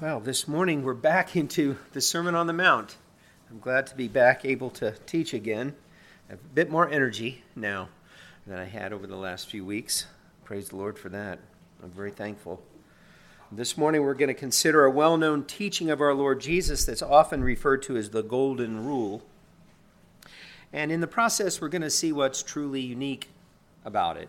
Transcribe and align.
Well, 0.00 0.20
this 0.20 0.46
morning 0.46 0.84
we're 0.84 0.94
back 0.94 1.34
into 1.36 1.76
the 1.92 2.00
Sermon 2.00 2.36
on 2.36 2.46
the 2.46 2.52
Mount. 2.52 2.94
I'm 3.50 3.58
glad 3.58 3.88
to 3.88 3.96
be 3.96 4.06
back 4.06 4.44
able 4.44 4.70
to 4.70 4.92
teach 5.06 5.34
again. 5.34 5.74
A 6.30 6.36
bit 6.36 6.70
more 6.70 6.88
energy 6.88 7.42
now 7.56 7.88
than 8.46 8.60
I 8.60 8.66
had 8.66 8.92
over 8.92 9.08
the 9.08 9.16
last 9.16 9.50
few 9.50 9.64
weeks. 9.64 10.06
Praise 10.44 10.68
the 10.68 10.76
Lord 10.76 11.00
for 11.00 11.08
that. 11.08 11.40
I'm 11.82 11.90
very 11.90 12.12
thankful. 12.12 12.62
This 13.50 13.76
morning 13.76 14.02
we're 14.02 14.14
going 14.14 14.28
to 14.28 14.34
consider 14.34 14.84
a 14.84 14.90
well 14.90 15.16
known 15.16 15.42
teaching 15.42 15.90
of 15.90 16.00
our 16.00 16.14
Lord 16.14 16.40
Jesus 16.40 16.84
that's 16.84 17.02
often 17.02 17.42
referred 17.42 17.82
to 17.82 17.96
as 17.96 18.10
the 18.10 18.22
Golden 18.22 18.86
Rule. 18.86 19.24
And 20.72 20.92
in 20.92 21.00
the 21.00 21.08
process, 21.08 21.60
we're 21.60 21.66
going 21.66 21.82
to 21.82 21.90
see 21.90 22.12
what's 22.12 22.44
truly 22.44 22.82
unique 22.82 23.30
about 23.84 24.16
it. 24.16 24.28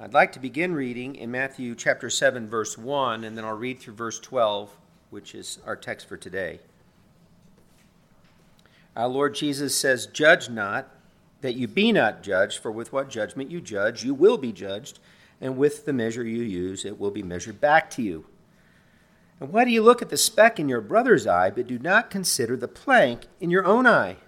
I'd 0.00 0.14
like 0.14 0.30
to 0.32 0.38
begin 0.38 0.76
reading 0.76 1.16
in 1.16 1.32
Matthew 1.32 1.74
chapter 1.74 2.08
7, 2.08 2.46
verse 2.46 2.78
1, 2.78 3.24
and 3.24 3.36
then 3.36 3.44
I'll 3.44 3.56
read 3.56 3.80
through 3.80 3.94
verse 3.94 4.20
12, 4.20 4.70
which 5.10 5.34
is 5.34 5.58
our 5.66 5.74
text 5.74 6.06
for 6.06 6.16
today. 6.16 6.60
Our 8.94 9.08
Lord 9.08 9.34
Jesus 9.34 9.74
says, 9.74 10.06
Judge 10.06 10.48
not, 10.48 10.88
that 11.40 11.56
you 11.56 11.66
be 11.66 11.90
not 11.90 12.22
judged, 12.22 12.58
for 12.58 12.70
with 12.70 12.92
what 12.92 13.10
judgment 13.10 13.50
you 13.50 13.60
judge, 13.60 14.04
you 14.04 14.14
will 14.14 14.38
be 14.38 14.52
judged, 14.52 15.00
and 15.40 15.56
with 15.56 15.84
the 15.84 15.92
measure 15.92 16.22
you 16.22 16.44
use, 16.44 16.84
it 16.84 17.00
will 17.00 17.10
be 17.10 17.24
measured 17.24 17.60
back 17.60 17.90
to 17.90 18.02
you. 18.02 18.24
And 19.40 19.52
why 19.52 19.64
do 19.64 19.72
you 19.72 19.82
look 19.82 20.00
at 20.00 20.10
the 20.10 20.16
speck 20.16 20.60
in 20.60 20.68
your 20.68 20.80
brother's 20.80 21.26
eye, 21.26 21.50
but 21.50 21.66
do 21.66 21.80
not 21.80 22.08
consider 22.08 22.56
the 22.56 22.68
plank 22.68 23.22
in 23.40 23.50
your 23.50 23.64
own 23.64 23.84
eye? 23.84 24.18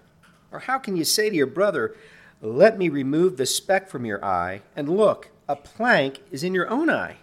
Or 0.51 0.59
how 0.59 0.79
can 0.79 0.97
you 0.97 1.05
say 1.05 1.29
to 1.29 1.35
your 1.35 1.47
brother, 1.47 1.95
Let 2.41 2.77
me 2.77 2.89
remove 2.89 3.37
the 3.37 3.45
speck 3.45 3.87
from 3.87 4.03
your 4.03 4.23
eye, 4.25 4.63
and 4.75 4.89
look, 4.89 5.30
a 5.51 5.55
plank 5.57 6.21
is 6.31 6.45
in 6.45 6.55
your 6.55 6.69
own 6.69 6.89
eye. 6.89 7.17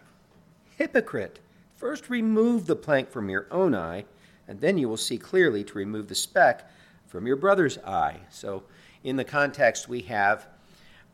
Hypocrite, 0.77 1.39
first 1.77 2.11
remove 2.11 2.67
the 2.67 2.77
plank 2.77 3.11
from 3.11 3.31
your 3.31 3.47
own 3.51 3.75
eye, 3.75 4.05
and 4.47 4.61
then 4.61 4.77
you 4.77 4.87
will 4.87 4.99
see 4.99 5.17
clearly 5.17 5.65
to 5.65 5.79
remove 5.79 6.09
the 6.09 6.15
speck 6.15 6.71
from 7.07 7.27
your 7.27 7.37
brother's 7.37 7.79
eye. 7.79 8.19
So, 8.29 8.65
in 9.03 9.17
the 9.17 9.25
context, 9.25 9.89
we 9.89 10.03
have 10.03 10.47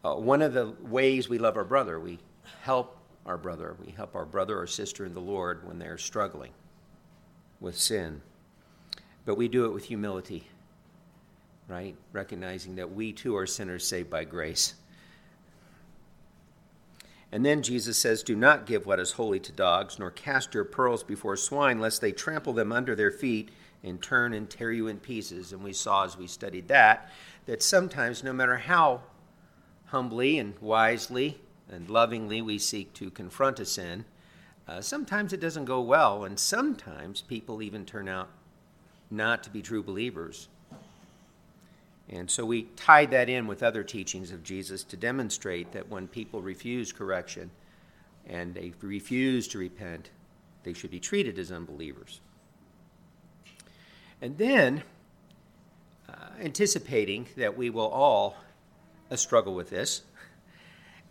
uh, 0.04 0.14
one 0.14 0.42
of 0.42 0.54
the 0.54 0.74
ways 0.80 1.28
we 1.28 1.38
love 1.38 1.56
our 1.56 1.64
brother. 1.64 2.00
We 2.00 2.18
help 2.62 2.96
our 3.24 3.38
brother. 3.38 3.76
We 3.84 3.92
help 3.92 4.16
our 4.16 4.26
brother 4.26 4.58
or 4.58 4.66
sister 4.66 5.06
in 5.06 5.14
the 5.14 5.20
Lord 5.20 5.64
when 5.68 5.78
they're 5.78 5.98
struggling 5.98 6.50
with 7.60 7.78
sin. 7.78 8.22
But 9.24 9.36
we 9.36 9.46
do 9.46 9.66
it 9.66 9.72
with 9.72 9.84
humility, 9.84 10.48
right? 11.68 11.94
Recognizing 12.12 12.74
that 12.74 12.92
we 12.92 13.12
too 13.12 13.36
are 13.36 13.46
sinners 13.46 13.86
saved 13.86 14.10
by 14.10 14.24
grace. 14.24 14.74
And 17.34 17.44
then 17.44 17.62
Jesus 17.62 17.98
says, 17.98 18.22
Do 18.22 18.36
not 18.36 18.64
give 18.64 18.86
what 18.86 19.00
is 19.00 19.10
holy 19.10 19.40
to 19.40 19.50
dogs, 19.50 19.98
nor 19.98 20.12
cast 20.12 20.54
your 20.54 20.62
pearls 20.62 21.02
before 21.02 21.36
swine, 21.36 21.80
lest 21.80 22.00
they 22.00 22.12
trample 22.12 22.52
them 22.52 22.70
under 22.70 22.94
their 22.94 23.10
feet 23.10 23.48
and 23.82 24.00
turn 24.00 24.32
and 24.32 24.48
tear 24.48 24.70
you 24.70 24.86
in 24.86 25.00
pieces. 25.00 25.52
And 25.52 25.64
we 25.64 25.72
saw 25.72 26.04
as 26.04 26.16
we 26.16 26.28
studied 26.28 26.68
that, 26.68 27.10
that 27.46 27.60
sometimes, 27.60 28.22
no 28.22 28.32
matter 28.32 28.56
how 28.56 29.02
humbly 29.86 30.38
and 30.38 30.56
wisely 30.60 31.40
and 31.68 31.90
lovingly 31.90 32.40
we 32.40 32.56
seek 32.56 32.94
to 32.94 33.10
confront 33.10 33.58
a 33.58 33.64
sin, 33.64 34.04
uh, 34.68 34.80
sometimes 34.80 35.32
it 35.32 35.40
doesn't 35.40 35.64
go 35.64 35.80
well, 35.80 36.22
and 36.22 36.38
sometimes 36.38 37.20
people 37.20 37.60
even 37.62 37.84
turn 37.84 38.06
out 38.06 38.28
not 39.10 39.42
to 39.42 39.50
be 39.50 39.60
true 39.60 39.82
believers. 39.82 40.46
And 42.08 42.30
so 42.30 42.44
we 42.44 42.64
tied 42.76 43.10
that 43.12 43.28
in 43.28 43.46
with 43.46 43.62
other 43.62 43.82
teachings 43.82 44.30
of 44.30 44.42
Jesus 44.42 44.84
to 44.84 44.96
demonstrate 44.96 45.72
that 45.72 45.88
when 45.88 46.06
people 46.06 46.42
refuse 46.42 46.92
correction 46.92 47.50
and 48.26 48.54
they 48.54 48.72
refuse 48.80 49.48
to 49.48 49.58
repent, 49.58 50.10
they 50.64 50.72
should 50.72 50.90
be 50.90 51.00
treated 51.00 51.38
as 51.38 51.50
unbelievers. 51.50 52.20
And 54.20 54.38
then, 54.38 54.82
uh, 56.08 56.14
anticipating 56.40 57.26
that 57.36 57.56
we 57.56 57.70
will 57.70 57.88
all 57.88 58.36
uh, 59.10 59.16
struggle 59.16 59.54
with 59.54 59.70
this, 59.70 60.02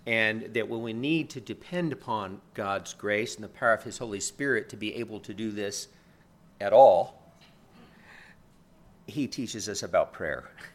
and 0.05 0.53
that 0.53 0.67
when 0.67 0.81
we 0.81 0.93
need 0.93 1.29
to 1.29 1.39
depend 1.39 1.93
upon 1.93 2.41
God's 2.53 2.93
grace 2.93 3.35
and 3.35 3.43
the 3.43 3.49
power 3.49 3.73
of 3.73 3.83
His 3.83 3.99
Holy 3.99 4.19
Spirit 4.19 4.69
to 4.69 4.77
be 4.77 4.95
able 4.95 5.19
to 5.21 5.33
do 5.33 5.51
this 5.51 5.87
at 6.59 6.73
all, 6.73 7.21
He 9.05 9.27
teaches 9.27 9.69
us 9.69 9.83
about 9.83 10.13
prayer. 10.13 10.49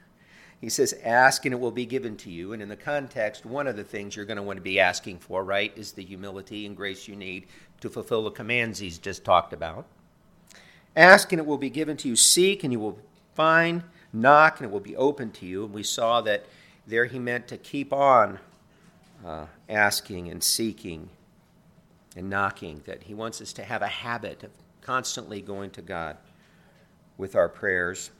He 0.60 0.68
says, 0.68 0.94
Ask 1.04 1.44
and 1.44 1.52
it 1.52 1.60
will 1.60 1.70
be 1.70 1.86
given 1.86 2.16
to 2.18 2.30
you. 2.30 2.52
And 2.52 2.60
in 2.60 2.68
the 2.68 2.76
context, 2.76 3.46
one 3.46 3.66
of 3.66 3.76
the 3.76 3.84
things 3.84 4.16
you're 4.16 4.24
going 4.24 4.38
to 4.38 4.42
want 4.42 4.56
to 4.56 4.62
be 4.62 4.80
asking 4.80 5.18
for, 5.18 5.44
right, 5.44 5.72
is 5.76 5.92
the 5.92 6.04
humility 6.04 6.66
and 6.66 6.76
grace 6.76 7.06
you 7.06 7.14
need 7.14 7.46
to 7.80 7.88
fulfill 7.88 8.24
the 8.24 8.30
commands 8.30 8.78
he's 8.78 8.98
just 8.98 9.24
talked 9.24 9.52
about. 9.52 9.86
Ask 10.96 11.32
and 11.32 11.40
it 11.40 11.46
will 11.46 11.58
be 11.58 11.70
given 11.70 11.96
to 11.98 12.08
you. 12.08 12.16
Seek 12.16 12.64
and 12.64 12.72
you 12.72 12.80
will 12.80 12.98
find. 13.34 13.84
Knock 14.12 14.58
and 14.58 14.68
it 14.68 14.72
will 14.72 14.80
be 14.80 14.96
open 14.96 15.30
to 15.32 15.46
you. 15.46 15.64
And 15.64 15.72
we 15.72 15.82
saw 15.84 16.20
that 16.22 16.46
there 16.86 17.04
he 17.04 17.18
meant 17.18 17.46
to 17.48 17.56
keep 17.56 17.92
on 17.92 18.40
uh, 19.24 19.46
asking 19.68 20.28
and 20.28 20.42
seeking 20.42 21.10
and 22.16 22.28
knocking, 22.28 22.82
that 22.86 23.04
he 23.04 23.14
wants 23.14 23.40
us 23.40 23.52
to 23.52 23.62
have 23.62 23.82
a 23.82 23.86
habit 23.86 24.42
of 24.42 24.50
constantly 24.80 25.40
going 25.40 25.70
to 25.70 25.82
God 25.82 26.16
with 27.16 27.36
our 27.36 27.48
prayers. 27.48 28.10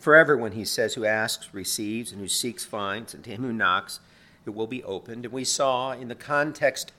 For 0.00 0.16
everyone, 0.16 0.52
he 0.52 0.64
says, 0.64 0.94
who 0.94 1.04
asks 1.04 1.52
receives, 1.52 2.10
and 2.10 2.20
who 2.20 2.26
seeks 2.26 2.64
finds, 2.64 3.12
and 3.12 3.22
to 3.22 3.30
him 3.30 3.42
who 3.42 3.52
knocks 3.52 4.00
it 4.46 4.50
will 4.50 4.66
be 4.66 4.82
opened. 4.82 5.26
And 5.26 5.34
we 5.34 5.44
saw 5.44 5.92
in 5.92 6.08
the 6.08 6.14
context 6.14 6.92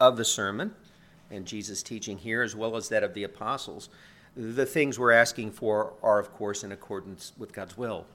of 0.00 0.16
the 0.16 0.24
sermon 0.24 0.72
and 1.30 1.46
Jesus' 1.46 1.82
teaching 1.82 2.18
here, 2.18 2.42
as 2.42 2.54
well 2.54 2.76
as 2.76 2.88
that 2.90 3.02
of 3.02 3.12
the 3.12 3.24
apostles, 3.24 3.88
the 4.36 4.66
things 4.66 4.98
we're 4.98 5.10
asking 5.10 5.50
for 5.50 5.94
are, 6.00 6.20
of 6.20 6.32
course, 6.32 6.62
in 6.62 6.70
accordance 6.70 7.32
with 7.36 7.52
God's 7.52 7.76
will. 7.76 8.06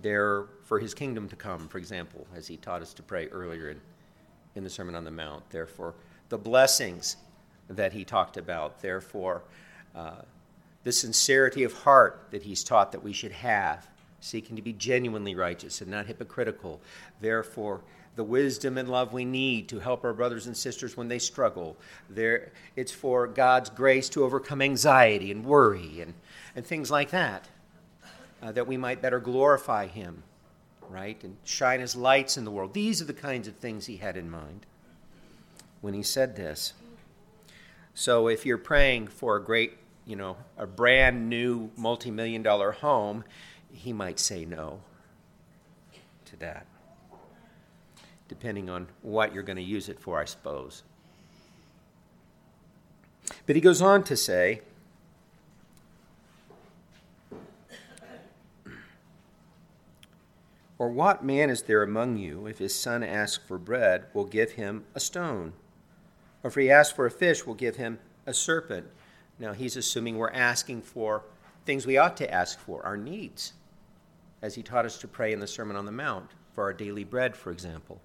They're 0.00 0.46
for 0.64 0.78
his 0.78 0.94
kingdom 0.94 1.28
to 1.28 1.36
come, 1.36 1.68
for 1.68 1.76
example, 1.76 2.26
as 2.34 2.46
he 2.46 2.56
taught 2.56 2.80
us 2.80 2.94
to 2.94 3.02
pray 3.02 3.26
earlier 3.28 3.70
in, 3.70 3.80
in 4.54 4.64
the 4.64 4.70
Sermon 4.70 4.94
on 4.94 5.04
the 5.04 5.10
Mount. 5.10 5.42
Therefore, 5.50 5.94
the 6.30 6.38
blessings 6.38 7.16
that 7.68 7.92
he 7.92 8.04
talked 8.04 8.36
about. 8.36 8.80
Therefore, 8.80 9.42
uh, 9.94 10.22
the 10.84 10.92
sincerity 10.92 11.64
of 11.64 11.72
heart 11.72 12.28
that 12.30 12.42
he's 12.42 12.64
taught 12.64 12.92
that 12.92 13.02
we 13.02 13.12
should 13.12 13.32
have, 13.32 13.88
seeking 14.20 14.56
to 14.56 14.62
be 14.62 14.72
genuinely 14.72 15.34
righteous 15.34 15.80
and 15.80 15.90
not 15.90 16.06
hypocritical. 16.06 16.80
Therefore, 17.20 17.80
the 18.18 18.24
wisdom 18.24 18.78
and 18.78 18.88
love 18.88 19.12
we 19.12 19.24
need 19.24 19.68
to 19.68 19.78
help 19.78 20.04
our 20.04 20.12
brothers 20.12 20.48
and 20.48 20.56
sisters 20.56 20.96
when 20.96 21.06
they 21.06 21.20
struggle. 21.20 21.76
There, 22.10 22.50
it's 22.74 22.90
for 22.90 23.28
God's 23.28 23.70
grace 23.70 24.08
to 24.10 24.24
overcome 24.24 24.60
anxiety 24.60 25.30
and 25.30 25.44
worry 25.44 26.00
and, 26.00 26.14
and 26.56 26.66
things 26.66 26.90
like 26.90 27.10
that, 27.10 27.48
uh, 28.42 28.50
that 28.52 28.66
we 28.66 28.76
might 28.76 29.00
better 29.00 29.20
glorify 29.20 29.86
Him, 29.86 30.24
right? 30.88 31.22
And 31.22 31.36
shine 31.44 31.78
His 31.78 31.94
lights 31.94 32.36
in 32.36 32.44
the 32.44 32.50
world. 32.50 32.74
These 32.74 33.00
are 33.00 33.04
the 33.04 33.12
kinds 33.12 33.46
of 33.46 33.54
things 33.54 33.86
He 33.86 33.98
had 33.98 34.16
in 34.16 34.28
mind 34.28 34.66
when 35.80 35.94
He 35.94 36.02
said 36.02 36.34
this. 36.34 36.72
So 37.94 38.26
if 38.26 38.44
you're 38.44 38.58
praying 38.58 39.08
for 39.08 39.36
a 39.36 39.42
great 39.42 39.78
you 40.08 40.16
know, 40.16 40.38
a 40.56 40.66
brand 40.66 41.28
new 41.28 41.70
multi 41.76 42.10
million 42.10 42.42
dollar 42.42 42.72
home, 42.72 43.24
he 43.70 43.92
might 43.92 44.18
say 44.18 44.46
no 44.46 44.80
to 46.24 46.36
that, 46.38 46.66
depending 48.26 48.70
on 48.70 48.88
what 49.02 49.34
you're 49.34 49.42
going 49.42 49.56
to 49.58 49.62
use 49.62 49.90
it 49.90 50.00
for, 50.00 50.18
I 50.18 50.24
suppose. 50.24 50.82
But 53.44 53.54
he 53.54 53.60
goes 53.60 53.82
on 53.82 54.02
to 54.04 54.16
say, 54.16 54.62
Or 60.78 60.88
what 60.88 61.24
man 61.24 61.50
is 61.50 61.62
there 61.62 61.82
among 61.82 62.18
you, 62.18 62.46
if 62.46 62.58
his 62.58 62.72
son 62.72 63.02
asks 63.02 63.44
for 63.44 63.58
bread, 63.58 64.04
will 64.14 64.24
give 64.24 64.52
him 64.52 64.84
a 64.94 65.00
stone? 65.00 65.52
Or 66.44 66.48
if 66.48 66.54
he 66.54 66.70
asks 66.70 66.94
for 66.94 67.04
a 67.04 67.10
fish, 67.10 67.44
will 67.44 67.54
give 67.54 67.76
him 67.76 67.98
a 68.26 68.32
serpent? 68.32 68.86
Now, 69.38 69.52
he's 69.52 69.76
assuming 69.76 70.18
we're 70.18 70.30
asking 70.30 70.82
for 70.82 71.22
things 71.64 71.86
we 71.86 71.98
ought 71.98 72.16
to 72.16 72.32
ask 72.32 72.58
for, 72.58 72.84
our 72.84 72.96
needs, 72.96 73.52
as 74.42 74.54
he 74.54 74.62
taught 74.62 74.86
us 74.86 74.98
to 74.98 75.08
pray 75.08 75.32
in 75.32 75.40
the 75.40 75.46
Sermon 75.46 75.76
on 75.76 75.86
the 75.86 75.92
Mount, 75.92 76.30
for 76.52 76.64
our 76.64 76.72
daily 76.72 77.04
bread, 77.04 77.36
for 77.36 77.50
example. 77.50 78.00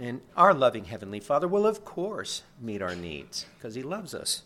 And 0.00 0.20
our 0.36 0.54
loving 0.54 0.84
Heavenly 0.84 1.20
Father 1.20 1.48
will, 1.48 1.66
of 1.66 1.84
course, 1.84 2.42
meet 2.60 2.82
our 2.82 2.94
needs 2.94 3.46
because 3.56 3.74
He 3.74 3.82
loves 3.82 4.14
us. 4.14 4.42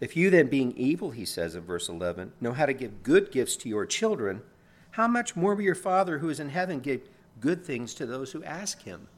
If 0.00 0.16
you 0.16 0.30
then, 0.30 0.46
being 0.46 0.72
evil, 0.76 1.10
he 1.10 1.24
says 1.24 1.54
in 1.54 1.62
verse 1.62 1.88
11, 1.88 2.32
know 2.40 2.52
how 2.52 2.66
to 2.66 2.72
give 2.72 3.02
good 3.02 3.32
gifts 3.32 3.56
to 3.56 3.68
your 3.68 3.84
children, 3.84 4.42
how 4.92 5.08
much 5.08 5.36
more 5.36 5.54
will 5.54 5.62
your 5.62 5.74
Father 5.74 6.18
who 6.18 6.30
is 6.30 6.40
in 6.40 6.50
heaven 6.50 6.78
give 6.78 7.02
good 7.40 7.64
things 7.64 7.94
to 7.94 8.06
those 8.06 8.32
who 8.32 8.42
ask 8.44 8.82
Him? 8.82 9.08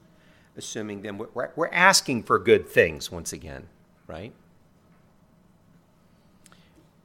Assuming 0.57 1.03
then 1.03 1.19
we're, 1.19 1.51
we're 1.55 1.69
asking 1.69 2.25
for 2.25 2.39
good 2.39 2.67
things 2.67 3.11
once 3.11 3.33
again, 3.33 3.69
right? 4.07 4.33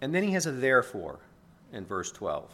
And 0.06 0.14
then 0.14 0.22
he 0.22 0.34
has 0.34 0.46
a 0.46 0.52
therefore 0.52 1.18
in 1.74 1.84
verse 1.84 2.12
12, 2.12 2.52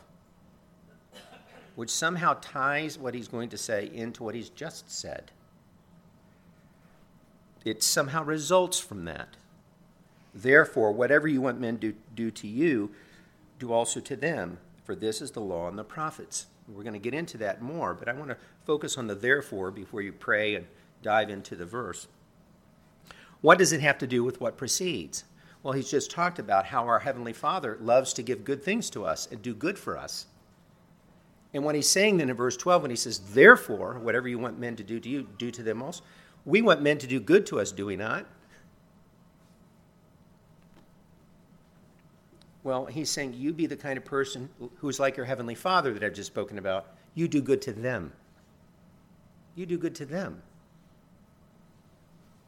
which 1.75 1.89
somehow 1.89 2.38
ties 2.39 2.98
what 2.98 3.13
he's 3.13 3.27
going 3.27 3.50
to 3.50 3.57
say 3.57 3.92
into 3.94 4.24
what 4.24 4.36
he's 4.36 4.48
just 4.48 4.89
said. 4.89 5.31
it 7.65 7.83
somehow 7.83 8.24
results 8.24 8.80
from 8.80 9.03
that. 9.03 9.36
Therefore, 10.33 10.94
whatever 10.94 11.27
you 11.27 11.42
want 11.42 11.59
men 11.59 11.77
to 11.80 11.94
do 12.15 12.31
to 12.31 12.48
you, 12.48 12.92
do 13.59 13.74
also 13.74 14.00
to 14.00 14.15
them, 14.15 14.57
for 14.86 14.95
this 14.95 15.21
is 15.21 15.31
the 15.31 15.42
law 15.42 15.68
and 15.68 15.77
the 15.77 15.83
prophets. 15.83 16.45
We're 16.69 16.83
going 16.83 16.94
to 16.94 17.00
get 17.00 17.13
into 17.13 17.38
that 17.39 17.62
more, 17.62 17.94
but 17.94 18.07
I 18.07 18.13
want 18.13 18.30
to 18.30 18.38
focus 18.65 18.97
on 18.97 19.07
the 19.07 19.15
therefore 19.15 19.71
before 19.71 20.01
you 20.01 20.13
pray 20.13 20.56
and 20.56 20.68
dive 21.04 21.30
into 21.30 21.57
the 21.57 21.65
verse. 21.65 22.07
What 23.42 23.57
does 23.57 23.74
it 23.74 23.81
have 23.81 23.97
to 23.97 24.07
do 24.07 24.24
with 24.24 24.39
what 24.39 24.56
precedes? 24.56 25.25
Well, 25.63 25.73
he's 25.73 25.91
just 25.91 26.09
talked 26.09 26.39
about 26.39 26.65
how 26.65 26.85
our 26.85 26.99
Heavenly 26.99 27.33
Father 27.33 27.77
loves 27.79 28.13
to 28.13 28.23
give 28.23 28.43
good 28.43 28.63
things 28.63 28.89
to 28.91 29.05
us 29.05 29.27
and 29.31 29.41
do 29.41 29.53
good 29.53 29.77
for 29.77 29.97
us. 29.97 30.25
And 31.53 31.63
what 31.63 31.75
he's 31.75 31.89
saying 31.89 32.17
then 32.17 32.29
in 32.29 32.35
verse 32.35 32.57
12, 32.57 32.83
when 32.83 32.91
he 32.91 32.97
says, 32.97 33.19
Therefore, 33.19 33.99
whatever 33.99 34.27
you 34.27 34.39
want 34.39 34.57
men 34.57 34.75
to 34.77 34.83
do 34.83 34.99
to 34.99 35.09
you, 35.09 35.27
do 35.37 35.51
to 35.51 35.61
them 35.61 35.83
also, 35.83 36.03
we 36.45 36.61
want 36.61 36.81
men 36.81 36.97
to 36.97 37.07
do 37.07 37.19
good 37.19 37.45
to 37.47 37.59
us, 37.59 37.71
do 37.71 37.85
we 37.85 37.95
not? 37.95 38.25
Well, 42.63 42.85
he's 42.85 43.09
saying, 43.09 43.33
You 43.33 43.53
be 43.53 43.65
the 43.65 43.75
kind 43.75 43.97
of 43.97 44.05
person 44.05 44.49
who's 44.77 44.99
like 44.99 45.17
your 45.17 45.25
Heavenly 45.25 45.55
Father 45.55 45.93
that 45.93 46.03
I've 46.03 46.13
just 46.13 46.27
spoken 46.27 46.57
about. 46.57 46.87
You 47.13 47.27
do 47.27 47.41
good 47.41 47.61
to 47.63 47.73
them. 47.73 48.13
You 49.55 49.65
do 49.65 49.77
good 49.77 49.95
to 49.95 50.05
them. 50.05 50.41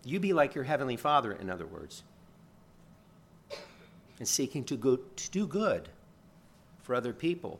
You 0.05 0.19
be 0.19 0.33
like 0.33 0.55
your 0.55 0.63
Heavenly 0.63 0.97
Father, 0.97 1.33
in 1.33 1.49
other 1.49 1.65
words, 1.65 2.03
and 4.23 4.27
seeking 4.29 4.63
to, 4.63 4.77
go, 4.77 4.95
to 4.95 5.31
do 5.31 5.45
good 5.45 5.89
for 6.81 6.95
other 6.95 7.11
people. 7.11 7.59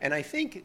And 0.00 0.12
I 0.12 0.22
think 0.22 0.64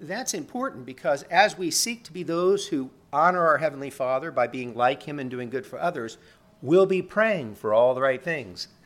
that's 0.00 0.32
important 0.32 0.86
because 0.86 1.22
as 1.24 1.58
we 1.58 1.70
seek 1.70 2.02
to 2.04 2.12
be 2.14 2.22
those 2.22 2.68
who 2.68 2.88
honor 3.12 3.46
our 3.46 3.58
Heavenly 3.58 3.90
Father 3.90 4.30
by 4.30 4.46
being 4.46 4.74
like 4.74 5.02
Him 5.02 5.18
and 5.18 5.30
doing 5.30 5.50
good 5.50 5.66
for 5.66 5.78
others, 5.78 6.16
we'll 6.62 6.86
be 6.86 7.02
praying 7.02 7.56
for 7.56 7.74
all 7.74 7.94
the 7.94 8.00
right 8.00 8.22
things. 8.22 8.68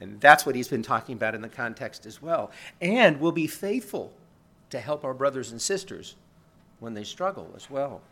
And 0.00 0.20
that's 0.20 0.44
what 0.44 0.56
he's 0.56 0.66
been 0.66 0.82
talking 0.82 1.14
about 1.14 1.36
in 1.36 1.40
the 1.40 1.48
context 1.48 2.04
as 2.04 2.20
well. 2.20 2.50
And 2.80 3.20
we'll 3.20 3.30
be 3.30 3.46
faithful 3.46 4.12
to 4.70 4.80
help 4.80 5.04
our 5.04 5.14
brothers 5.14 5.52
and 5.52 5.62
sisters 5.62 6.16
when 6.80 6.94
they 6.94 7.04
struggle 7.04 7.54
as 7.56 7.70
well. 7.70 8.02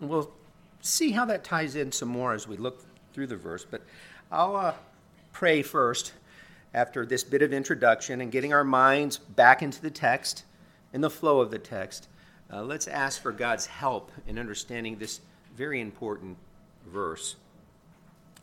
We'll 0.00 0.32
see 0.80 1.12
how 1.12 1.26
that 1.26 1.44
ties 1.44 1.76
in 1.76 1.92
some 1.92 2.08
more 2.08 2.34
as 2.34 2.48
we 2.48 2.56
look 2.56 2.82
through 3.12 3.28
the 3.28 3.36
verse. 3.36 3.64
But 3.68 3.82
I'll 4.32 4.54
uh, 4.54 4.74
pray 5.32 5.62
first 5.62 6.12
after 6.72 7.04
this 7.04 7.24
bit 7.24 7.42
of 7.42 7.52
introduction 7.52 8.20
and 8.20 8.30
getting 8.30 8.52
our 8.52 8.62
minds 8.62 9.18
back 9.18 9.60
into 9.60 9.82
the 9.82 9.90
text 9.90 10.44
and 10.92 11.02
the 11.02 11.10
flow 11.10 11.40
of 11.40 11.50
the 11.50 11.58
text. 11.58 12.08
Uh, 12.52 12.62
let's 12.62 12.86
ask 12.86 13.20
for 13.20 13.32
God's 13.32 13.66
help 13.66 14.12
in 14.28 14.38
understanding 14.38 14.98
this 14.98 15.20
very 15.56 15.80
important 15.80 16.36
verse. 16.86 17.34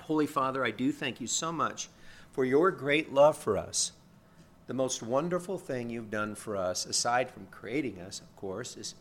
Holy 0.02 0.28
Father, 0.28 0.66
I 0.66 0.72
do 0.72 0.92
thank 0.92 1.22
you 1.22 1.28
so 1.28 1.54
much 1.54 1.88
for 2.32 2.44
your 2.44 2.70
great 2.70 3.14
love 3.14 3.38
for 3.38 3.58
us. 3.58 3.94
The 4.68 4.74
most 4.74 5.02
wonderful 5.02 5.58
thing 5.58 5.90
you've 5.90 6.12
done 6.12 6.36
for 6.36 6.58
us, 6.58 6.86
aside 6.86 7.32
from 7.32 7.48
creating 7.50 8.02
us, 8.02 8.20
of 8.20 8.36
course, 8.36 8.76
is 8.76 8.96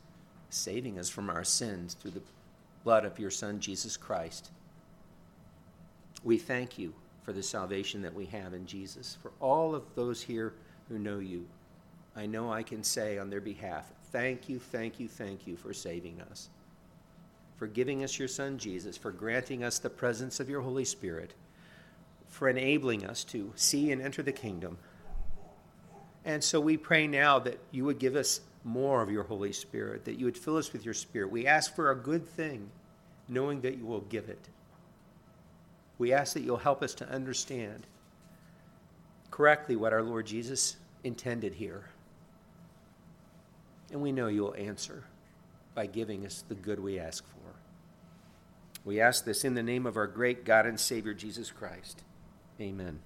saving 0.51 1.01
us 1.01 1.09
from 1.09 1.31
our 1.31 1.43
sins 1.43 1.95
through 1.95 2.13
the 2.13 2.23
blood 2.85 3.05
of 3.05 3.19
your 3.19 3.33
Son, 3.33 3.59
Jesus 3.59 3.97
Christ. 3.97 4.51
We 6.27 6.39
thank 6.39 6.77
you 6.77 6.93
for 7.23 7.33
the 7.33 7.43
salvation 7.43 8.03
that 8.03 8.13
we 8.13 8.27
have 8.27 8.53
in 8.53 8.67
Jesus. 8.67 9.17
For 9.23 9.31
all 9.39 9.77
of 9.77 9.85
those 9.95 10.21
here 10.21 10.55
who 10.89 10.99
know 10.99 11.21
you, 11.21 11.47
I 12.17 12.27
know 12.27 12.53
I 12.53 12.65
can 12.65 12.83
say 12.83 13.17
on 13.17 13.31
their 13.31 13.41
behalf, 13.41 13.93
thank 14.11 14.49
you, 14.49 14.59
thank 14.59 14.99
you, 14.99 15.07
thank 15.07 15.47
you 15.47 15.55
for 15.55 15.73
saving 15.73 16.21
us, 16.23 16.49
for 17.55 17.69
giving 17.69 18.03
us 18.03 18.19
your 18.19 18.27
Son, 18.27 18.59
Jesus, 18.59 18.97
for 18.97 19.13
granting 19.13 19.63
us 19.63 19.79
the 19.79 19.89
presence 19.89 20.41
of 20.41 20.51
your 20.51 20.63
Holy 20.63 20.85
Spirit, 20.85 21.33
for 22.27 22.49
enabling 22.49 23.07
us 23.07 23.23
to 23.23 23.53
see 23.55 23.93
and 23.93 24.03
enter 24.03 24.25
the 24.25 24.33
kingdom. 24.33 24.79
And 26.25 26.43
so 26.43 26.59
we 26.59 26.77
pray 26.77 27.07
now 27.07 27.39
that 27.39 27.61
you 27.71 27.85
would 27.85 28.01
give 28.01 28.17
us 28.17 28.41
more 28.65 29.01
of 29.01 29.13
your 29.13 29.23
Holy 29.23 29.53
Spirit, 29.53 30.05
that 30.07 30.19
you 30.19 30.25
would 30.25 30.37
fill 30.37 30.57
us 30.57 30.73
with 30.73 30.85
your 30.85 30.95
Spirit. 30.95 31.31
We 31.31 31.47
ask 31.47 31.77
for 31.77 31.93
a 31.93 31.97
good 31.97 32.27
thing, 32.27 32.69
knowing 33.29 33.61
that 33.61 33.79
you 33.79 33.87
will 33.87 34.01
give 34.01 34.29
it. 34.29 34.49
We 35.99 36.13
ask 36.13 36.35
that 36.35 36.43
you'll 36.43 36.57
help 36.59 36.83
us 36.83 36.95
to 36.95 37.09
understand 37.09 37.87
correctly 39.31 39.77
what 39.77 39.93
our 39.93 40.03
Lord 40.03 40.27
Jesus 40.27 40.77
intended 41.05 41.55
here. 41.55 41.85
And 43.91 44.03
we 44.03 44.13
know 44.13 44.27
you'll 44.27 44.55
answer 44.55 45.05
by 45.75 45.87
giving 45.87 46.27
us 46.27 46.45
the 46.49 46.55
good 46.55 46.81
we 46.81 46.99
ask 46.99 47.25
for. 47.25 47.37
We 48.85 49.01
ask 49.01 49.25
this 49.25 49.45
in 49.45 49.55
the 49.55 49.63
name 49.63 49.87
of 49.87 49.97
our 49.97 50.07
great 50.07 50.45
God 50.45 50.67
and 50.67 50.79
Savior, 50.79 51.15
Jesus 51.15 51.51
Christ. 51.51 52.03
Amen. 52.61 53.01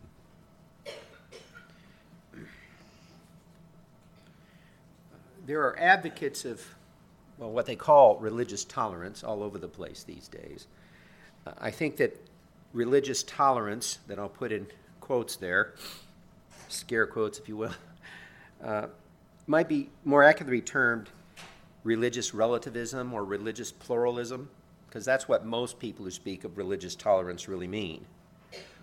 there 5.50 5.62
are 5.62 5.76
advocates 5.80 6.44
of, 6.44 6.64
well, 7.36 7.50
what 7.50 7.66
they 7.66 7.74
call 7.74 8.16
religious 8.18 8.64
tolerance 8.64 9.24
all 9.24 9.42
over 9.42 9.58
the 9.58 9.66
place 9.66 10.04
these 10.04 10.28
days. 10.28 10.68
Uh, 11.44 11.50
I 11.60 11.72
think 11.72 11.96
that 11.96 12.16
religious 12.72 13.22
tolerance, 13.22 13.98
that 14.06 14.18
I'll 14.18 14.28
put 14.28 14.52
in 14.52 14.66
quotes 15.00 15.36
there, 15.36 15.74
scare 16.68 17.06
quotes, 17.06 17.38
if 17.38 17.48
you 17.48 17.56
will, 17.56 17.74
uh, 18.64 18.86
might 19.46 19.68
be 19.68 19.90
more 20.04 20.22
accurately 20.22 20.60
termed 20.60 21.08
religious 21.82 22.34
relativism 22.34 23.12
or 23.12 23.24
religious 23.24 23.72
pluralism, 23.72 24.48
because 24.86 25.04
that's 25.04 25.28
what 25.28 25.44
most 25.44 25.78
people 25.78 26.04
who 26.04 26.10
speak 26.10 26.44
of 26.44 26.58
religious 26.58 26.94
tolerance 26.94 27.48
really 27.48 27.68
mean. 27.68 28.04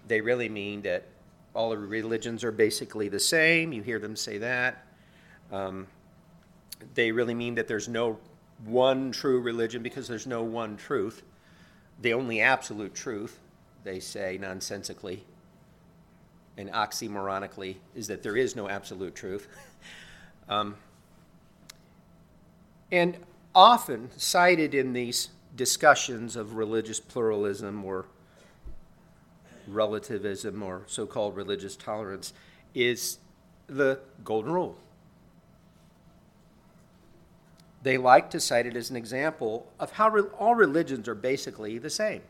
They 0.08 0.22
really 0.22 0.50
mean 0.50 0.82
that 0.84 1.06
all 1.54 1.76
religions 1.76 2.44
are 2.44 2.52
basically 2.52 3.10
the 3.10 3.20
same. 3.20 3.74
You 3.74 3.82
hear 3.82 4.00
them 4.00 4.16
say 4.16 4.38
that. 4.38 4.86
Um, 5.52 5.88
they 6.94 7.12
really 7.12 7.34
mean 7.34 7.56
that 7.56 7.68
there's 7.68 7.88
no 7.88 8.20
one 8.66 9.12
true 9.12 9.42
religion 9.42 9.82
because 9.84 10.08
there's 10.08 10.28
no 10.28 10.44
one 10.44 10.78
truth. 10.78 11.24
The 12.02 12.14
only 12.14 12.42
absolute 12.42 12.94
truth, 12.94 13.40
they 13.88 14.00
say 14.02 14.38
nonsensically 14.40 15.24
and 16.58 16.70
oxymoronically, 16.72 17.78
is 17.96 18.08
that 18.08 18.22
there 18.22 18.36
is 18.36 18.56
no 18.56 18.68
absolute 18.68 19.16
truth. 19.16 19.48
um, 20.50 20.76
and 22.92 23.18
often 23.56 24.10
cited 24.18 24.74
in 24.74 24.92
these 24.94 25.30
discussions 25.56 26.36
of 26.36 26.56
religious 26.56 27.00
pluralism 27.00 27.86
or 27.86 28.06
relativism 29.68 30.62
or 30.62 30.84
so 30.88 31.06
called 31.06 31.36
religious 31.36 31.76
tolerance 31.76 32.34
is 32.74 33.20
the 33.68 34.00
Golden 34.24 34.52
Rule 34.52 34.78
they 37.84 37.98
like 37.98 38.30
to 38.32 38.40
cite 38.40 38.66
it 38.66 38.76
as 38.76 38.90
an 38.90 38.96
example 38.96 39.72
of 39.80 39.92
how 39.92 40.10
re- 40.10 40.24
all 40.38 40.56
religions 40.56 41.08
are 41.08 41.16
basically 41.16 41.78
the 41.78 41.90
same 41.90 42.22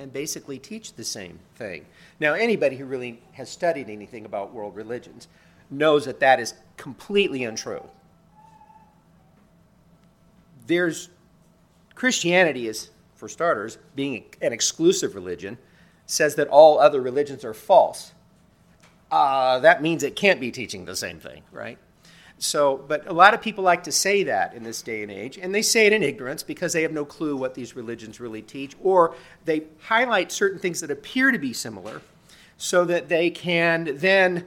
and 0.00 0.12
basically 0.12 0.58
teach 0.58 0.94
the 0.94 1.04
same 1.04 1.38
thing. 1.56 1.84
Now, 2.18 2.32
anybody 2.32 2.76
who 2.76 2.86
really 2.86 3.22
has 3.32 3.50
studied 3.50 3.90
anything 3.90 4.24
about 4.24 4.52
world 4.54 4.74
religions 4.74 5.28
knows 5.70 6.06
that 6.06 6.20
that 6.20 6.40
is 6.40 6.54
completely 6.76 7.44
untrue. 7.44 7.82
There's 10.66 11.10
Christianity 11.94 12.66
is, 12.66 12.90
for 13.14 13.28
starters, 13.28 13.76
being 13.94 14.24
an 14.40 14.52
exclusive 14.52 15.14
religion, 15.14 15.58
says 16.06 16.34
that 16.36 16.48
all 16.48 16.80
other 16.80 17.00
religions 17.00 17.44
are 17.44 17.54
false. 17.54 18.12
Uh, 19.10 19.58
that 19.58 19.82
means 19.82 20.02
it 20.02 20.16
can't 20.16 20.40
be 20.40 20.50
teaching 20.50 20.86
the 20.86 20.96
same 20.96 21.20
thing, 21.20 21.42
right? 21.52 21.78
So, 22.42 22.82
but 22.88 23.06
a 23.06 23.12
lot 23.12 23.34
of 23.34 23.42
people 23.42 23.62
like 23.62 23.84
to 23.84 23.92
say 23.92 24.22
that 24.22 24.54
in 24.54 24.62
this 24.62 24.80
day 24.80 25.02
and 25.02 25.12
age, 25.12 25.36
and 25.36 25.54
they 25.54 25.60
say 25.60 25.86
it 25.86 25.92
in 25.92 26.02
ignorance 26.02 26.42
because 26.42 26.72
they 26.72 26.80
have 26.80 26.90
no 26.90 27.04
clue 27.04 27.36
what 27.36 27.54
these 27.54 27.76
religions 27.76 28.18
really 28.18 28.40
teach, 28.40 28.74
or 28.82 29.14
they 29.44 29.64
highlight 29.82 30.32
certain 30.32 30.58
things 30.58 30.80
that 30.80 30.90
appear 30.90 31.30
to 31.32 31.38
be 31.38 31.52
similar 31.52 32.00
so 32.56 32.86
that 32.86 33.10
they 33.10 33.28
can 33.28 33.94
then 33.98 34.46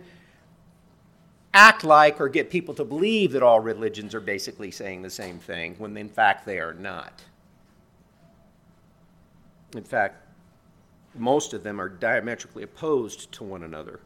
act 1.53 1.83
like 1.83 2.19
or 2.19 2.29
get 2.29 2.49
people 2.49 2.73
to 2.73 2.83
believe 2.83 3.31
that 3.31 3.43
all 3.43 3.59
religions 3.59 4.15
are 4.15 4.19
basically 4.19 4.71
saying 4.71 5.03
the 5.03 5.09
same 5.09 5.37
thing 5.37 5.75
when 5.77 5.95
in 5.95 6.09
fact 6.09 6.47
they 6.47 6.57
are 6.57 6.73
not. 6.73 7.21
In 9.75 9.83
fact, 9.83 10.15
most 11.13 11.53
of 11.53 11.61
them 11.61 11.79
are 11.79 11.89
diametrically 11.89 12.63
opposed 12.63 13.31
to 13.33 13.43
one 13.43 13.61
another. 13.61 13.99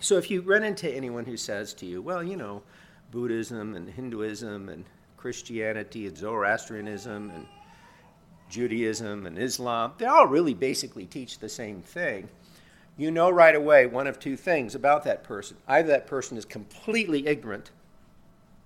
So 0.00 0.16
if 0.16 0.30
you 0.30 0.42
run 0.42 0.62
into 0.62 0.88
anyone 0.88 1.24
who 1.24 1.36
says 1.36 1.74
to 1.74 1.86
you, 1.86 2.00
well, 2.00 2.22
you 2.22 2.36
know, 2.36 2.62
Buddhism 3.10 3.74
and 3.74 3.88
Hinduism 3.88 4.68
and 4.68 4.84
Christianity 5.16 6.06
and 6.06 6.16
Zoroastrianism 6.16 7.30
and 7.30 7.46
Judaism 8.48 9.26
and 9.26 9.38
Islam, 9.38 9.92
they 9.98 10.06
all 10.06 10.26
really 10.26 10.54
basically 10.54 11.04
teach 11.04 11.38
the 11.38 11.48
same 11.48 11.82
thing. 11.82 12.28
You 12.96 13.10
know 13.10 13.30
right 13.30 13.54
away 13.54 13.86
one 13.86 14.06
of 14.06 14.18
two 14.18 14.36
things 14.36 14.74
about 14.74 15.04
that 15.04 15.24
person. 15.24 15.56
Either 15.66 15.88
that 15.88 16.06
person 16.06 16.36
is 16.36 16.44
completely 16.44 17.26
ignorant 17.26 17.70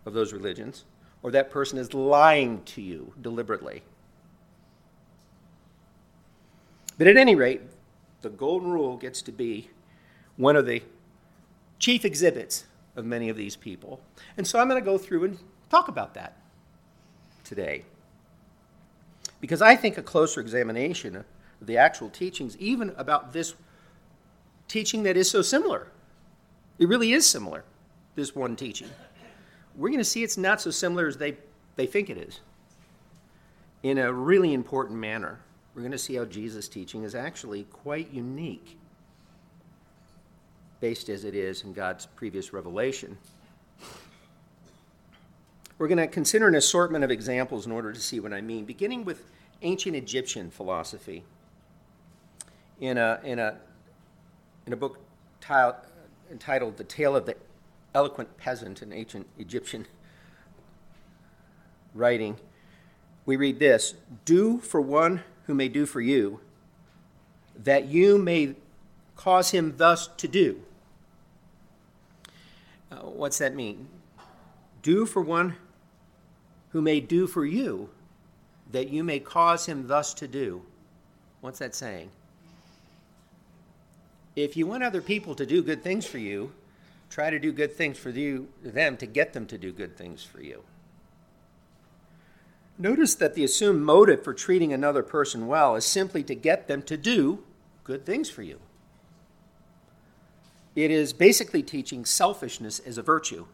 of 0.05 0.15
those 0.15 0.33
religions, 0.33 0.85
or 1.23 1.31
that 1.31 1.51
person 1.51 1.79
is 1.79 1.95
lying 1.95 2.62
to 2.65 2.83
you 2.83 3.12
deliberately. 3.21 3.83
But 6.99 7.07
at 7.07 7.17
any 7.17 7.35
rate, 7.35 7.62
the 8.23 8.31
golden 8.31 8.71
rule 8.71 8.97
gets 8.97 9.23
to 9.23 9.33
be 9.33 9.71
one 10.37 10.57
of 10.57 10.67
the 10.67 10.83
chief 11.83 12.05
exhibits 12.05 12.65
of 12.95 13.05
many 13.05 13.29
of 13.29 13.37
these 13.37 13.57
people. 13.57 14.01
And 14.37 14.47
so 14.47 14.59
I'm 14.59 14.69
going 14.69 14.81
to 14.81 14.85
go 14.85 14.97
through 14.97 15.25
and 15.25 15.39
talk 15.69 15.89
about 15.89 16.15
that 16.15 16.37
today. 17.43 17.85
Because 19.41 19.61
I 19.61 19.75
think 19.75 19.99
a 19.99 20.03
closer 20.03 20.41
examination 20.41 21.17
of 21.17 21.25
the 21.61 21.77
actual 21.77 22.09
teachings, 22.09 22.57
even 22.59 22.95
about 22.97 23.33
this 23.33 23.55
teaching 24.69 25.03
that 25.03 25.17
is 25.17 25.29
so 25.29 25.43
similar, 25.43 25.89
it 26.79 26.87
really 26.87 27.12
is 27.12 27.29
similar, 27.29 27.65
this 28.15 28.35
one 28.35 28.55
teaching. 28.55 28.89
We're 29.77 29.89
going 29.89 29.99
to 29.99 30.05
see 30.05 30.23
it's 30.23 30.39
not 30.39 30.61
so 30.61 30.71
similar 30.71 31.09
as 31.09 31.17
they, 31.17 31.37
they 31.75 31.87
think 31.87 32.09
it 32.09 32.17
is 32.17 32.41
in 33.83 33.99
a 33.99 34.12
really 34.12 34.55
important 34.55 35.01
manner. 35.01 35.41
We're 35.75 35.83
going 35.83 35.93
to 35.93 35.99
see 35.99 36.15
how 36.15 36.27
Jesus' 36.27 36.69
teaching 36.69 37.03
is 37.03 37.17
actually 37.17 37.65
quite 37.65 38.12
unique, 38.12 38.79
based 40.83 41.09
as 41.09 41.23
it 41.23 41.37
is 41.37 41.62
in 41.62 41.73
God's 41.73 42.07
previous 42.07 42.53
revelation. 42.53 43.17
We're 45.79 45.87
going 45.87 45.99
to 45.99 46.09
consider 46.09 46.49
an 46.49 46.57
assortment 46.57 47.05
of 47.05 47.11
examples 47.11 47.67
in 47.67 47.71
order 47.71 47.93
to 47.93 48.01
see 48.01 48.19
what 48.19 48.33
I 48.33 48.41
mean, 48.41 48.65
beginning 48.65 49.05
with 49.05 49.23
ancient 49.62 49.95
Egyptian 49.95 50.51
philosophy. 50.51 51.23
In 52.81 52.99
a, 52.99 53.21
in 53.23 53.39
a, 53.39 53.59
in 54.67 54.73
a 54.73 54.77
book 54.77 54.99
entitled 56.33 56.77
The 56.77 56.85
Tale 56.85 57.15
of 57.15 57.27
the 57.27 57.37
Eloquent 57.95 58.37
Peasant, 58.37 58.83
an 58.83 58.93
ancient 58.93 59.29
Egyptian 59.39 59.87
writing, 61.95 62.39
we 63.25 63.37
read 63.37 63.61
this 63.61 63.95
Do 64.25 64.59
for 64.59 64.81
one 64.81 65.23
who 65.47 65.55
may 65.55 65.69
do 65.69 65.87
for 65.87 66.01
you, 66.01 66.41
that 67.57 67.85
you 67.85 68.19
may 68.19 68.57
cause 69.15 69.53
him 69.53 69.75
thus 69.77 70.09
to 70.17 70.27
do. 70.27 70.61
Uh, 72.93 73.07
what's 73.07 73.39
that 73.39 73.55
mean? 73.55 73.89
Do 74.83 75.07
for 75.07 75.23
one 75.23 75.57
who 76.71 76.83
may 76.83 77.01
do 77.01 77.27
for 77.27 77.45
you, 77.45 77.89
that 78.71 78.89
you 78.89 79.03
may 79.05 79.19
cause 79.19 79.67
him 79.67 79.87
thus 79.87 80.13
to 80.15 80.29
do. 80.29 80.63
What's 81.41 81.59
that 81.59 81.75
saying? 81.75 82.11
If 84.35 84.57
you 84.57 84.67
want 84.67 84.83
other 84.83 85.03
people 85.03 85.35
to 85.35 85.47
do 85.47 85.63
good 85.63 85.83
things 85.83 86.07
for 86.07 86.19
you, 86.19 86.53
try 87.11 87.31
to 87.31 87.39
do 87.39 87.53
good 87.53 87.73
things 87.73 87.99
for 87.99 88.11
you, 88.11 88.49
them 88.63 88.97
to 88.97 89.07
get 89.07 89.33
them 89.33 89.47
to 89.47 89.59
do 89.59 89.73
good 89.73 89.97
things 89.97 90.25
for 90.25 90.43
you. 90.43 90.63
Notice 92.79 93.15
that 93.17 93.35
the 93.35 93.45
assumed 93.45 93.83
motive 93.83 94.25
for 94.25 94.33
treating 94.33 94.73
another 94.73 95.03
person 95.03 95.47
well 95.47 95.77
is 95.77 95.85
simply 95.85 96.23
to 96.25 96.35
get 96.35 96.69
them 96.69 96.83
to 96.83 96.97
do 96.97 97.45
good 97.85 98.07
things 98.07 98.31
for 98.31 98.43
you. 98.43 98.59
It 100.75 100.91
is 100.91 101.12
basically 101.12 101.62
teaching 101.62 102.05
selfishness 102.05 102.79
as 102.79 102.97
a 102.97 103.02
virtue. 103.02 103.47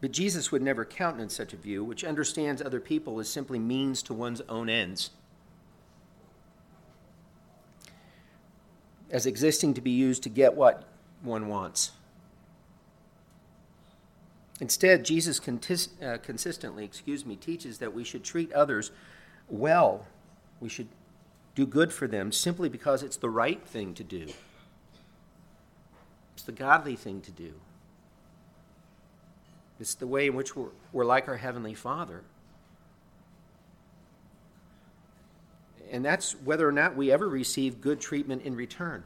But 0.00 0.10
Jesus 0.10 0.50
would 0.50 0.62
never 0.62 0.84
countenance 0.84 1.34
such 1.34 1.52
a 1.52 1.56
view, 1.56 1.84
which 1.84 2.04
understands 2.04 2.60
other 2.60 2.80
people 2.80 3.20
as 3.20 3.28
simply 3.28 3.58
means 3.58 4.02
to 4.04 4.14
one's 4.14 4.40
own 4.48 4.68
ends, 4.68 5.10
as 9.10 9.26
existing 9.26 9.74
to 9.74 9.80
be 9.80 9.92
used 9.92 10.24
to 10.24 10.28
get 10.28 10.54
what 10.54 10.88
one 11.22 11.48
wants. 11.48 11.92
Instead, 14.60 15.04
Jesus 15.04 15.40
uh, 15.40 16.18
consistently, 16.18 16.84
excuse 16.84 17.24
me, 17.24 17.36
teaches 17.36 17.78
that 17.78 17.94
we 17.94 18.04
should 18.04 18.24
treat 18.24 18.52
others 18.52 18.90
well. 19.48 20.06
We 20.60 20.68
should 20.68 20.88
do 21.54 21.66
good 21.66 21.92
for 21.92 22.06
them 22.06 22.32
simply 22.32 22.68
because 22.68 23.02
it's 23.02 23.16
the 23.16 23.30
right 23.30 23.62
thing 23.66 23.94
to 23.94 24.04
do. 24.04 24.28
It's 26.34 26.44
the 26.44 26.52
godly 26.52 26.96
thing 26.96 27.20
to 27.22 27.30
do. 27.30 27.52
It's 29.78 29.94
the 29.94 30.06
way 30.06 30.28
in 30.28 30.34
which 30.34 30.56
we're, 30.56 30.68
we're 30.92 31.04
like 31.04 31.28
our 31.28 31.36
Heavenly 31.36 31.74
Father. 31.74 32.22
And 35.90 36.04
that's 36.04 36.32
whether 36.32 36.66
or 36.66 36.72
not 36.72 36.96
we 36.96 37.12
ever 37.12 37.28
receive 37.28 37.80
good 37.80 38.00
treatment 38.00 38.42
in 38.42 38.56
return. 38.56 39.04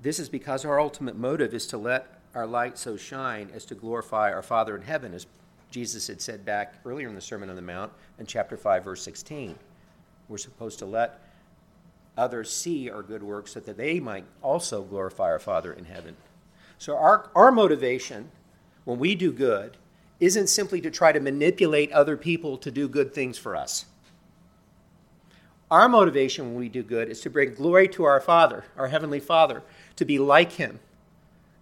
This 0.00 0.18
is 0.18 0.28
because 0.28 0.64
our 0.64 0.80
ultimate 0.80 1.16
motive 1.16 1.52
is 1.52 1.66
to 1.66 1.78
let 1.78 2.06
our 2.34 2.46
light 2.46 2.78
so 2.78 2.96
shine 2.96 3.50
as 3.52 3.64
to 3.66 3.74
glorify 3.74 4.32
our 4.32 4.42
Father 4.42 4.76
in 4.76 4.82
heaven, 4.82 5.12
as 5.12 5.26
Jesus 5.70 6.06
had 6.06 6.20
said 6.20 6.44
back 6.44 6.74
earlier 6.84 7.08
in 7.08 7.14
the 7.14 7.20
Sermon 7.20 7.50
on 7.50 7.56
the 7.56 7.62
Mount 7.62 7.92
in 8.18 8.26
chapter 8.26 8.56
5, 8.56 8.84
verse 8.84 9.02
16. 9.02 9.58
We're 10.28 10.38
supposed 10.38 10.78
to 10.80 10.86
let 10.86 11.20
others 12.16 12.50
see 12.50 12.90
our 12.90 13.02
good 13.02 13.22
works 13.22 13.52
so 13.52 13.60
that 13.60 13.76
they 13.76 14.00
might 14.00 14.24
also 14.42 14.82
glorify 14.82 15.24
our 15.24 15.38
Father 15.38 15.72
in 15.72 15.84
heaven. 15.84 16.16
So, 16.78 16.96
our, 16.96 17.30
our 17.34 17.52
motivation 17.52 18.30
when 18.84 18.98
we 18.98 19.14
do 19.14 19.32
good 19.32 19.76
isn't 20.20 20.48
simply 20.48 20.80
to 20.80 20.90
try 20.90 21.12
to 21.12 21.20
manipulate 21.20 21.92
other 21.92 22.16
people 22.16 22.56
to 22.58 22.70
do 22.70 22.88
good 22.88 23.12
things 23.12 23.36
for 23.36 23.54
us. 23.54 23.86
Our 25.70 25.88
motivation 25.88 26.46
when 26.46 26.54
we 26.54 26.68
do 26.68 26.82
good 26.82 27.08
is 27.08 27.20
to 27.22 27.30
bring 27.30 27.54
glory 27.54 27.88
to 27.88 28.04
our 28.04 28.20
Father, 28.20 28.64
our 28.76 28.88
Heavenly 28.88 29.20
Father, 29.20 29.62
to 29.96 30.04
be 30.04 30.18
like 30.18 30.52
Him, 30.52 30.78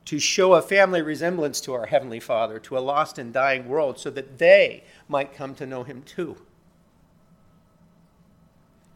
to 0.06 0.18
show 0.18 0.54
a 0.54 0.62
family 0.62 1.00
resemblance 1.00 1.61
to 1.62 1.73
our 1.73 1.87
Heavenly 1.87 2.20
Father, 2.20 2.58
to 2.61 2.76
a 2.76 2.80
lost 2.80 3.18
and 3.18 3.32
dying 3.32 3.68
world, 3.68 3.99
so 3.99 4.11
that 4.11 4.38
they 4.38 4.84
might 5.08 5.34
come 5.34 5.54
to 5.54 5.66
know 5.66 5.82
Him 5.82 6.02
too. 6.02 6.37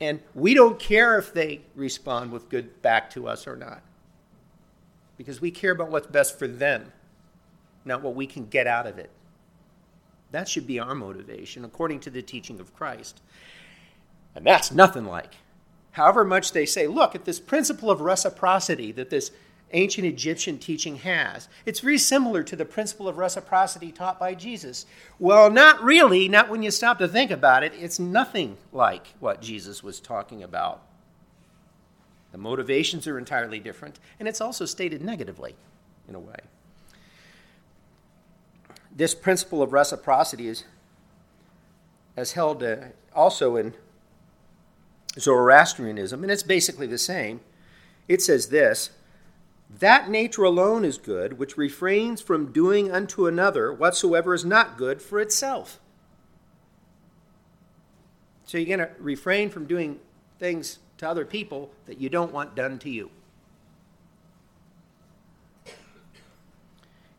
And 0.01 0.21
we 0.35 0.55
don't 0.55 0.79
care 0.79 1.19
if 1.19 1.33
they 1.33 1.63
respond 1.75 2.31
with 2.31 2.49
good 2.49 2.83
back 2.83 3.11
to 3.11 3.27
us 3.27 3.47
or 3.47 3.57
not, 3.57 3.83
because 5.17 5.41
we 5.41 5.51
care 5.51 5.73
about 5.73 5.91
what's 5.91 6.07
best 6.07 6.39
for 6.39 6.47
them, 6.47 6.93
not 7.85 8.03
what 8.03 8.15
we 8.15 8.27
can 8.27 8.47
get 8.47 8.67
out 8.67 8.87
of 8.87 8.99
it. 8.99 9.11
That 10.31 10.49
should 10.49 10.67
be 10.67 10.79
our 10.79 10.95
motivation, 10.95 11.65
according 11.65 12.01
to 12.01 12.11
the 12.11 12.23
teaching 12.23 12.61
of 12.61 12.75
Christ. 12.75 13.23
And 14.35 14.47
that's 14.47 14.71
nothing 14.71 15.07
like 15.07 15.35
however 15.99 16.25
much 16.25 16.53
they 16.53 16.65
say, 16.65 16.87
look 16.87 17.17
at 17.17 17.25
this 17.25 17.41
principle 17.41 17.91
of 17.91 18.01
reciprocity 18.01 18.93
that 18.93 19.11
this 19.11 19.33
ancient 19.73 20.07
Egyptian 20.07 20.59
teaching 20.59 20.97
has. 20.97 21.49
It's 21.67 21.81
very 21.81 21.99
similar 21.99 22.43
to 22.43 22.57
the 22.57 22.65
principle 22.65 23.09
of 23.09 23.19
reciprocity 23.19 23.93
taught 23.93 24.19
by 24.19 24.35
Jesus. 24.35 24.87
Well, 25.19 25.51
not 25.51 25.83
really, 25.83 26.29
not 26.29 26.49
when 26.49 26.63
you 26.63 26.71
stop 26.71 26.99
to 26.99 27.09
think 27.09 27.31
about 27.31 27.63
it. 27.63 27.73
It's 27.79 27.99
nothing 27.99 28.57
like 28.73 29.09
what 29.21 29.43
Jesus 29.43 29.83
was 29.83 30.01
talking 30.01 30.43
about. 30.43 30.83
The 32.33 32.39
motivations 32.39 33.07
are 33.07 33.19
entirely 33.19 33.59
different, 33.59 33.99
and 34.19 34.29
it's 34.29 34.41
also 34.41 34.65
stated 34.65 35.03
negatively 35.03 35.55
in 36.09 36.15
a 36.15 36.21
way. 36.21 36.37
This 38.95 39.15
principle 39.15 39.63
of 39.63 39.73
reciprocity 39.73 40.49
is 40.49 40.65
as 42.17 42.33
held 42.33 42.63
uh, 42.63 42.77
also 43.15 43.57
in 43.57 43.75
Zoroastrianism, 45.19 46.23
and 46.23 46.33
it's 46.33 46.43
basically 46.43 46.87
the 46.87 46.99
same. 46.99 47.41
It 48.09 48.23
says 48.23 48.49
this 48.49 48.91
That 49.71 50.09
nature 50.09 50.45
alone 50.45 50.85
is 50.85 50.99
good, 50.99 51.39
which 51.39 51.59
refrains 51.59 52.21
from 52.21 52.53
doing 52.53 52.91
unto 52.91 53.27
another 53.27 53.73
whatsoever 53.73 54.35
is 54.35 54.45
not 54.45 54.79
good 54.79 55.03
for 55.03 55.21
itself. 55.21 55.79
So 58.45 58.57
you're 58.57 58.77
going 58.77 58.89
to 58.89 58.95
refrain 58.99 59.51
from 59.51 59.67
doing 59.67 60.01
things 60.39 60.79
to 60.97 61.09
other 61.09 61.27
people 61.27 61.71
that 61.85 62.01
you 62.01 62.09
don't 62.09 62.33
want 62.33 62.55
done 62.55 62.79
to 62.79 62.91
you. 62.91 63.11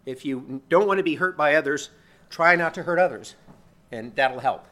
If 0.06 0.26
you 0.26 0.64
don't 0.70 0.88
want 0.88 0.98
to 0.98 1.04
be 1.04 1.16
hurt 1.16 1.38
by 1.38 1.54
others, 1.54 1.92
try 2.32 2.56
not 2.56 2.74
to 2.74 2.84
hurt 2.84 2.98
others, 2.98 3.36
and 3.92 4.16
that'll 4.16 4.40
help. 4.40 4.66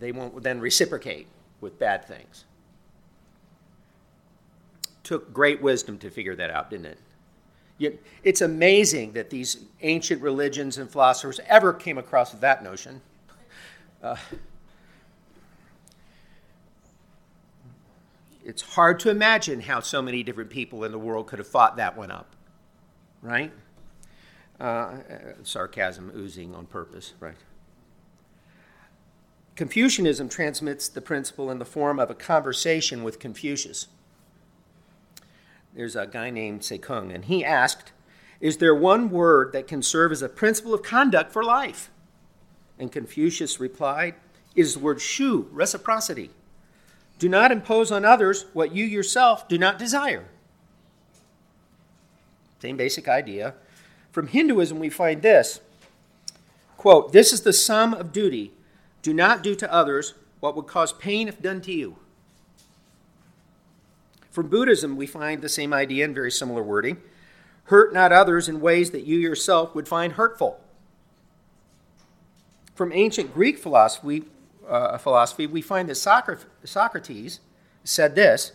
They 0.00 0.10
won't 0.10 0.42
then 0.42 0.58
reciprocate 0.58 1.26
with 1.60 1.78
bad 1.78 2.06
things. 2.06 2.46
Took 5.08 5.32
great 5.32 5.62
wisdom 5.62 5.96
to 6.00 6.10
figure 6.10 6.36
that 6.36 6.50
out, 6.50 6.68
didn't 6.68 6.98
it? 7.80 8.04
It's 8.22 8.42
amazing 8.42 9.12
that 9.12 9.30
these 9.30 9.64
ancient 9.80 10.20
religions 10.20 10.76
and 10.76 10.90
philosophers 10.90 11.40
ever 11.46 11.72
came 11.72 11.96
across 11.96 12.32
that 12.32 12.62
notion. 12.62 13.00
Uh, 14.02 14.16
it's 18.44 18.60
hard 18.60 19.00
to 19.00 19.08
imagine 19.08 19.62
how 19.62 19.80
so 19.80 20.02
many 20.02 20.22
different 20.22 20.50
people 20.50 20.84
in 20.84 20.92
the 20.92 20.98
world 20.98 21.26
could 21.26 21.38
have 21.38 21.48
fought 21.48 21.78
that 21.78 21.96
one 21.96 22.10
up, 22.10 22.36
right? 23.22 23.50
Uh, 24.60 24.98
sarcasm 25.42 26.12
oozing 26.14 26.54
on 26.54 26.66
purpose, 26.66 27.14
right? 27.18 27.38
Confucianism 29.56 30.28
transmits 30.28 30.86
the 30.86 31.00
principle 31.00 31.50
in 31.50 31.58
the 31.58 31.64
form 31.64 31.98
of 31.98 32.10
a 32.10 32.14
conversation 32.14 33.02
with 33.02 33.18
Confucius. 33.18 33.86
There's 35.78 35.94
a 35.94 36.08
guy 36.08 36.30
named 36.30 36.62
Sekung, 36.62 37.14
and 37.14 37.26
he 37.26 37.44
asked, 37.44 37.92
Is 38.40 38.56
there 38.56 38.74
one 38.74 39.10
word 39.10 39.52
that 39.52 39.68
can 39.68 39.80
serve 39.80 40.10
as 40.10 40.22
a 40.22 40.28
principle 40.28 40.74
of 40.74 40.82
conduct 40.82 41.32
for 41.32 41.44
life? 41.44 41.88
And 42.80 42.90
Confucius 42.90 43.60
replied, 43.60 44.16
It 44.56 44.62
is 44.62 44.74
the 44.74 44.80
word 44.80 45.00
shu, 45.00 45.48
reciprocity. 45.52 46.30
Do 47.20 47.28
not 47.28 47.52
impose 47.52 47.92
on 47.92 48.04
others 48.04 48.46
what 48.52 48.74
you 48.74 48.84
yourself 48.84 49.46
do 49.46 49.56
not 49.56 49.78
desire. 49.78 50.24
Same 52.60 52.76
basic 52.76 53.06
idea. 53.06 53.54
From 54.10 54.26
Hinduism, 54.26 54.80
we 54.80 54.90
find 54.90 55.22
this 55.22 55.60
quote, 56.76 57.12
This 57.12 57.32
is 57.32 57.42
the 57.42 57.52
sum 57.52 57.94
of 57.94 58.12
duty. 58.12 58.50
Do 59.02 59.14
not 59.14 59.44
do 59.44 59.54
to 59.54 59.72
others 59.72 60.14
what 60.40 60.56
would 60.56 60.66
cause 60.66 60.92
pain 60.92 61.28
if 61.28 61.40
done 61.40 61.60
to 61.60 61.72
you. 61.72 61.98
From 64.30 64.48
Buddhism, 64.48 64.96
we 64.96 65.06
find 65.06 65.42
the 65.42 65.48
same 65.48 65.72
idea 65.72 66.04
in 66.04 66.14
very 66.14 66.30
similar 66.30 66.62
wording. 66.62 66.98
Hurt 67.64 67.92
not 67.92 68.12
others 68.12 68.48
in 68.48 68.60
ways 68.60 68.90
that 68.92 69.04
you 69.04 69.18
yourself 69.18 69.74
would 69.74 69.88
find 69.88 70.14
hurtful. 70.14 70.60
From 72.74 72.92
ancient 72.92 73.34
Greek 73.34 73.58
philosophy, 73.58 74.24
uh, 74.68 74.98
philosophy 74.98 75.46
we 75.46 75.62
find 75.62 75.88
that 75.88 75.96
Socrates 76.64 77.40
said 77.84 78.14
this 78.14 78.52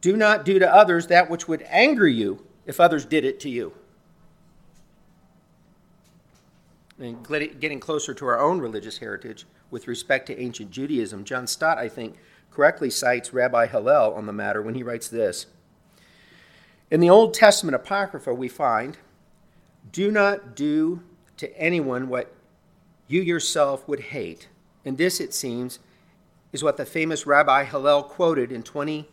Do 0.00 0.16
not 0.16 0.44
do 0.44 0.58
to 0.58 0.72
others 0.72 1.08
that 1.08 1.28
which 1.28 1.48
would 1.48 1.62
anger 1.68 2.06
you 2.06 2.46
if 2.66 2.78
others 2.78 3.04
did 3.04 3.24
it 3.24 3.40
to 3.40 3.48
you. 3.48 3.72
And 6.98 7.26
getting 7.58 7.80
closer 7.80 8.14
to 8.14 8.26
our 8.26 8.38
own 8.38 8.60
religious 8.60 8.98
heritage 8.98 9.46
with 9.70 9.88
respect 9.88 10.26
to 10.26 10.40
ancient 10.40 10.70
Judaism, 10.70 11.24
John 11.24 11.46
Stott, 11.46 11.78
I 11.78 11.88
think, 11.88 12.16
correctly 12.54 12.90
cites 12.90 13.32
Rabbi 13.32 13.66
Hillel 13.66 14.14
on 14.14 14.26
the 14.26 14.32
matter 14.32 14.62
when 14.62 14.74
he 14.74 14.82
writes 14.82 15.08
this 15.08 15.46
in 16.92 17.00
the 17.00 17.08
Old 17.08 17.32
Testament 17.32 17.74
Apocrypha, 17.74 18.34
we 18.34 18.48
find, 18.48 18.98
Do 19.92 20.10
not 20.10 20.54
do 20.54 21.02
to 21.38 21.58
anyone 21.58 22.06
what 22.08 22.34
you 23.08 23.22
yourself 23.22 23.88
would 23.88 24.00
hate. 24.00 24.48
And 24.84 24.98
this, 24.98 25.18
it 25.18 25.32
seems, 25.32 25.78
is 26.52 26.62
what 26.62 26.76
the 26.76 26.84
famous 26.84 27.26
Rabbi 27.26 27.64
Hillel 27.64 28.02
quoted 28.02 28.52
in 28.52 28.62
20, 28.62 29.08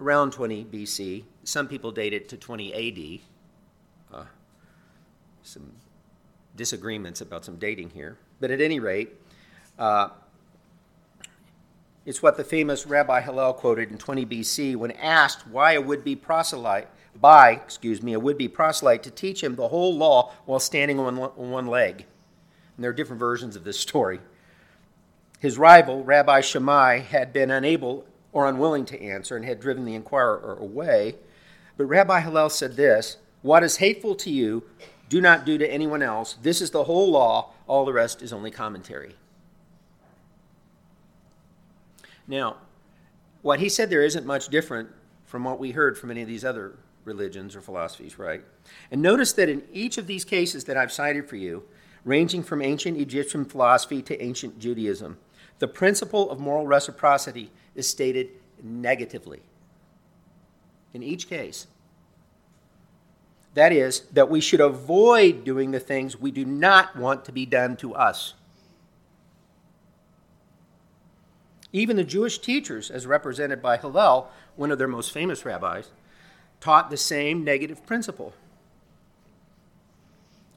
around 0.00 0.32
20 0.32 0.64
BC. 0.64 1.22
Some 1.44 1.68
people 1.68 1.92
date 1.92 2.12
it 2.12 2.28
to 2.30 2.36
20 2.36 3.20
AD. 4.12 4.18
Uh, 4.18 4.24
some 5.44 5.70
disagreements 6.56 7.20
about 7.20 7.44
some 7.44 7.54
dating 7.54 7.90
here. 7.90 8.18
But 8.40 8.50
at 8.50 8.60
any 8.60 8.80
rate, 8.80 9.12
uh, 9.78 10.08
it's 12.04 12.22
what 12.22 12.36
the 12.36 12.44
famous 12.44 12.86
Rabbi 12.86 13.20
Hillel 13.20 13.54
quoted 13.54 13.90
in 13.90 13.98
20 13.98 14.26
BC 14.26 14.76
when 14.76 14.90
asked 14.92 15.46
why 15.46 15.72
a 15.72 15.80
would 15.80 16.02
be 16.02 16.16
proselyte 16.16 16.88
by, 17.20 17.52
excuse 17.52 18.02
me, 18.02 18.12
a 18.14 18.20
would 18.20 18.38
be 18.38 18.48
proselyte 18.48 19.02
to 19.04 19.10
teach 19.10 19.42
him 19.42 19.54
the 19.54 19.68
whole 19.68 19.96
law 19.96 20.32
while 20.44 20.58
standing 20.58 20.98
on 20.98 21.16
one 21.16 21.66
leg. 21.66 22.06
And 22.76 22.82
there 22.82 22.90
are 22.90 22.94
different 22.94 23.20
versions 23.20 23.54
of 23.54 23.64
this 23.64 23.78
story. 23.78 24.20
His 25.38 25.58
rival, 25.58 26.02
Rabbi 26.02 26.40
Shammai, 26.40 27.00
had 27.00 27.32
been 27.32 27.50
unable 27.50 28.06
or 28.32 28.48
unwilling 28.48 28.84
to 28.86 29.00
answer 29.00 29.36
and 29.36 29.44
had 29.44 29.60
driven 29.60 29.84
the 29.84 29.94
inquirer 29.94 30.56
away. 30.58 31.16
But 31.76 31.86
Rabbi 31.86 32.20
Hillel 32.20 32.50
said 32.50 32.76
this 32.76 33.18
What 33.42 33.62
is 33.62 33.76
hateful 33.76 34.14
to 34.16 34.30
you, 34.30 34.64
do 35.08 35.20
not 35.20 35.44
do 35.44 35.58
to 35.58 35.70
anyone 35.70 36.02
else. 36.02 36.36
This 36.42 36.60
is 36.60 36.70
the 36.70 36.84
whole 36.84 37.10
law, 37.10 37.50
all 37.66 37.84
the 37.84 37.92
rest 37.92 38.22
is 38.22 38.32
only 38.32 38.50
commentary. 38.50 39.16
Now, 42.32 42.56
what 43.42 43.60
he 43.60 43.68
said 43.68 43.90
there 43.90 44.02
isn't 44.02 44.24
much 44.24 44.48
different 44.48 44.88
from 45.26 45.44
what 45.44 45.58
we 45.58 45.72
heard 45.72 45.98
from 45.98 46.10
any 46.10 46.22
of 46.22 46.28
these 46.28 46.46
other 46.46 46.78
religions 47.04 47.54
or 47.54 47.60
philosophies, 47.60 48.18
right? 48.18 48.42
And 48.90 49.02
notice 49.02 49.34
that 49.34 49.50
in 49.50 49.62
each 49.70 49.98
of 49.98 50.06
these 50.06 50.24
cases 50.24 50.64
that 50.64 50.78
I've 50.78 50.90
cited 50.90 51.28
for 51.28 51.36
you, 51.36 51.64
ranging 52.06 52.42
from 52.42 52.62
ancient 52.62 52.96
Egyptian 52.96 53.44
philosophy 53.44 54.00
to 54.00 54.22
ancient 54.22 54.58
Judaism, 54.58 55.18
the 55.58 55.68
principle 55.68 56.30
of 56.30 56.40
moral 56.40 56.66
reciprocity 56.66 57.50
is 57.74 57.86
stated 57.86 58.30
negatively. 58.62 59.42
In 60.94 61.02
each 61.02 61.28
case, 61.28 61.66
that 63.52 63.72
is, 63.72 64.00
that 64.12 64.30
we 64.30 64.40
should 64.40 64.62
avoid 64.62 65.44
doing 65.44 65.70
the 65.70 65.80
things 65.80 66.18
we 66.18 66.30
do 66.30 66.46
not 66.46 66.96
want 66.96 67.26
to 67.26 67.32
be 67.32 67.44
done 67.44 67.76
to 67.76 67.94
us. 67.94 68.32
Even 71.72 71.96
the 71.96 72.04
Jewish 72.04 72.38
teachers, 72.38 72.90
as 72.90 73.06
represented 73.06 73.62
by 73.62 73.78
Hillel, 73.78 74.30
one 74.56 74.70
of 74.70 74.78
their 74.78 74.88
most 74.88 75.10
famous 75.10 75.44
rabbis, 75.44 75.90
taught 76.60 76.90
the 76.90 76.96
same 76.96 77.44
negative 77.44 77.84
principle. 77.86 78.34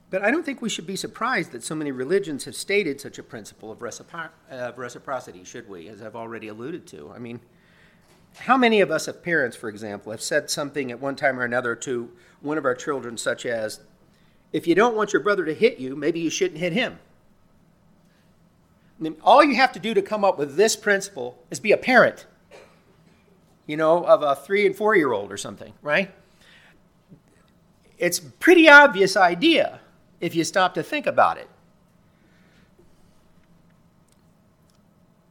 But 0.10 0.24
I 0.24 0.30
don't 0.30 0.46
think 0.46 0.62
we 0.62 0.70
should 0.70 0.86
be 0.86 0.96
surprised 0.96 1.52
that 1.52 1.64
so 1.64 1.74
many 1.74 1.92
religions 1.92 2.46
have 2.46 2.56
stated 2.56 3.02
such 3.02 3.18
a 3.18 3.24
principle 3.24 3.72
of, 3.72 3.80
recipro- 3.80 4.30
of 4.50 4.78
reciprocity, 4.78 5.44
should 5.44 5.68
we, 5.68 5.88
as 5.88 6.02
I've 6.02 6.16
already 6.16 6.48
alluded 6.48 6.86
to? 6.88 7.12
I 7.14 7.20
mean, 7.20 7.40
how 8.38 8.58
many 8.58 8.82
of 8.82 8.92
us, 8.92 9.08
as 9.08 9.16
parents, 9.16 9.58
for 9.58 9.70
example, 9.70 10.12
have 10.12 10.22
said 10.22 10.50
something 10.50 10.92
at 10.92 11.00
one 11.00 11.16
time 11.16 11.40
or 11.40 11.44
another 11.44 11.76
to 11.78 12.12
one 12.42 12.58
of 12.58 12.66
our 12.66 12.76
children, 12.76 13.18
such 13.18 13.46
as, 13.46 13.80
if 14.54 14.68
you 14.68 14.76
don't 14.76 14.96
want 14.96 15.12
your 15.12 15.22
brother 15.22 15.46
to 15.46 15.54
hit 15.54 15.80
you, 15.80 15.96
maybe 15.96 16.20
you 16.20 16.30
shouldn't 16.30 16.60
hit 16.60 16.74
him? 16.74 17.00
All 19.22 19.44
you 19.44 19.56
have 19.56 19.72
to 19.74 19.80
do 19.80 19.94
to 19.94 20.02
come 20.02 20.24
up 20.24 20.38
with 20.38 20.56
this 20.56 20.76
principle 20.76 21.38
is 21.52 21.60
be 21.60 21.72
a 21.72 21.78
parent 21.78 22.26
you 23.68 23.78
know, 23.78 24.04
of 24.06 24.22
a 24.22 24.36
three 24.36 24.66
and 24.66 24.76
four 24.76 24.96
year 24.96 25.12
old 25.12 25.32
or 25.32 25.38
something, 25.38 25.74
right? 25.82 26.12
It's 27.98 28.20
a 28.20 28.24
pretty 28.24 28.70
obvious 28.70 29.16
idea 29.16 29.80
if 30.20 30.36
you 30.36 30.44
stop 30.44 30.74
to 30.76 30.84
think 30.84 31.08
about 31.08 31.38
it. 31.38 31.50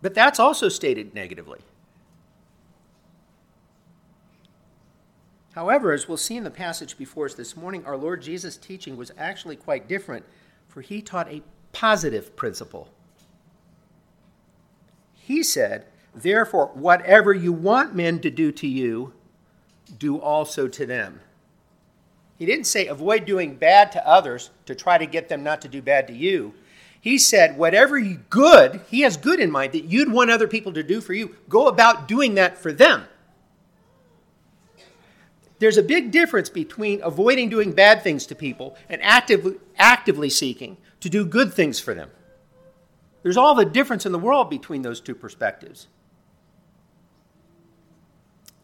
But 0.03 0.15
that's 0.15 0.39
also 0.39 0.69
stated 0.69 1.15
negatively. 1.15 1.61
However, 5.53 5.93
as 5.93 6.09
we'll 6.09 6.17
see 6.17 6.37
in 6.37 6.45
the 6.45 6.51
passage 6.51 6.99
before 6.99 7.27
us 7.27 7.35
this 7.35 7.57
morning, 7.57 7.87
our 7.87 7.97
Lord 7.97 8.21
Jesus' 8.21 8.57
teaching 8.57 8.97
was 8.97 9.13
actually 9.17 9.55
quite 9.55 9.89
different, 9.89 10.25
for 10.69 10.81
he 10.81 11.01
taught 11.01 11.29
a 11.29 11.43
positive 11.73 12.35
principle. 12.35 12.89
He 15.27 15.43
said, 15.43 15.87
Therefore, 16.15 16.71
whatever 16.75 17.33
you 17.33 17.51
want 17.51 17.95
men 17.95 18.21
to 18.21 18.31
do 18.31 18.53
to 18.53 18.69
you, 18.69 19.15
do 19.99 20.19
also 20.19 20.69
to 20.69 20.85
them. 20.85 21.21
He 22.37 22.45
didn't 22.45 22.67
say 22.67 22.87
avoid 22.87 23.25
doing 23.25 23.57
bad 23.57 23.91
to 23.93 24.07
others 24.07 24.51
to 24.67 24.75
try 24.75 24.99
to 24.99 25.07
get 25.07 25.31
them 25.31 25.43
not 25.43 25.63
to 25.63 25.69
do 25.69 25.81
bad 25.81 26.07
to 26.09 26.13
you. 26.13 26.53
He 27.01 27.17
said, 27.17 27.57
whatever 27.57 27.99
good, 28.01 28.83
he 28.91 29.01
has 29.01 29.17
good 29.17 29.41
in 29.41 29.51
mind 29.51 29.73
that 29.73 29.85
you'd 29.85 30.13
want 30.13 30.31
other 30.31 30.47
people 30.47 30.75
to 30.75 30.83
do 30.83 31.01
for 31.01 31.15
you, 31.15 31.37
go 31.49 31.69
about 31.69 32.07
doing 32.07 32.35
that 32.35 32.59
for 32.59 32.73
them. 32.73 33.05
There's 35.59 35.79
a 35.79 35.83
big 35.83 36.11
difference 36.11 36.51
between 36.51 37.01
avoiding 37.03 37.49
doing 37.49 37.73
bad 37.73 38.03
things 38.03 38.27
to 38.27 38.35
people 38.35 38.77
and 38.91 39.03
actively, 39.03 39.55
actively 39.79 40.29
seeking 40.29 40.77
to 41.01 41.09
do 41.09 41.25
good 41.25 41.55
things 41.55 41.81
for 41.81 41.95
them. 41.95 42.11
There's 43.25 43.39
all 43.39 43.55
the 43.55 43.65
difference 43.65 44.05
in 44.05 44.13
the 44.13 44.19
world 44.19 44.51
between 44.51 44.83
those 44.83 45.01
two 45.01 45.15
perspectives. 45.15 45.89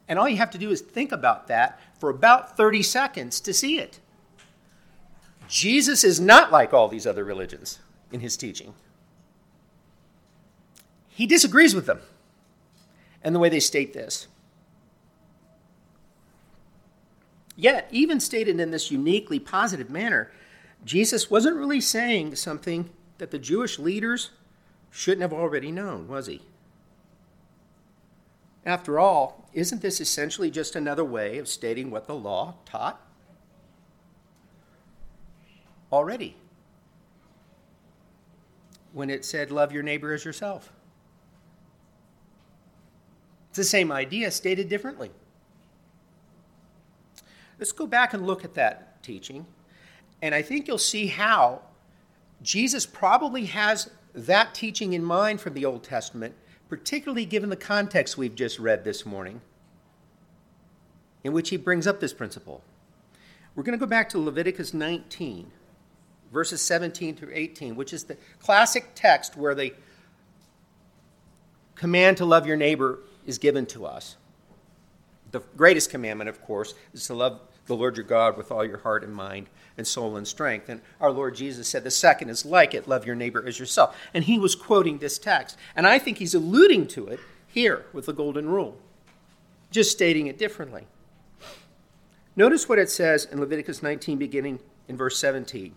And 0.06 0.18
all 0.18 0.28
you 0.28 0.36
have 0.36 0.50
to 0.50 0.58
do 0.58 0.70
is 0.70 0.82
think 0.82 1.12
about 1.12 1.48
that 1.48 1.80
for 1.98 2.10
about 2.10 2.58
30 2.58 2.82
seconds 2.82 3.40
to 3.40 3.54
see 3.54 3.78
it. 3.78 4.00
Jesus 5.48 6.04
is 6.04 6.20
not 6.20 6.52
like 6.52 6.74
all 6.74 6.88
these 6.88 7.06
other 7.06 7.24
religions 7.24 7.78
in 8.12 8.20
his 8.20 8.36
teaching. 8.36 8.74
He 11.08 11.26
disagrees 11.26 11.74
with 11.74 11.86
them 11.86 12.00
and 13.24 13.34
the 13.34 13.38
way 13.38 13.48
they 13.48 13.60
state 13.60 13.94
this. 13.94 14.28
Yet, 17.56 17.88
even 17.90 18.20
stated 18.20 18.60
in 18.60 18.72
this 18.72 18.90
uniquely 18.90 19.38
positive 19.38 19.88
manner, 19.88 20.30
Jesus 20.84 21.30
wasn't 21.30 21.56
really 21.56 21.80
saying 21.80 22.36
something 22.36 22.90
that 23.16 23.30
the 23.30 23.38
Jewish 23.38 23.78
leaders 23.78 24.30
shouldn't 24.90 25.22
have 25.22 25.32
already 25.32 25.70
known, 25.70 26.08
was 26.08 26.26
he? 26.26 26.42
After 28.66 28.98
all, 28.98 29.48
isn't 29.52 29.80
this 29.80 30.00
essentially 30.00 30.50
just 30.50 30.76
another 30.76 31.04
way 31.04 31.38
of 31.38 31.48
stating 31.48 31.90
what 31.90 32.06
the 32.06 32.14
law 32.14 32.54
taught? 32.66 33.00
Already. 35.90 36.36
When 38.92 39.08
it 39.08 39.24
said, 39.24 39.50
love 39.50 39.72
your 39.72 39.82
neighbor 39.82 40.12
as 40.12 40.24
yourself. 40.24 40.72
It's 43.48 43.56
the 43.56 43.64
same 43.64 43.90
idea 43.90 44.30
stated 44.30 44.68
differently. 44.68 45.10
Let's 47.58 47.72
go 47.72 47.86
back 47.86 48.14
and 48.14 48.26
look 48.26 48.44
at 48.44 48.54
that 48.54 49.02
teaching, 49.02 49.46
and 50.22 50.34
I 50.34 50.42
think 50.42 50.66
you'll 50.66 50.78
see 50.78 51.08
how 51.08 51.62
Jesus 52.42 52.86
probably 52.86 53.46
has 53.46 53.90
that 54.14 54.54
teaching 54.54 54.92
in 54.92 55.04
mind 55.04 55.40
from 55.40 55.54
the 55.54 55.64
Old 55.64 55.82
Testament 55.84 56.34
particularly 56.70 57.24
given 57.24 57.50
the 57.50 57.56
context 57.56 58.16
we've 58.16 58.36
just 58.36 58.60
read 58.60 58.84
this 58.84 59.04
morning, 59.04 59.40
in 61.24 61.32
which 61.32 61.50
he 61.50 61.56
brings 61.56 61.84
up 61.84 61.98
this 61.98 62.12
principle. 62.12 62.62
We're 63.56 63.64
going 63.64 63.76
to 63.76 63.84
go 63.84 63.90
back 63.90 64.08
to 64.10 64.18
Leviticus 64.18 64.72
19, 64.72 65.50
verses 66.32 66.62
17 66.62 67.16
through 67.16 67.32
18, 67.34 67.74
which 67.74 67.92
is 67.92 68.04
the 68.04 68.16
classic 68.38 68.92
text 68.94 69.36
where 69.36 69.54
the 69.56 69.74
command 71.74 72.16
to 72.18 72.24
love 72.24 72.46
your 72.46 72.56
neighbor 72.56 73.00
is 73.26 73.36
given 73.36 73.66
to 73.66 73.84
us. 73.84 74.16
The 75.32 75.40
greatest 75.56 75.90
commandment, 75.90 76.30
of 76.30 76.40
course, 76.40 76.74
is 76.94 77.04
to 77.08 77.14
love 77.14 77.40
the 77.70 77.76
Lord 77.76 77.96
your 77.96 78.04
God 78.04 78.36
with 78.36 78.50
all 78.50 78.64
your 78.64 78.78
heart 78.78 79.04
and 79.04 79.14
mind 79.14 79.48
and 79.78 79.86
soul 79.86 80.16
and 80.16 80.26
strength. 80.26 80.68
And 80.68 80.80
our 81.00 81.12
Lord 81.12 81.36
Jesus 81.36 81.68
said 81.68 81.84
the 81.84 81.90
second 81.90 82.28
is 82.28 82.44
like 82.44 82.74
it 82.74 82.88
love 82.88 83.06
your 83.06 83.14
neighbor 83.14 83.46
as 83.46 83.60
yourself. 83.60 83.96
And 84.12 84.24
he 84.24 84.38
was 84.38 84.56
quoting 84.56 84.98
this 84.98 85.18
text. 85.18 85.56
And 85.76 85.86
I 85.86 85.98
think 85.98 86.18
he's 86.18 86.34
alluding 86.34 86.88
to 86.88 87.06
it 87.06 87.20
here 87.46 87.86
with 87.92 88.06
the 88.06 88.12
golden 88.12 88.48
rule, 88.48 88.76
just 89.70 89.92
stating 89.92 90.26
it 90.26 90.36
differently. 90.36 90.86
Notice 92.34 92.68
what 92.68 92.80
it 92.80 92.90
says 92.90 93.24
in 93.24 93.38
Leviticus 93.38 93.82
19, 93.82 94.18
beginning 94.18 94.58
in 94.88 94.96
verse 94.96 95.16
17. 95.18 95.74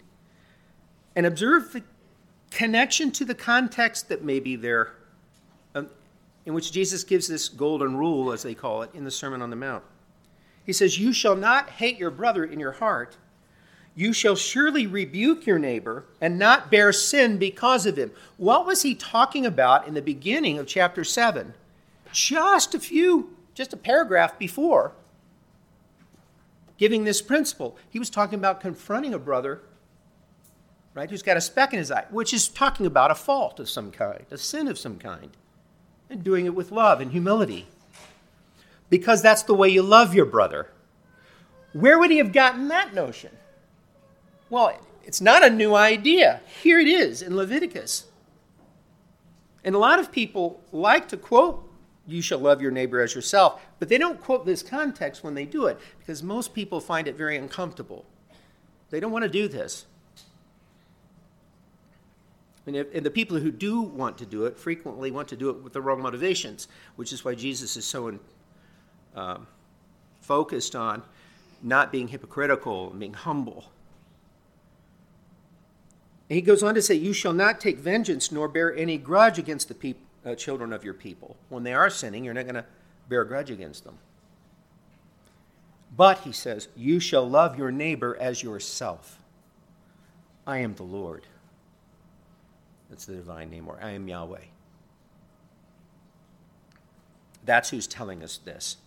And 1.16 1.26
observe 1.28 1.74
the 1.74 1.84
connection 2.50 3.12
to 3.12 3.24
the 3.24 3.36
context 3.36 4.10
that 4.10 4.24
may 4.24 4.40
be 4.40 4.56
there, 4.56 4.94
um, 5.76 5.90
in 6.46 6.56
which 6.56 6.72
Jesus 6.72 7.04
gives 7.04 7.28
this 7.28 7.50
golden 7.50 7.98
rule, 7.98 8.32
as 8.32 8.42
they 8.42 8.56
call 8.56 8.82
it, 8.82 8.90
in 8.96 9.04
the 9.04 9.12
Sermon 9.12 9.44
on 9.44 9.52
the 9.52 9.56
Mount. 9.56 9.84
He 10.66 10.74
says, 10.74 11.00
You 11.00 11.14
shall 11.14 11.36
not 11.36 11.72
hate 11.72 11.98
your 11.98 12.12
brother 12.12 12.44
in 12.44 12.60
your 12.60 12.74
heart. 12.74 13.18
You 13.96 14.12
shall 14.14 14.36
surely 14.36 14.88
rebuke 14.88 15.46
your 15.46 15.60
neighbor 15.60 16.06
and 16.20 16.40
not 16.40 16.72
bear 16.72 16.92
sin 16.92 17.38
because 17.38 17.86
of 17.86 17.98
him. 17.98 18.12
What 18.38 18.66
was 18.66 18.82
he 18.82 18.96
talking 18.96 19.46
about 19.46 19.88
in 19.88 19.94
the 19.94 20.02
beginning 20.02 20.58
of 20.58 20.66
chapter 20.66 21.04
7? 21.04 21.54
Just 22.12 22.74
a 22.74 22.80
few, 22.80 23.36
just 23.54 23.74
a 23.74 23.78
paragraph 23.78 24.40
before, 24.40 24.94
giving 26.78 27.04
this 27.04 27.22
principle. 27.22 27.78
He 27.90 28.00
was 28.00 28.10
talking 28.10 28.40
about 28.40 28.62
confronting 28.62 29.14
a 29.14 29.20
brother, 29.20 29.62
right, 30.96 31.10
who's 31.10 31.24
got 31.24 31.38
a 31.38 31.42
speck 31.42 31.72
in 31.74 31.80
his 31.80 31.92
eye, 31.92 32.06
which 32.10 32.34
is 32.34 32.48
talking 32.48 32.88
about 32.88 33.12
a 33.12 33.16
fault 33.16 33.60
of 33.60 33.70
some 33.70 33.92
kind, 33.92 34.26
a 34.32 34.38
sin 34.38 34.68
of 34.68 34.80
some 34.80 34.98
kind, 34.98 35.38
and 36.10 36.24
doing 36.24 36.48
it 36.48 36.56
with 36.56 36.72
love 36.72 37.00
and 37.00 37.12
humility 37.12 37.68
because 38.90 39.22
that's 39.22 39.44
the 39.44 39.54
way 39.54 39.70
you 39.70 39.82
love 39.82 40.14
your 40.14 40.26
brother. 40.26 40.70
Where 41.74 41.98
would 41.98 42.12
he 42.12 42.18
have 42.18 42.32
gotten 42.32 42.68
that 42.68 42.94
notion? 42.94 43.32
Well, 44.50 44.80
it's 45.04 45.22
not 45.22 45.44
a 45.44 45.50
new 45.50 45.76
idea. 45.76 46.42
Here 46.62 46.80
it 46.80 46.88
is 46.88 47.22
in 47.22 47.36
Leviticus. 47.36 48.06
And 49.64 49.76
a 49.76 49.80
lot 49.80 50.00
of 50.00 50.12
people 50.12 50.62
like 50.72 51.08
to 51.10 51.18
quote, 51.18 51.68
You 52.06 52.22
shall 52.22 52.40
love 52.40 52.62
your 52.62 52.72
neighbor 52.72 53.02
as 53.02 53.16
yourself, 53.16 53.62
but 53.80 53.90
they 53.90 53.98
don't 53.98 54.22
quote 54.22 54.46
this 54.46 54.62
context 54.62 55.24
when 55.24 55.34
they 55.34 55.46
do 55.46 55.66
it 55.66 55.80
because 56.00 56.22
most 56.22 56.54
people 56.54 56.80
find 56.80 57.08
it 57.08 57.16
very 57.16 57.38
uncomfortable. 57.38 58.06
They 58.90 59.00
don't 59.00 59.12
want 59.12 59.24
to 59.24 59.30
do 59.30 59.48
this. 59.48 59.86
And, 62.66 62.76
if, 62.76 62.94
and, 62.94 63.06
the 63.06 63.12
people 63.12 63.38
who 63.40 63.52
do 63.52 63.82
want 63.82 64.18
to 64.20 64.26
do 64.26 64.46
it 64.46 64.58
frequently 64.58 65.12
want 65.12 65.28
to 65.30 65.36
do 65.36 65.50
it 65.50 65.62
with 65.62 65.74
the 65.74 65.82
wrong 65.82 66.02
motivations, 66.02 66.68
which 66.96 67.12
is 67.12 67.26
why 67.26 67.36
Jesus 67.36 67.76
is 67.76 67.86
so 67.86 68.08
um, 69.16 69.48
focused 70.22 70.76
on 70.76 71.04
not 71.62 71.92
being 71.92 72.10
hypocritical 72.10 72.92
and 72.92 73.00
being 73.00 73.14
humble. 73.14 73.66
And 76.30 76.36
he 76.36 76.42
goes 76.42 76.64
on 76.64 76.76
to 76.76 76.82
say, 76.82 76.96
You 76.96 77.14
shall 77.14 77.34
not 77.34 77.60
take 77.60 77.78
vengeance 77.78 78.32
nor 78.32 78.48
bear 78.48 78.76
any 78.76 78.98
grudge 78.98 79.38
against 79.38 79.68
the 79.68 79.76
peop- 79.76 80.00
uh, 80.26 80.36
children 80.36 80.74
of 80.74 80.84
your 80.84 80.94
people. 80.94 81.38
When 81.50 81.64
they 81.64 81.74
are 81.74 81.90
sinning, 81.90 82.24
you're 82.24 82.34
not 82.34 82.44
going 82.44 82.56
to 82.56 82.66
bear 83.10 83.22
a 83.22 83.28
grudge 83.28 83.52
against 83.52 83.84
them. 83.84 83.98
But, 85.96 86.20
he 86.20 86.32
says, 86.32 86.70
you 86.76 87.00
shall 87.00 87.30
love 87.30 87.58
your 87.58 87.72
neighbor 87.72 88.18
as 88.20 88.42
yourself. 88.42 89.20
I 90.48 90.58
am 90.58 90.74
the 90.76 90.84
Lord. 90.84 91.28
That's 92.90 93.06
the 93.06 93.16
divine 93.16 93.50
name, 93.52 93.68
or 93.68 93.78
I 93.82 93.92
am 93.92 94.08
Yahweh. 94.08 94.40
That's 97.46 97.70
who's 97.70 97.88
telling 97.88 98.24
us 98.24 98.38
this. 98.38 98.78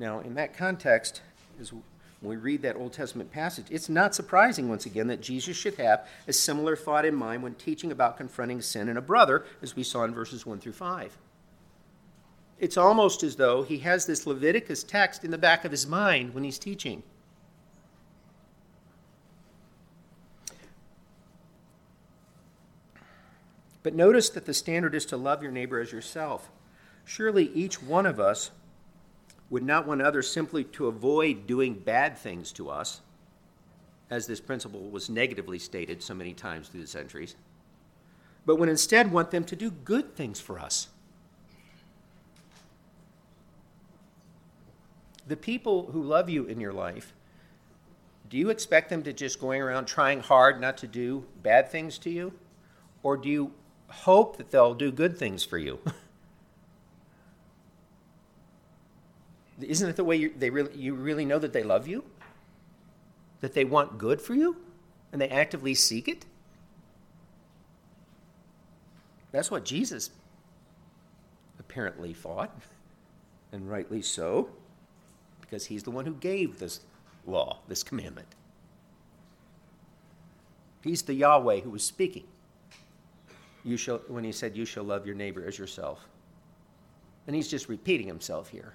Now, 0.00 0.20
in 0.20 0.32
that 0.36 0.56
context, 0.56 1.20
as 1.60 1.74
we 2.22 2.36
read 2.36 2.62
that 2.62 2.74
Old 2.74 2.94
Testament 2.94 3.30
passage, 3.30 3.66
it's 3.68 3.90
not 3.90 4.14
surprising, 4.14 4.66
once 4.66 4.86
again, 4.86 5.08
that 5.08 5.20
Jesus 5.20 5.58
should 5.58 5.74
have 5.74 6.08
a 6.26 6.32
similar 6.32 6.74
thought 6.74 7.04
in 7.04 7.14
mind 7.14 7.42
when 7.42 7.54
teaching 7.54 7.92
about 7.92 8.16
confronting 8.16 8.62
sin 8.62 8.88
in 8.88 8.96
a 8.96 9.02
brother, 9.02 9.44
as 9.60 9.76
we 9.76 9.82
saw 9.82 10.04
in 10.04 10.14
verses 10.14 10.46
1 10.46 10.58
through 10.58 10.72
5. 10.72 11.18
It's 12.58 12.78
almost 12.78 13.22
as 13.22 13.36
though 13.36 13.62
he 13.62 13.80
has 13.80 14.06
this 14.06 14.26
Leviticus 14.26 14.84
text 14.84 15.22
in 15.22 15.32
the 15.32 15.38
back 15.38 15.66
of 15.66 15.70
his 15.70 15.86
mind 15.86 16.32
when 16.32 16.44
he's 16.44 16.58
teaching. 16.58 17.02
But 23.82 23.94
notice 23.94 24.30
that 24.30 24.46
the 24.46 24.54
standard 24.54 24.94
is 24.94 25.04
to 25.06 25.18
love 25.18 25.42
your 25.42 25.52
neighbor 25.52 25.78
as 25.78 25.92
yourself. 25.92 26.50
Surely 27.04 27.50
each 27.52 27.82
one 27.82 28.06
of 28.06 28.18
us 28.18 28.50
would 29.50 29.62
not 29.64 29.86
want 29.86 30.00
others 30.00 30.30
simply 30.30 30.62
to 30.62 30.86
avoid 30.86 31.46
doing 31.46 31.74
bad 31.74 32.16
things 32.16 32.52
to 32.52 32.70
us, 32.70 33.00
as 34.08 34.26
this 34.26 34.40
principle 34.40 34.88
was 34.88 35.10
negatively 35.10 35.58
stated 35.58 36.02
so 36.02 36.14
many 36.14 36.32
times 36.32 36.68
through 36.68 36.80
the 36.80 36.86
centuries, 36.86 37.34
but 38.46 38.56
would 38.56 38.68
instead 38.68 39.12
want 39.12 39.30
them 39.30 39.44
to 39.44 39.56
do 39.56 39.70
good 39.70 40.16
things 40.16 40.40
for 40.40 40.58
us. 40.58 40.88
The 45.26 45.36
people 45.36 45.90
who 45.92 46.02
love 46.02 46.28
you 46.28 46.44
in 46.44 46.60
your 46.60 46.72
life, 46.72 47.12
do 48.28 48.36
you 48.36 48.50
expect 48.50 48.88
them 48.88 49.02
to 49.02 49.12
just 49.12 49.40
going 49.40 49.60
around 49.60 49.86
trying 49.86 50.20
hard 50.20 50.60
not 50.60 50.76
to 50.78 50.86
do 50.86 51.24
bad 51.42 51.68
things 51.68 51.98
to 51.98 52.10
you? 52.10 52.32
Or 53.02 53.16
do 53.16 53.28
you 53.28 53.52
hope 53.88 54.36
that 54.36 54.50
they'll 54.50 54.74
do 54.74 54.92
good 54.92 55.16
things 55.16 55.44
for 55.44 55.58
you? 55.58 55.80
Isn't 59.60 59.88
it 59.88 59.96
the 59.96 60.04
way 60.04 60.16
you, 60.16 60.32
they 60.36 60.50
really, 60.50 60.74
you 60.76 60.94
really 60.94 61.24
know 61.24 61.38
that 61.38 61.52
they 61.52 61.62
love 61.62 61.86
you? 61.86 62.04
That 63.40 63.54
they 63.54 63.64
want 63.64 63.98
good 63.98 64.20
for 64.20 64.34
you? 64.34 64.56
And 65.12 65.20
they 65.20 65.28
actively 65.28 65.74
seek 65.74 66.08
it? 66.08 66.24
That's 69.32 69.50
what 69.50 69.64
Jesus 69.64 70.10
apparently 71.58 72.12
thought, 72.12 72.54
and 73.52 73.70
rightly 73.70 74.02
so, 74.02 74.50
because 75.40 75.66
he's 75.66 75.82
the 75.82 75.90
one 75.90 76.06
who 76.06 76.14
gave 76.14 76.58
this 76.58 76.80
law, 77.26 77.58
this 77.68 77.82
commandment. 77.82 78.28
He's 80.82 81.02
the 81.02 81.14
Yahweh 81.14 81.60
who 81.60 81.70
was 81.70 81.84
speaking. 81.84 82.24
You 83.64 83.76
shall, 83.76 83.98
when 84.08 84.24
he 84.24 84.32
said, 84.32 84.56
You 84.56 84.64
shall 84.64 84.84
love 84.84 85.06
your 85.06 85.14
neighbor 85.14 85.44
as 85.46 85.58
yourself. 85.58 86.06
And 87.26 87.36
he's 87.36 87.48
just 87.48 87.68
repeating 87.68 88.06
himself 88.06 88.48
here. 88.48 88.72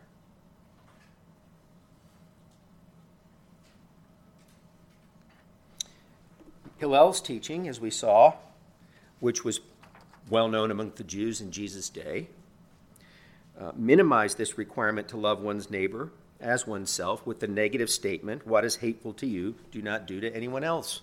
Hillel's 6.78 7.22
teaching, 7.22 7.68
as 7.68 7.80
we 7.80 7.90
saw, 7.90 8.34
which 9.20 9.44
was 9.44 9.62
well 10.30 10.48
known 10.48 10.72
among 10.72 10.94
the 10.96 11.04
Jews 11.04 11.42
in 11.42 11.52
Jesus' 11.52 11.90
day, 11.90 12.28
uh, 13.60 13.72
minimized 13.76 14.38
this 14.38 14.58
requirement 14.58 15.08
to 15.10 15.18
love 15.18 15.42
one's 15.42 15.70
neighbor 15.70 16.12
as 16.42 16.68
oneself 16.68 17.26
with 17.26 17.40
the 17.40 17.48
negative 17.48 17.90
statement, 17.90 18.46
What 18.46 18.66
is 18.66 18.78
hateful 18.78 19.14
to 19.14 19.26
you, 19.26 19.56
do 19.72 19.82
not 19.82 20.06
do 20.06 20.20
to 20.20 20.36
anyone 20.36 20.64
else. 20.64 21.02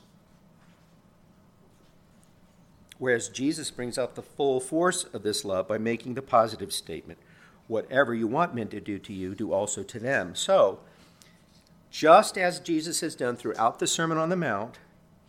Whereas 2.99 3.29
Jesus 3.29 3.71
brings 3.71 3.99
out 3.99 4.15
the 4.15 4.23
full 4.23 4.61
force 4.61 5.05
of 5.05 5.23
this 5.23 5.45
love 5.45 5.67
by 5.67 5.79
making 5.79 6.15
the 6.15 6.23
positive 6.23 6.73
statement, 6.73 7.19
Whatever 7.67 8.15
you 8.15 8.27
want 8.27 8.55
men 8.55 8.69
to 8.69 8.81
do 8.81 8.99
to 8.99 9.13
you, 9.13 9.35
do 9.35 9.53
also 9.53 9.83
to 9.83 9.99
them. 9.99 10.35
So, 10.35 10.81
just 11.91 12.37
as 12.37 12.61
Jesus 12.61 13.01
has 13.01 13.15
done 13.15 13.37
throughout 13.37 13.79
the 13.79 13.87
Sermon 13.87 14.19
on 14.19 14.29
the 14.29 14.37
Mount, 14.37 14.79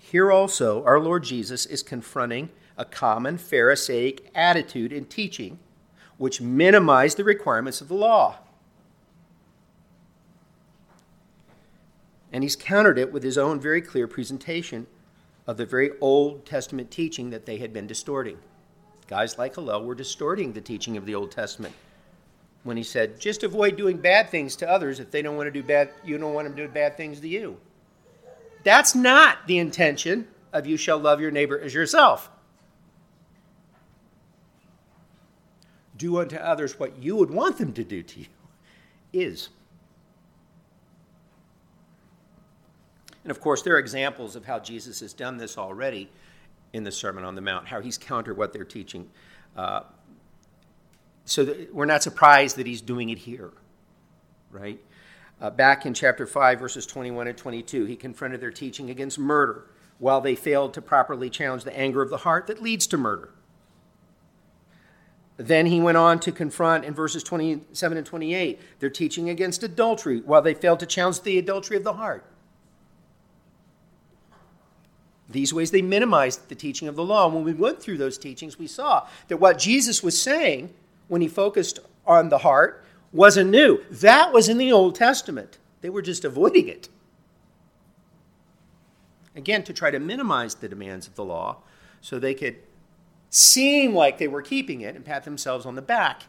here 0.05 0.31
also, 0.31 0.83
our 0.83 0.99
Lord 0.99 1.23
Jesus 1.23 1.65
is 1.65 1.81
confronting 1.81 2.49
a 2.77 2.83
common 2.83 3.37
Pharisaic 3.37 4.29
attitude 4.35 4.91
in 4.91 5.05
teaching, 5.05 5.59
which 6.17 6.41
minimized 6.41 7.15
the 7.17 7.23
requirements 7.23 7.79
of 7.79 7.87
the 7.87 7.93
law. 7.95 8.37
And 12.33 12.43
he's 12.43 12.57
countered 12.57 12.99
it 12.99 13.13
with 13.13 13.23
his 13.23 13.37
own 13.37 13.61
very 13.61 13.81
clear 13.81 14.05
presentation 14.05 14.87
of 15.47 15.55
the 15.55 15.65
very 15.65 15.91
Old 16.01 16.45
Testament 16.45 16.91
teaching 16.91 17.29
that 17.29 17.45
they 17.45 17.57
had 17.57 17.71
been 17.71 17.87
distorting. 17.87 18.37
Guys 19.07 19.37
like 19.37 19.55
Hillel 19.55 19.85
were 19.85 19.95
distorting 19.95 20.51
the 20.51 20.61
teaching 20.61 20.97
of 20.97 21.05
the 21.05 21.15
Old 21.15 21.31
Testament 21.31 21.73
when 22.63 22.75
he 22.75 22.83
said, 22.83 23.21
just 23.21 23.43
avoid 23.43 23.77
doing 23.77 23.97
bad 23.97 24.29
things 24.29 24.57
to 24.57 24.69
others 24.69 24.99
if 24.99 25.11
they 25.11 25.21
don't 25.21 25.37
want 25.37 25.47
to 25.47 25.51
do 25.51 25.63
bad, 25.63 25.91
you 26.03 26.17
don't 26.17 26.33
want 26.33 26.45
them 26.45 26.57
to 26.57 26.67
do 26.67 26.73
bad 26.73 26.97
things 26.97 27.21
to 27.21 27.27
you. 27.27 27.57
That's 28.63 28.95
not 28.95 29.47
the 29.47 29.57
intention 29.57 30.27
of 30.51 30.65
you 30.65 30.77
shall 30.77 30.97
love 30.97 31.19
your 31.19 31.31
neighbor 31.31 31.59
as 31.59 31.73
yourself. 31.73 32.29
Do 35.97 36.19
unto 36.19 36.37
others 36.37 36.79
what 36.79 37.01
you 37.01 37.15
would 37.15 37.31
want 37.31 37.57
them 37.57 37.73
to 37.73 37.83
do 37.83 38.03
to 38.03 38.19
you 38.21 38.25
is. 39.11 39.49
And 43.23 43.31
of 43.31 43.39
course, 43.39 43.61
there 43.61 43.75
are 43.75 43.79
examples 43.79 44.35
of 44.35 44.45
how 44.45 44.59
Jesus 44.59 44.99
has 44.99 45.13
done 45.13 45.37
this 45.37 45.57
already 45.57 46.09
in 46.73 46.83
the 46.83 46.91
Sermon 46.91 47.23
on 47.23 47.35
the 47.35 47.41
Mount, 47.41 47.67
how 47.67 47.79
he's 47.79 47.97
countered 47.97 48.37
what 48.37 48.51
they're 48.51 48.65
teaching. 48.65 49.09
Uh, 49.55 49.81
so 51.25 51.55
we're 51.71 51.85
not 51.85 52.03
surprised 52.03 52.57
that 52.57 52.67
he's 52.67 52.81
doing 52.81 53.09
it 53.09 53.17
here, 53.17 53.51
right? 54.51 54.79
Uh, 55.43 55.49
back 55.49 55.85
in 55.85 55.93
chapter 55.93 56.25
5, 56.25 56.57
verses 56.57 56.85
21 56.85 57.27
and 57.27 57.37
22, 57.37 57.83
he 57.83 57.97
confronted 57.97 58.39
their 58.39 58.49
teaching 58.49 58.89
against 58.89 59.19
murder 59.19 59.65
while 59.99 60.21
they 60.21 60.35
failed 60.35 60.73
to 60.73 60.81
properly 60.81 61.29
challenge 61.29 61.65
the 61.65 61.77
anger 61.77 62.01
of 62.01 62.09
the 62.09 62.17
heart 62.17 62.47
that 62.47 62.61
leads 62.61 62.87
to 62.87 62.97
murder. 62.97 63.29
Then 65.35 65.65
he 65.65 65.81
went 65.81 65.97
on 65.97 66.21
to 66.21 66.31
confront 66.31 66.85
in 66.85 66.93
verses 66.93 67.23
27 67.23 67.97
and 67.97 68.07
28 68.07 68.79
their 68.79 68.89
teaching 68.89 69.29
against 69.29 69.63
adultery 69.63 70.21
while 70.21 70.41
they 70.41 70.53
failed 70.53 70.79
to 70.79 70.85
challenge 70.85 71.21
the 71.23 71.37
adultery 71.37 71.75
of 71.75 71.83
the 71.83 71.93
heart. 71.93 72.25
These 75.27 75.53
ways 75.53 75.71
they 75.71 75.81
minimized 75.81 76.47
the 76.47 76.55
teaching 76.55 76.87
of 76.87 76.95
the 76.95 77.03
law. 77.03 77.25
And 77.25 77.35
when 77.35 77.43
we 77.43 77.53
went 77.53 77.81
through 77.81 77.97
those 77.97 78.17
teachings, 78.17 78.57
we 78.57 78.67
saw 78.67 79.07
that 79.27 79.37
what 79.37 79.59
Jesus 79.59 80.01
was 80.01 80.21
saying 80.21 80.73
when 81.09 81.19
he 81.19 81.27
focused 81.27 81.79
on 82.05 82.29
the 82.29 82.37
heart 82.37 82.85
wasn't 83.13 83.51
new. 83.51 83.83
That 83.89 84.33
was 84.33 84.49
in 84.49 84.57
the 84.57 84.71
Old 84.71 84.95
Testament. 84.95 85.59
They 85.81 85.89
were 85.89 86.01
just 86.01 86.25
avoiding 86.25 86.67
it. 86.67 86.89
Again, 89.35 89.63
to 89.63 89.73
try 89.73 89.91
to 89.91 89.99
minimize 89.99 90.55
the 90.55 90.67
demands 90.67 91.07
of 91.07 91.15
the 91.15 91.23
law 91.23 91.57
so 92.01 92.19
they 92.19 92.33
could 92.33 92.57
seem 93.29 93.95
like 93.95 94.17
they 94.17 94.27
were 94.27 94.41
keeping 94.41 94.81
it 94.81 94.95
and 94.95 95.05
pat 95.05 95.23
themselves 95.23 95.65
on 95.65 95.75
the 95.75 95.81
back. 95.81 96.23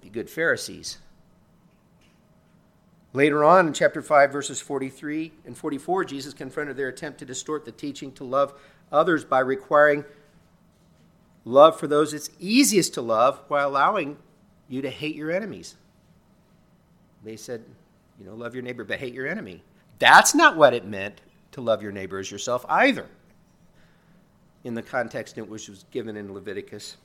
Be 0.00 0.08
good 0.08 0.28
Pharisees. 0.28 0.98
Later 3.14 3.42
on 3.42 3.68
in 3.68 3.72
chapter 3.72 4.02
5, 4.02 4.30
verses 4.30 4.60
43 4.60 5.32
and 5.46 5.56
44, 5.56 6.04
Jesus 6.04 6.34
confronted 6.34 6.76
their 6.76 6.88
attempt 6.88 7.18
to 7.20 7.24
distort 7.24 7.64
the 7.64 7.72
teaching 7.72 8.12
to 8.12 8.24
love 8.24 8.52
others 8.92 9.24
by 9.24 9.40
requiring 9.40 10.04
love 11.44 11.78
for 11.78 11.86
those 11.86 12.12
it's 12.12 12.30
easiest 12.38 12.92
to 12.94 13.00
love 13.00 13.40
while 13.48 13.68
allowing 13.68 14.18
you 14.68 14.82
to 14.82 14.90
hate 14.90 15.14
your 15.14 15.30
enemies. 15.30 15.76
They 17.24 17.36
said, 17.36 17.64
you 18.18 18.26
know, 18.26 18.34
love 18.34 18.54
your 18.54 18.62
neighbor 18.62 18.84
but 18.84 18.98
hate 18.98 19.14
your 19.14 19.26
enemy. 19.26 19.62
That's 19.98 20.34
not 20.34 20.56
what 20.56 20.74
it 20.74 20.84
meant 20.84 21.20
to 21.52 21.60
love 21.60 21.82
your 21.82 21.92
neighbor 21.92 22.18
as 22.18 22.30
yourself 22.30 22.64
either 22.68 23.06
in 24.64 24.74
the 24.74 24.82
context 24.82 25.38
in 25.38 25.48
which 25.48 25.68
it 25.68 25.70
was 25.70 25.84
given 25.90 26.16
in 26.16 26.32
Leviticus. 26.32 26.96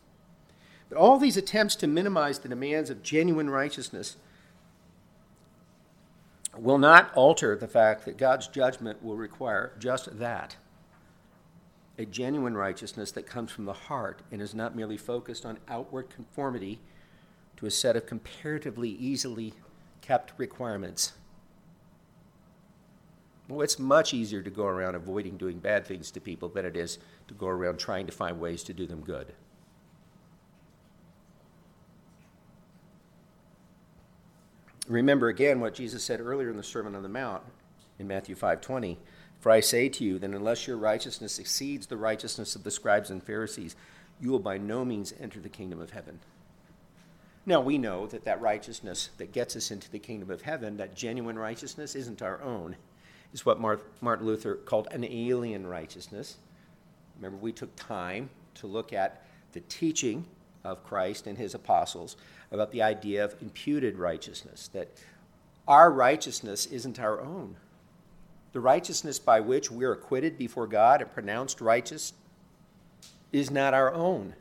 But 0.89 0.97
all 0.97 1.17
these 1.17 1.38
attempts 1.38 1.76
to 1.78 1.88
minimize 1.88 2.39
the 2.39 2.49
demands 2.49 2.89
of 2.89 3.02
genuine 3.04 3.49
righteousness 3.49 4.17
will 6.58 6.78
not 6.78 7.12
alter 7.15 7.56
the 7.56 7.67
fact 7.67 8.06
that 8.06 8.17
God's 8.17 8.47
judgment 8.47 9.04
will 9.04 9.15
require 9.15 9.73
just 9.80 10.19
that 10.19 10.56
a 11.97 12.06
genuine 12.06 12.56
righteousness 12.56 13.12
that 13.12 13.26
comes 13.26 13.52
from 13.52 13.65
the 13.65 13.73
heart 13.73 14.21
and 14.32 14.41
is 14.41 14.54
not 14.54 14.76
merely 14.76 14.97
focused 14.97 15.45
on 15.45 15.58
outward 15.67 16.10
conformity 16.10 16.80
to 17.63 17.67
a 17.67 17.71
set 17.71 17.95
of 17.95 18.06
comparatively 18.06 18.89
easily 18.89 19.54
kept 20.02 20.34
requirements. 20.38 21.13
Well, 23.47 23.62
it's 23.62 23.80
much 23.80 24.13
easier 24.13 24.41
to 24.41 24.49
go 24.49 24.65
around 24.65 24.95
avoiding 24.95 25.38
doing 25.38 25.60
bad 25.60 25.88
things 25.88 26.12
to 26.12 26.19
people 26.19 26.49
than 26.49 26.65
it 26.65 26.76
is 26.76 26.99
to 27.30 27.34
go 27.34 27.47
around 27.47 27.80
trying 27.80 28.06
to 28.08 28.12
find 28.12 28.38
ways 28.38 28.63
to 28.63 28.73
do 28.73 28.86
them 28.86 28.99
good. 28.99 29.34
Remember 34.89 35.30
again 35.30 35.62
what 35.62 35.73
Jesus 35.73 36.04
said 36.04 36.19
earlier 36.19 36.49
in 36.49 36.58
the 36.58 36.63
Sermon 36.63 36.95
on 36.95 37.04
the 37.04 37.08
Mount 37.08 37.43
in 37.97 38.10
Matthew 38.10 38.36
5:20, 38.36 38.99
"For 39.39 39.54
I 39.54 39.62
say 39.62 39.88
to 39.88 40.04
you 40.04 40.19
that 40.19 40.32
unless 40.32 40.67
your 40.67 40.76
righteousness 40.76 41.39
exceeds 41.39 41.88
the 41.88 41.95
righteousness 41.95 42.58
of 42.58 42.65
the 42.65 42.71
scribes 42.71 43.10
and 43.10 43.23
Pharisees, 43.23 43.78
you 44.19 44.32
will 44.32 44.39
by 44.39 44.58
no 44.58 44.84
means 44.84 45.13
enter 45.17 45.39
the 45.39 45.47
kingdom 45.47 45.80
of 45.80 45.91
heaven." 45.91 46.19
Now 47.45 47.60
we 47.60 47.77
know 47.77 48.08
that 48.08 48.23
that 48.25 48.41
righteousness 48.41 49.10
that 49.17 49.32
gets 49.34 49.56
us 49.56 49.71
into 49.71 49.89
the 49.91 49.99
kingdom 49.99 50.32
of 50.32 50.41
heaven, 50.43 50.77
that 50.77 50.95
genuine 50.95 51.38
righteousness 51.38 51.95
isn't 51.95 52.21
our 52.21 52.41
own. 52.41 52.75
Is 53.34 53.45
what 53.45 53.60
Martin 53.60 54.25
Luther 54.27 54.53
called 54.53 54.88
an 54.91 55.03
alien 55.03 55.65
righteousness. 55.65 56.38
Remember, 57.15 57.38
we 57.38 57.51
took 57.51 57.75
time 57.75 58.29
to 58.56 58.67
look 58.67 58.93
at 58.93 59.25
the 59.53 59.62
teaching 59.62 60.25
of 60.63 60.84
Christ 60.84 61.25
and 61.25 61.36
his 61.36 61.56
apostles 61.56 62.15
about 62.51 62.71
the 62.71 62.84
idea 62.84 63.25
of 63.25 63.36
imputed 63.41 63.97
righteousness, 63.97 64.69
that 64.73 64.88
our 65.67 65.91
righteousness 65.91 66.67
isn't 66.67 66.99
our 66.99 67.21
own. 67.21 67.56
The 68.51 68.60
righteousness 68.60 69.17
by 69.17 69.39
which 69.39 69.71
we're 69.71 69.93
acquitted 69.93 70.38
before 70.38 70.67
God 70.67 71.01
and 71.01 71.12
pronounced 71.12 71.60
righteous 71.60 72.13
is 73.32 73.49
not 73.49 73.73
our 73.73 73.91
own. 73.91 74.36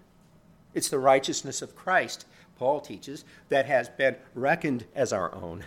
It's 0.75 0.91
the 0.91 0.99
righteousness 0.99 1.63
of 1.63 1.75
Christ, 1.75 2.27
Paul 2.63 2.81
teaches, 2.81 3.25
that 3.49 3.67
has 3.67 3.89
been 3.89 4.17
reckoned 4.35 4.87
as 4.95 5.13
our 5.13 5.35
own. 5.35 5.65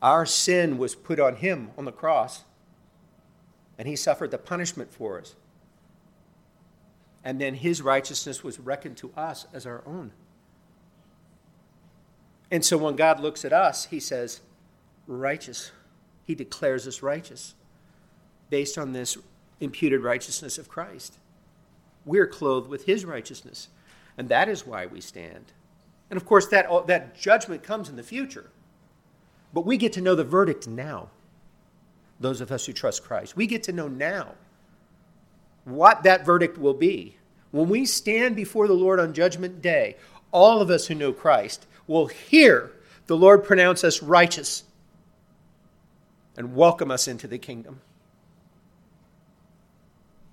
Our 0.00 0.24
sin 0.24 0.78
was 0.78 0.94
put 0.94 1.18
on 1.18 1.36
him 1.36 1.70
on 1.76 1.84
the 1.84 1.92
cross, 1.92 2.44
and 3.76 3.88
he 3.88 3.96
suffered 3.96 4.30
the 4.30 4.38
punishment 4.38 4.92
for 4.92 5.18
us 5.18 5.34
and 7.24 7.40
then 7.40 7.54
his 7.54 7.82
righteousness 7.82 8.42
was 8.42 8.58
reckoned 8.58 8.96
to 8.98 9.12
us 9.16 9.46
as 9.52 9.66
our 9.66 9.82
own. 9.86 10.12
And 12.50 12.64
so 12.64 12.78
when 12.78 12.96
God 12.96 13.20
looks 13.20 13.44
at 13.44 13.52
us, 13.52 13.86
he 13.86 14.00
says, 14.00 14.40
righteous. 15.06 15.70
He 16.24 16.34
declares 16.34 16.86
us 16.86 17.02
righteous 17.02 17.54
based 18.48 18.78
on 18.78 18.92
this 18.92 19.16
imputed 19.60 20.00
righteousness 20.02 20.58
of 20.58 20.68
Christ. 20.68 21.18
We're 22.04 22.26
clothed 22.26 22.68
with 22.68 22.86
his 22.86 23.04
righteousness, 23.04 23.68
and 24.20 24.28
that 24.28 24.50
is 24.50 24.66
why 24.66 24.84
we 24.84 25.00
stand. 25.00 25.46
And 26.10 26.18
of 26.18 26.26
course, 26.26 26.46
that, 26.48 26.68
that 26.88 27.18
judgment 27.18 27.62
comes 27.62 27.88
in 27.88 27.96
the 27.96 28.02
future. 28.02 28.50
But 29.54 29.64
we 29.64 29.78
get 29.78 29.94
to 29.94 30.02
know 30.02 30.14
the 30.14 30.24
verdict 30.24 30.68
now, 30.68 31.08
those 32.20 32.42
of 32.42 32.52
us 32.52 32.66
who 32.66 32.74
trust 32.74 33.02
Christ. 33.02 33.34
We 33.34 33.46
get 33.46 33.62
to 33.62 33.72
know 33.72 33.88
now 33.88 34.34
what 35.64 36.02
that 36.02 36.26
verdict 36.26 36.58
will 36.58 36.74
be. 36.74 37.16
When 37.50 37.70
we 37.70 37.86
stand 37.86 38.36
before 38.36 38.68
the 38.68 38.74
Lord 38.74 39.00
on 39.00 39.14
Judgment 39.14 39.62
Day, 39.62 39.96
all 40.32 40.60
of 40.60 40.68
us 40.68 40.88
who 40.88 40.94
know 40.94 41.14
Christ 41.14 41.66
will 41.86 42.08
hear 42.08 42.72
the 43.06 43.16
Lord 43.16 43.42
pronounce 43.42 43.84
us 43.84 44.02
righteous 44.02 44.64
and 46.36 46.54
welcome 46.54 46.90
us 46.90 47.08
into 47.08 47.26
the 47.26 47.38
kingdom. 47.38 47.80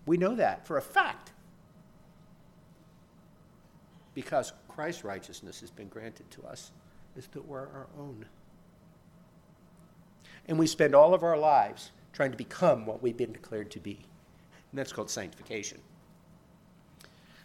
We 0.05 0.17
know 0.17 0.35
that 0.35 0.67
for 0.67 0.75
a 0.75 0.81
fact 0.81 1.31
because 4.17 4.51
Christ's 4.67 5.03
righteousness 5.03 5.59
has 5.59 5.69
been 5.69 5.89
granted 5.89 6.27
to 6.31 6.43
us 6.47 6.71
as 7.15 7.27
though 7.27 7.41
we're 7.41 7.59
our 7.59 7.85
own. 7.99 8.25
And 10.47 10.57
we 10.57 10.65
spend 10.65 10.95
all 10.95 11.13
of 11.13 11.21
our 11.21 11.37
lives 11.37 11.91
trying 12.13 12.31
to 12.31 12.37
become 12.37 12.87
what 12.87 13.03
we've 13.03 13.15
been 13.15 13.31
declared 13.31 13.69
to 13.69 13.79
be. 13.79 13.99
And 14.71 14.79
that's 14.79 14.91
called 14.91 15.11
sanctification. 15.11 15.77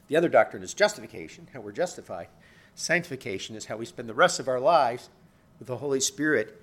The 0.09 0.17
other 0.17 0.31
doctrine 0.31 0.63
is 0.63 0.73
justification, 0.73 1.47
how 1.53 1.61
we're 1.61 1.73
justified. 1.73 2.29
Sanctification 2.75 3.55
is 3.55 3.67
how 3.67 3.77
we 3.77 3.85
spend 3.85 4.09
the 4.09 4.15
rest 4.15 4.41
of 4.41 4.49
our 4.49 4.59
lives 4.59 5.11
with 5.59 5.69
the 5.69 5.77
Holy 5.77 6.01
Spirit 6.01 6.59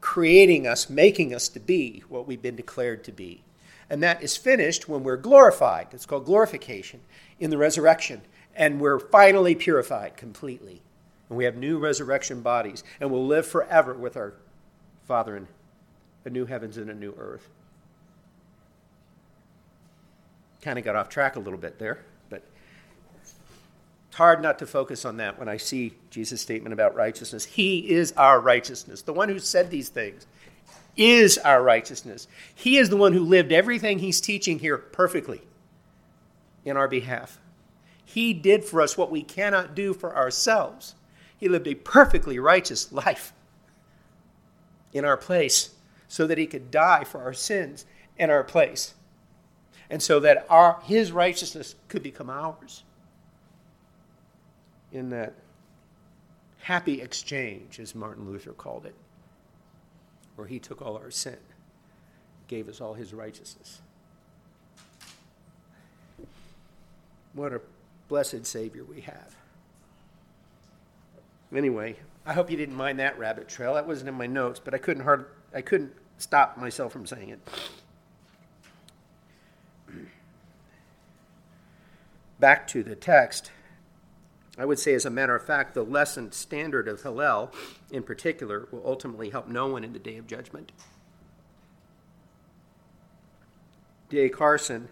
creating 0.00 0.66
us, 0.66 0.90
making 0.90 1.32
us 1.32 1.46
to 1.50 1.60
be 1.60 2.02
what 2.08 2.26
we've 2.26 2.42
been 2.42 2.56
declared 2.56 3.04
to 3.04 3.12
be. 3.12 3.44
And 3.88 4.02
that 4.02 4.20
is 4.20 4.36
finished 4.36 4.88
when 4.88 5.04
we're 5.04 5.16
glorified. 5.16 5.88
It's 5.92 6.06
called 6.06 6.24
glorification 6.24 7.02
in 7.38 7.50
the 7.50 7.58
resurrection. 7.58 8.22
And 8.56 8.80
we're 8.80 8.98
finally 8.98 9.54
purified 9.54 10.16
completely. 10.16 10.82
And 11.28 11.36
we 11.38 11.44
have 11.44 11.56
new 11.56 11.78
resurrection 11.78 12.40
bodies. 12.40 12.84
And 13.00 13.10
we'll 13.10 13.26
live 13.26 13.46
forever 13.46 13.94
with 13.94 14.16
our 14.16 14.34
Father 15.06 15.36
in 15.36 15.48
a 16.24 16.30
new 16.30 16.46
heavens 16.46 16.76
and 16.76 16.90
a 16.90 16.94
new 16.94 17.14
earth 17.18 17.48
kind 20.64 20.78
of 20.78 20.84
got 20.84 20.96
off 20.96 21.10
track 21.10 21.36
a 21.36 21.38
little 21.38 21.58
bit 21.58 21.78
there, 21.78 21.98
but 22.30 22.42
it's 23.22 23.36
hard 24.16 24.42
not 24.42 24.58
to 24.58 24.66
focus 24.66 25.04
on 25.04 25.18
that 25.18 25.38
when 25.38 25.46
I 25.46 25.58
see 25.58 25.92
Jesus' 26.08 26.40
statement 26.40 26.72
about 26.72 26.94
righteousness. 26.94 27.44
He 27.44 27.90
is 27.90 28.12
our 28.12 28.40
righteousness. 28.40 29.02
The 29.02 29.12
one 29.12 29.28
who 29.28 29.38
said 29.38 29.70
these 29.70 29.90
things 29.90 30.26
is 30.96 31.36
our 31.38 31.62
righteousness. 31.62 32.28
He 32.54 32.78
is 32.78 32.88
the 32.88 32.96
one 32.96 33.12
who 33.12 33.20
lived 33.20 33.52
everything 33.52 33.98
he's 33.98 34.22
teaching 34.22 34.58
here 34.58 34.78
perfectly 34.78 35.42
in 36.64 36.78
our 36.78 36.88
behalf. 36.88 37.38
He 38.04 38.32
did 38.32 38.64
for 38.64 38.80
us 38.80 38.96
what 38.96 39.10
we 39.10 39.22
cannot 39.22 39.74
do 39.74 39.94
for 39.94 40.16
ourselves. 40.16 40.94
He 41.36 41.48
lived 41.48 41.66
a 41.66 41.74
perfectly 41.74 42.38
righteous 42.38 42.92
life 42.92 43.32
in 44.92 45.04
our 45.04 45.16
place 45.16 45.70
so 46.08 46.26
that 46.26 46.38
he 46.38 46.46
could 46.46 46.70
die 46.70 47.04
for 47.04 47.22
our 47.22 47.32
sins 47.32 47.86
in 48.16 48.30
our 48.30 48.44
place 48.44 48.94
and 49.90 50.02
so 50.02 50.20
that 50.20 50.46
our, 50.48 50.80
his 50.84 51.12
righteousness 51.12 51.74
could 51.88 52.02
become 52.02 52.30
ours 52.30 52.84
in 54.92 55.10
that 55.10 55.34
happy 56.60 57.02
exchange, 57.02 57.78
as 57.78 57.94
Martin 57.94 58.30
Luther 58.30 58.52
called 58.52 58.86
it, 58.86 58.94
where 60.36 60.46
he 60.46 60.58
took 60.58 60.80
all 60.80 60.96
our 60.96 61.10
sin 61.10 61.36
gave 62.48 62.68
us 62.68 62.80
all 62.80 62.94
his 62.94 63.12
righteousness. 63.14 63.80
What 67.32 67.52
a 67.52 67.60
blessed 68.08 68.46
Savior 68.46 68.84
we 68.84 69.00
have. 69.02 69.36
Anyway, 71.54 71.96
I 72.26 72.32
hope 72.32 72.50
you 72.50 72.56
didn't 72.56 72.74
mind 72.74 72.98
that 72.98 73.18
rabbit 73.18 73.48
trail. 73.48 73.74
That 73.74 73.86
wasn't 73.86 74.08
in 74.08 74.14
my 74.14 74.26
notes, 74.26 74.60
but 74.62 74.74
I 74.74 74.78
couldn't 74.78 75.04
hard 75.04 75.26
I 75.54 75.60
couldn't 75.60 75.92
stop 76.18 76.56
myself 76.56 76.92
from 76.92 77.06
saying 77.06 77.28
it. 77.30 77.40
Back 82.40 82.66
to 82.68 82.82
the 82.82 82.96
text. 82.96 83.50
I 84.56 84.64
would 84.64 84.78
say, 84.78 84.94
as 84.94 85.04
a 85.04 85.10
matter 85.10 85.34
of 85.34 85.44
fact, 85.44 85.74
the 85.74 85.82
lessened 85.82 86.32
standard 86.32 86.86
of 86.86 87.02
Hillel, 87.02 87.52
in 87.90 88.04
particular, 88.04 88.68
will 88.70 88.82
ultimately 88.84 89.30
help 89.30 89.48
no 89.48 89.66
one 89.66 89.82
in 89.82 89.92
the 89.92 89.98
day 89.98 90.16
of 90.16 90.28
judgment. 90.28 90.70
D.A. 94.10 94.28
Carson 94.28 94.88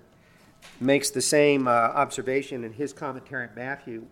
makes 0.81 1.11
the 1.11 1.23
same 1.23 1.69
uh, 1.69 1.71
observation 1.71 2.65
in 2.65 2.73
his 2.73 2.93
commentary 2.93 3.49
on 3.49 3.55
Matthew 3.55 4.07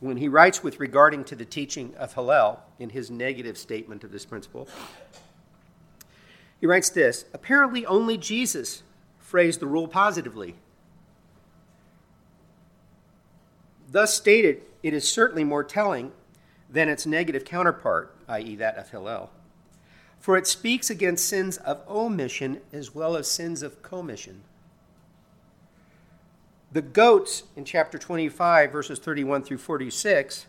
when 0.00 0.16
he 0.16 0.28
writes 0.28 0.62
with 0.62 0.80
regarding 0.80 1.24
to 1.24 1.36
the 1.36 1.44
teaching 1.44 1.94
of 1.96 2.14
Hillel 2.14 2.60
in 2.78 2.90
his 2.90 3.10
negative 3.10 3.56
statement 3.58 4.02
of 4.02 4.12
this 4.12 4.24
principle. 4.24 4.68
He 6.60 6.66
writes 6.66 6.90
this 6.90 7.24
Apparently, 7.32 7.86
only 7.86 8.16
Jesus 8.16 8.82
phrased 9.18 9.60
the 9.60 9.66
rule 9.66 9.88
positively. 9.88 10.56
Thus 13.90 14.14
stated, 14.14 14.62
it 14.82 14.94
is 14.94 15.06
certainly 15.06 15.44
more 15.44 15.64
telling 15.64 16.12
than 16.70 16.88
its 16.88 17.06
negative 17.06 17.44
counterpart, 17.44 18.14
i.e., 18.28 18.54
that 18.56 18.76
of 18.76 18.90
Hillel. 18.90 19.30
For 20.20 20.36
it 20.36 20.46
speaks 20.46 20.90
against 20.90 21.28
sins 21.28 21.56
of 21.58 21.82
omission 21.88 22.60
as 22.72 22.94
well 22.94 23.16
as 23.16 23.28
sins 23.28 23.62
of 23.62 23.82
commission. 23.82 24.42
The 26.72 26.82
goats 26.82 27.44
in 27.56 27.64
chapter 27.64 27.98
25, 27.98 28.70
verses 28.70 28.98
31 28.98 29.42
through 29.42 29.58
46, 29.58 30.46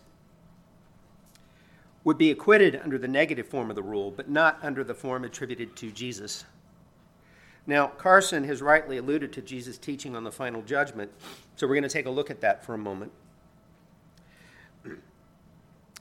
would 2.03 2.17
be 2.17 2.31
acquitted 2.31 2.79
under 2.83 2.97
the 2.97 3.07
negative 3.07 3.47
form 3.47 3.69
of 3.69 3.75
the 3.75 3.83
rule, 3.83 4.11
but 4.11 4.29
not 4.29 4.59
under 4.61 4.83
the 4.83 4.93
form 4.93 5.23
attributed 5.23 5.75
to 5.77 5.91
Jesus. 5.91 6.45
Now, 7.65 7.87
Carson 7.87 8.43
has 8.45 8.61
rightly 8.61 8.97
alluded 8.97 9.33
to 9.33 9.41
Jesus' 9.41 9.77
teaching 9.77 10.15
on 10.15 10.23
the 10.23 10.31
final 10.31 10.61
judgment, 10.61 11.11
so 11.55 11.67
we're 11.67 11.75
going 11.75 11.83
to 11.83 11.89
take 11.89 12.07
a 12.07 12.11
look 12.11 12.31
at 12.31 12.41
that 12.41 12.65
for 12.65 12.73
a 12.73 12.77
moment 12.77 13.11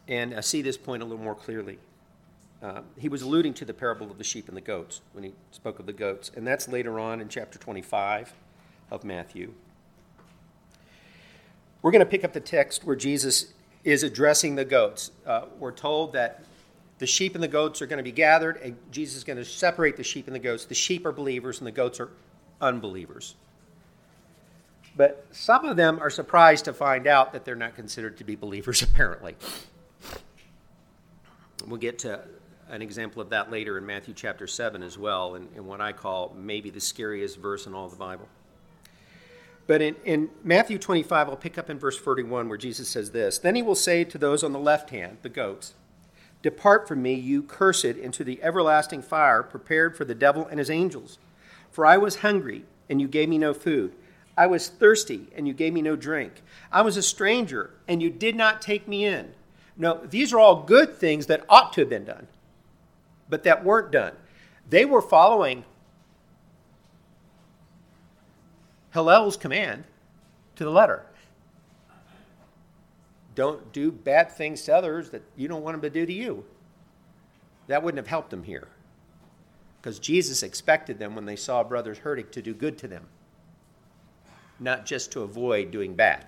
and 0.09 0.35
uh, 0.35 0.43
see 0.43 0.63
this 0.63 0.77
point 0.77 1.03
a 1.03 1.07
little 1.07 1.23
more 1.23 1.35
clearly. 1.35 1.79
Uh, 2.63 2.81
he 2.99 3.09
was 3.09 3.23
alluding 3.23 3.55
to 3.55 3.65
the 3.65 3.73
parable 3.73 4.11
of 4.11 4.19
the 4.19 4.25
sheep 4.25 4.49
and 4.49 4.57
the 4.57 4.63
goats 4.63 5.01
when 5.13 5.25
he 5.25 5.33
spoke 5.51 5.79
of 5.79 5.87
the 5.87 5.93
goats, 5.93 6.31
and 6.35 6.47
that's 6.47 6.69
later 6.69 6.99
on 6.99 7.21
in 7.21 7.29
chapter 7.29 7.59
25 7.59 8.35
of 8.91 9.05
Matthew. 9.05 9.55
We're 11.83 11.91
going 11.91 12.01
to 12.01 12.11
pick 12.11 12.25
up 12.25 12.33
the 12.33 12.41
text 12.41 12.85
where 12.85 12.97
Jesus 12.97 13.53
is 13.85 14.03
addressing 14.03 14.55
the 14.55 14.65
goats. 14.65 15.11
Uh, 15.27 15.47
we're 15.59 15.73
told 15.73 16.13
that 16.13 16.45
the 16.99 17.07
sheep 17.07 17.35
and 17.35 17.43
the 17.43 17.49
goats 17.49 17.81
are 17.81 17.87
going 17.87 17.99
to 17.99 18.05
be 18.05 18.13
gathered, 18.13 18.59
and 18.59 18.77
Jesus 18.91 19.17
is 19.17 19.25
going 19.25 19.39
to 19.39 19.45
separate 19.45 19.97
the 19.97 20.03
sheep 20.03 20.27
and 20.27 20.35
the 20.35 20.41
goats. 20.41 20.67
The 20.67 20.75
sheep 20.75 21.07
are 21.07 21.13
believers, 21.13 21.59
and 21.59 21.67
the 21.67 21.73
goats 21.73 21.99
are 21.99 22.11
unbelievers. 22.61 23.35
But 24.97 25.25
some 25.31 25.65
of 25.65 25.77
them 25.77 25.99
are 26.01 26.11
surprised 26.11 26.67
to 26.67 26.75
find 26.75 27.07
out 27.07 27.33
that 27.33 27.47
they're 27.47 27.55
not 27.55 27.75
considered 27.75 28.19
to 28.19 28.25
be 28.25 28.37
believers, 28.37 28.83
apparently. 28.93 29.37
We'll 31.67 31.79
get 31.79 32.01
to 32.01 32.21
an 32.69 32.83
example 32.83 33.23
of 33.23 33.31
that 33.31 33.51
later 33.51 33.79
in 33.79 33.87
Matthew 33.87 34.13
chapter 34.13 34.47
7 34.47 34.83
as 34.83 34.99
well, 34.99 35.37
in, 35.37 35.49
in 35.57 35.67
what 35.67 35.81
I 35.81 35.93
call 35.93 36.35
maybe 36.37 36.69
the 36.69 36.81
scariest 36.81 37.39
verse 37.39 37.67
in 37.67 37.75
all 37.75 37.89
the 37.89 37.97
Bible. 37.97 38.29
But 39.67 39.83
in, 39.83 39.97
in 40.05 40.31
Matthew 40.43 40.79
25, 40.79 41.29
I'll 41.29 41.37
pick 41.37 41.59
up 41.59 41.71
in 41.71 41.79
verse 41.79 41.97
41 41.97 42.49
where 42.49 42.59
Jesus 42.59 42.89
says 42.89 43.11
this 43.11 43.39
Then 43.39 43.55
he 43.55 43.63
will 43.63 43.75
say 43.75 44.05
to 44.05 44.19
those 44.19 44.43
on 44.43 44.53
the 44.53 44.59
left 44.59 44.91
hand, 44.91 45.19
the 45.23 45.29
goats, 45.29 45.75
Depart 46.43 46.89
from 46.89 47.03
me, 47.03 47.15
you 47.15 47.43
cursed, 47.43 47.85
into 47.85 48.25
the 48.25 48.43
everlasting 48.43 49.03
fire 49.03 49.43
prepared 49.43 49.97
for 49.97 50.05
the 50.05 50.15
devil 50.15 50.47
and 50.47 50.59
his 50.59 50.71
angels. 50.71 51.19
For 51.71 51.85
I 51.87 51.99
was 51.99 52.17
hungry, 52.17 52.65
and 52.89 53.01
you 53.01 53.09
gave 53.09 53.29
me 53.29 53.39
no 53.39 53.55
food. 53.55 53.95
I 54.37 54.47
was 54.47 54.69
thirsty, 54.69 55.29
and 55.37 55.47
you 55.47 55.53
gave 55.53 55.73
me 55.73 55.83
no 55.83 55.97
drink. 55.97 56.43
I 56.73 56.83
was 56.83 56.97
a 56.97 57.03
stranger, 57.03 57.71
and 57.87 58.03
you 58.03 58.09
did 58.11 58.37
not 58.37 58.63
take 58.63 58.89
me 58.89 59.05
in. 59.05 59.35
No, 59.77 60.01
these 60.07 60.33
are 60.33 60.39
all 60.39 60.63
good 60.63 60.97
things 60.97 61.27
that 61.27 61.45
ought 61.49 61.73
to 61.75 61.83
have 61.83 61.91
been 61.91 62.05
done, 62.05 62.27
but 63.29 63.45
that 63.45 63.65
weren't 63.65 63.93
done. 63.93 64.15
They 64.69 64.85
were 64.85 65.03
following 65.03 65.65
Hillel's 68.93 69.37
command 69.37 69.85
to 70.57 70.65
the 70.65 70.71
letter. 70.71 71.07
Don't 73.35 73.73
do 73.73 73.93
bad 73.93 74.33
things 74.33 74.63
to 74.63 74.75
others 74.75 75.11
that 75.11 75.23
you 75.37 75.49
don't 75.49 75.63
want 75.63 75.75
them 75.75 75.83
to 75.83 75.91
do 75.91 76.05
to 76.05 76.13
you. 76.13 76.45
That 77.69 77.83
wouldn't 77.83 77.99
have 77.99 78.09
helped 78.09 78.31
them 78.31 78.43
here. 78.43 78.69
Because 79.81 79.99
Jesus 79.99 80.43
expected 80.43 80.99
them 80.99 81.15
when 81.15 81.25
they 81.25 81.37
saw 81.37 81.63
brothers 81.63 81.99
hurting 81.99 82.27
to 82.33 82.43
do 82.43 82.53
good 82.53 82.77
to 82.79 82.89
them, 82.89 83.07
not 84.59 84.85
just 84.85 85.13
to 85.13 85.23
avoid 85.23 85.71
doing 85.71 85.95
bad. 85.95 86.27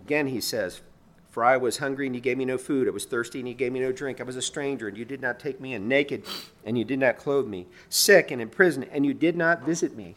Again, 0.00 0.28
he 0.28 0.40
says, 0.40 0.80
For 1.38 1.44
I 1.44 1.56
was 1.56 1.78
hungry, 1.78 2.06
and 2.06 2.16
you 2.16 2.20
gave 2.20 2.36
me 2.36 2.44
no 2.44 2.58
food. 2.58 2.88
I 2.88 2.90
was 2.90 3.04
thirsty, 3.04 3.38
and 3.38 3.46
you 3.46 3.54
gave 3.54 3.70
me 3.70 3.78
no 3.78 3.92
drink. 3.92 4.20
I 4.20 4.24
was 4.24 4.34
a 4.34 4.42
stranger, 4.42 4.88
and 4.88 4.98
you 4.98 5.04
did 5.04 5.20
not 5.20 5.38
take 5.38 5.60
me 5.60 5.72
in. 5.72 5.86
Naked, 5.86 6.24
and 6.64 6.76
you 6.76 6.84
did 6.84 6.98
not 6.98 7.16
clothe 7.16 7.46
me. 7.46 7.68
Sick 7.88 8.32
and 8.32 8.42
in 8.42 8.48
prison, 8.48 8.82
and 8.90 9.06
you 9.06 9.14
did 9.14 9.36
not 9.36 9.62
visit 9.62 9.96
me. 9.96 10.16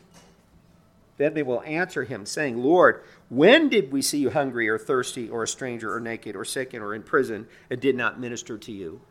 Then 1.17 1.35
they 1.35 1.43
will 1.43 1.61
answer 1.61 2.05
him, 2.05 2.25
saying, 2.25 2.57
Lord, 2.63 3.03
when 3.29 3.69
did 3.69 3.91
we 3.91 4.01
see 4.01 4.17
you 4.17 4.31
hungry, 4.31 4.67
or 4.67 4.79
thirsty, 4.79 5.29
or 5.29 5.43
a 5.43 5.47
stranger, 5.47 5.93
or 5.93 5.99
naked, 5.99 6.35
or 6.35 6.43
sick, 6.43 6.73
or 6.73 6.95
in 6.95 7.03
prison, 7.03 7.45
and 7.69 7.79
did 7.79 7.95
not 7.95 8.19
minister 8.19 8.57
to 8.57 8.71
you? 8.71 9.01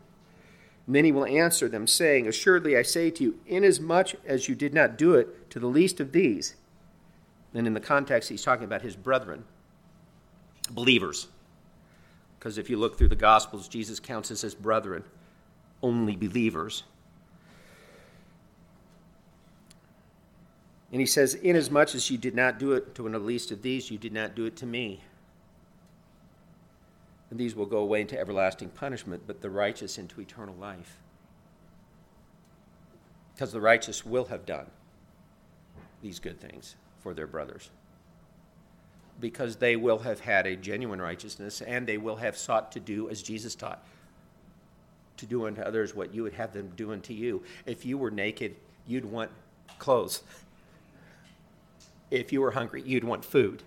Many 0.85 1.13
will 1.13 1.23
answer 1.23 1.69
them, 1.69 1.87
saying, 1.87 2.27
Assuredly 2.27 2.75
I 2.75 2.81
say 2.81 3.09
to 3.09 3.23
you, 3.23 3.39
inasmuch 3.47 4.15
as 4.25 4.49
you 4.49 4.55
did 4.55 4.73
not 4.73 4.97
do 4.97 5.15
it 5.15 5.49
to 5.51 5.59
the 5.61 5.67
least 5.67 6.01
of 6.01 6.11
these, 6.11 6.55
and 7.53 7.65
in 7.65 7.73
the 7.73 7.79
context, 7.79 8.27
he's 8.27 8.43
talking 8.43 8.65
about 8.65 8.81
his 8.81 8.97
brethren 8.97 9.45
believers. 10.71 11.27
Because 12.41 12.57
if 12.57 12.71
you 12.71 12.77
look 12.77 12.97
through 12.97 13.09
the 13.09 13.15
Gospels, 13.15 13.67
Jesus 13.67 13.99
counts 13.99 14.31
us 14.31 14.43
as 14.43 14.55
brethren, 14.55 15.03
only 15.83 16.15
believers. 16.15 16.81
And 20.91 20.99
he 20.99 21.05
says, 21.05 21.35
Inasmuch 21.35 21.93
as 21.93 22.09
you 22.09 22.17
did 22.17 22.33
not 22.33 22.57
do 22.57 22.71
it 22.71 22.95
to 22.95 23.03
one 23.03 23.13
of 23.13 23.21
the 23.21 23.27
least 23.27 23.51
of 23.51 23.61
these, 23.61 23.91
you 23.91 23.99
did 23.99 24.11
not 24.11 24.33
do 24.33 24.45
it 24.45 24.55
to 24.55 24.65
me. 24.65 25.01
And 27.29 27.39
these 27.39 27.55
will 27.55 27.67
go 27.67 27.77
away 27.77 28.01
into 28.01 28.19
everlasting 28.19 28.69
punishment, 28.69 29.21
but 29.27 29.41
the 29.41 29.51
righteous 29.51 29.99
into 29.99 30.19
eternal 30.19 30.55
life. 30.55 30.97
Because 33.35 33.51
the 33.51 33.61
righteous 33.61 34.03
will 34.03 34.25
have 34.25 34.47
done 34.47 34.65
these 36.01 36.17
good 36.17 36.41
things 36.41 36.75
for 37.01 37.13
their 37.13 37.27
brothers 37.27 37.69
because 39.19 39.57
they 39.57 39.75
will 39.75 39.99
have 39.99 40.19
had 40.21 40.47
a 40.47 40.55
genuine 40.55 41.01
righteousness 41.01 41.61
and 41.61 41.87
they 41.87 41.97
will 41.97 42.17
have 42.17 42.37
sought 42.37 42.71
to 42.71 42.79
do 42.79 43.09
as 43.09 43.21
Jesus 43.21 43.55
taught 43.55 43.83
to 45.17 45.25
do 45.25 45.45
unto 45.45 45.61
others 45.61 45.95
what 45.95 46.13
you 46.13 46.23
would 46.23 46.33
have 46.33 46.53
them 46.53 46.71
do 46.75 46.91
unto 46.91 47.13
you. 47.13 47.43
If 47.65 47.85
you 47.85 47.97
were 47.97 48.11
naked, 48.11 48.55
you'd 48.87 49.05
want 49.05 49.29
clothes. 49.77 50.23
If 52.09 52.33
you 52.33 52.41
were 52.41 52.51
hungry, 52.51 52.81
you'd 52.85 53.03
want 53.03 53.23
food. 53.23 53.63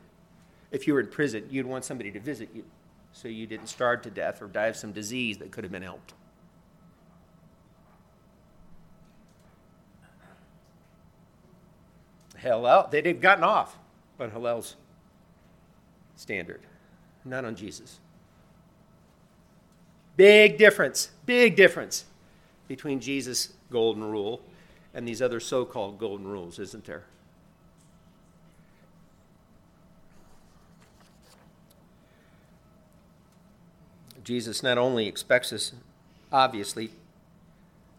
If 0.70 0.86
you 0.86 0.94
were 0.94 1.00
in 1.00 1.06
prison, 1.06 1.46
you'd 1.50 1.66
want 1.66 1.84
somebody 1.84 2.10
to 2.10 2.20
visit 2.20 2.50
you 2.54 2.64
so 3.12 3.28
you 3.28 3.46
didn't 3.46 3.68
starve 3.68 4.02
to 4.02 4.10
death 4.10 4.42
or 4.42 4.48
die 4.48 4.66
of 4.66 4.76
some 4.76 4.92
disease 4.92 5.38
that 5.38 5.52
could 5.52 5.62
have 5.62 5.72
been 5.72 5.82
helped. 5.82 6.14
Hillel, 12.36 12.88
they'd 12.90 13.06
have 13.06 13.20
gotten 13.20 13.44
off 13.44 13.78
but 14.18 14.32
Hillel's 14.32 14.76
standard, 16.16 16.60
not 17.24 17.44
on 17.44 17.56
Jesus. 17.56 17.98
Big 20.16 20.58
difference, 20.58 21.10
big 21.26 21.56
difference 21.56 22.04
between 22.68 23.00
Jesus' 23.00 23.52
golden 23.70 24.04
rule 24.04 24.40
and 24.94 25.06
these 25.06 25.20
other 25.20 25.40
so 25.40 25.64
called 25.64 25.98
golden 25.98 26.26
rules, 26.26 26.58
isn't 26.58 26.84
there? 26.84 27.04
Jesus 34.22 34.62
not 34.62 34.78
only 34.78 35.06
expects 35.06 35.52
us, 35.52 35.72
obviously, 36.32 36.90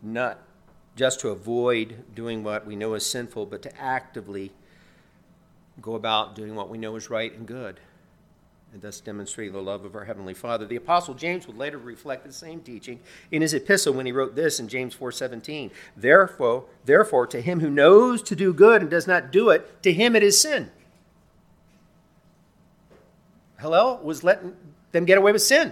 not 0.01 0.39
just 0.95 1.19
to 1.19 1.29
avoid 1.29 2.03
doing 2.15 2.43
what 2.43 2.65
we 2.65 2.75
know 2.75 2.93
is 2.95 3.05
sinful, 3.05 3.45
but 3.45 3.61
to 3.61 3.79
actively 3.79 4.51
go 5.81 5.93
about 5.93 6.33
doing 6.33 6.55
what 6.55 6.69
we 6.69 6.77
know 6.77 6.95
is 6.95 7.09
right 7.09 7.33
and 7.33 7.45
good 7.45 7.79
and 8.75 8.81
thus 8.81 8.99
demonstrating 8.99 9.53
the 9.53 9.61
love 9.61 9.85
of 9.85 9.95
our 9.95 10.03
Heavenly 10.03 10.33
Father. 10.33 10.65
The 10.65 10.75
Apostle 10.75 11.13
James 11.13 11.47
would 11.47 11.57
later 11.57 11.77
reflect 11.77 12.25
the 12.25 12.33
same 12.33 12.59
teaching 12.59 12.99
in 13.31 13.41
his 13.41 13.53
epistle 13.53 13.93
when 13.93 14.05
he 14.05 14.11
wrote 14.11 14.35
this 14.35 14.59
in 14.59 14.67
James 14.67 14.93
4:17. 14.93 15.71
Therefore, 15.95 16.65
therefore, 16.83 17.25
to 17.27 17.39
him 17.39 17.61
who 17.61 17.69
knows 17.69 18.21
to 18.23 18.35
do 18.35 18.53
good 18.53 18.81
and 18.81 18.91
does 18.91 19.07
not 19.07 19.31
do 19.31 19.49
it, 19.49 19.81
to 19.83 19.93
him 19.93 20.13
it 20.13 20.23
is 20.23 20.41
sin. 20.41 20.71
Hillel 23.61 24.01
was 24.03 24.25
letting 24.25 24.57
them 24.91 25.05
get 25.05 25.17
away 25.17 25.31
with 25.31 25.41
sin. 25.41 25.71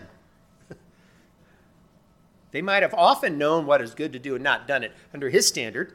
they 2.52 2.62
might 2.62 2.84
have 2.84 2.94
often 2.94 3.38
known 3.38 3.66
what 3.66 3.82
is 3.82 3.94
good 3.94 4.14
to 4.14 4.20
do 4.20 4.36
and 4.36 4.44
not 4.46 4.66
done 4.66 4.82
it 4.82 4.94
under 5.14 5.30
his 5.30 5.46
standard. 5.46 5.94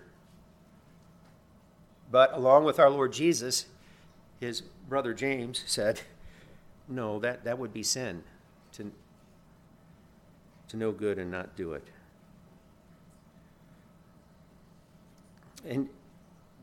But 2.11 2.35
along 2.35 2.65
with 2.65 2.79
our 2.79 2.91
Lord 2.91 3.15
Jesus, 3.15 3.65
his 4.41 4.61
brother 4.61 5.15
James 5.15 5.65
said, 5.67 6.03
no, 6.89 7.19
that, 7.21 7.45
that 7.45 7.59
would 7.59 7.73
be 7.73 7.83
sin 7.83 8.23
to, 8.73 8.91
to 10.69 10.77
know 10.77 10.93
good 10.93 11.19
and 11.19 11.31
not 11.31 11.57
do 11.57 11.73
it. 11.73 11.85
And 15.67 15.89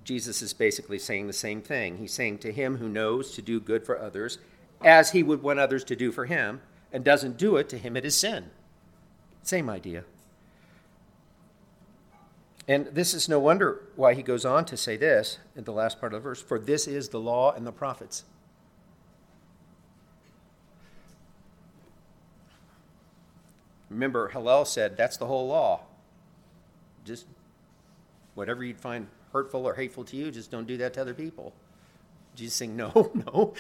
Jesus 0.03 0.41
is 0.41 0.53
basically 0.53 0.99
saying 0.99 1.27
the 1.27 1.33
same 1.33 1.61
thing. 1.61 1.97
He's 1.97 2.13
saying 2.13 2.39
to 2.39 2.51
him 2.51 2.77
who 2.77 2.87
knows 2.89 3.31
to 3.31 3.41
do 3.41 3.59
good 3.59 3.85
for 3.85 3.99
others 3.99 4.37
as 4.83 5.11
he 5.11 5.23
would 5.23 5.41
want 5.41 5.59
others 5.59 5.83
to 5.85 5.95
do 5.95 6.11
for 6.11 6.25
him 6.25 6.61
and 6.91 7.03
doesn't 7.03 7.37
do 7.37 7.57
it, 7.57 7.67
to 7.69 7.77
him 7.77 7.97
it 7.97 8.05
is 8.05 8.15
sin. 8.15 8.51
Same 9.43 9.69
idea. 9.69 10.03
And 12.67 12.87
this 12.87 13.13
is 13.13 13.29
no 13.29 13.39
wonder 13.39 13.83
why 13.95 14.13
he 14.13 14.23
goes 14.23 14.45
on 14.45 14.65
to 14.65 14.77
say 14.77 14.97
this 14.97 15.37
in 15.55 15.65
the 15.65 15.71
last 15.71 15.99
part 15.99 16.13
of 16.13 16.23
the 16.23 16.29
verse 16.29 16.41
For 16.41 16.57
this 16.57 16.87
is 16.87 17.09
the 17.09 17.19
law 17.19 17.51
and 17.51 17.65
the 17.65 17.71
prophets. 17.71 18.23
Remember, 23.95 24.27
Hillel 24.27 24.65
said 24.65 24.97
that's 24.97 25.15
the 25.15 25.25
whole 25.25 25.47
law. 25.47 25.79
Just 27.05 27.27
whatever 28.33 28.61
you'd 28.61 28.79
find 28.79 29.07
hurtful 29.31 29.65
or 29.65 29.73
hateful 29.73 30.03
to 30.03 30.17
you, 30.17 30.31
just 30.31 30.51
don't 30.51 30.67
do 30.67 30.75
that 30.75 30.93
to 30.95 31.01
other 31.01 31.13
people. 31.13 31.53
Jesus 32.35 32.55
saying, 32.55 32.75
no, 32.75 32.91
no, 33.33 33.53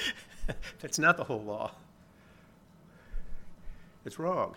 that's 0.81 0.99
not 0.99 1.15
the 1.15 1.23
whole 1.23 1.41
law. 1.41 1.71
It's 4.03 4.19
wrong. 4.19 4.55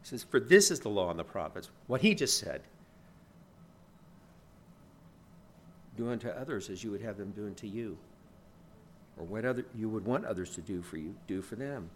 He 0.00 0.08
says, 0.08 0.24
For 0.24 0.40
this 0.40 0.70
is 0.70 0.80
the 0.80 0.88
law 0.88 1.10
and 1.10 1.18
the 1.18 1.24
prophets. 1.24 1.68
What 1.88 2.00
he 2.00 2.14
just 2.14 2.38
said. 2.38 2.62
Do 5.94 6.08
unto 6.08 6.30
others 6.30 6.70
as 6.70 6.82
you 6.82 6.90
would 6.90 7.02
have 7.02 7.18
them 7.18 7.32
do 7.32 7.44
unto 7.44 7.66
you 7.66 7.98
or 9.18 9.24
what 9.24 9.44
other 9.44 9.64
you 9.74 9.88
would 9.88 10.04
want 10.04 10.24
others 10.24 10.54
to 10.54 10.60
do 10.60 10.82
for 10.82 10.96
you, 10.96 11.14
do 11.26 11.42
for 11.42 11.56
them. 11.56 11.90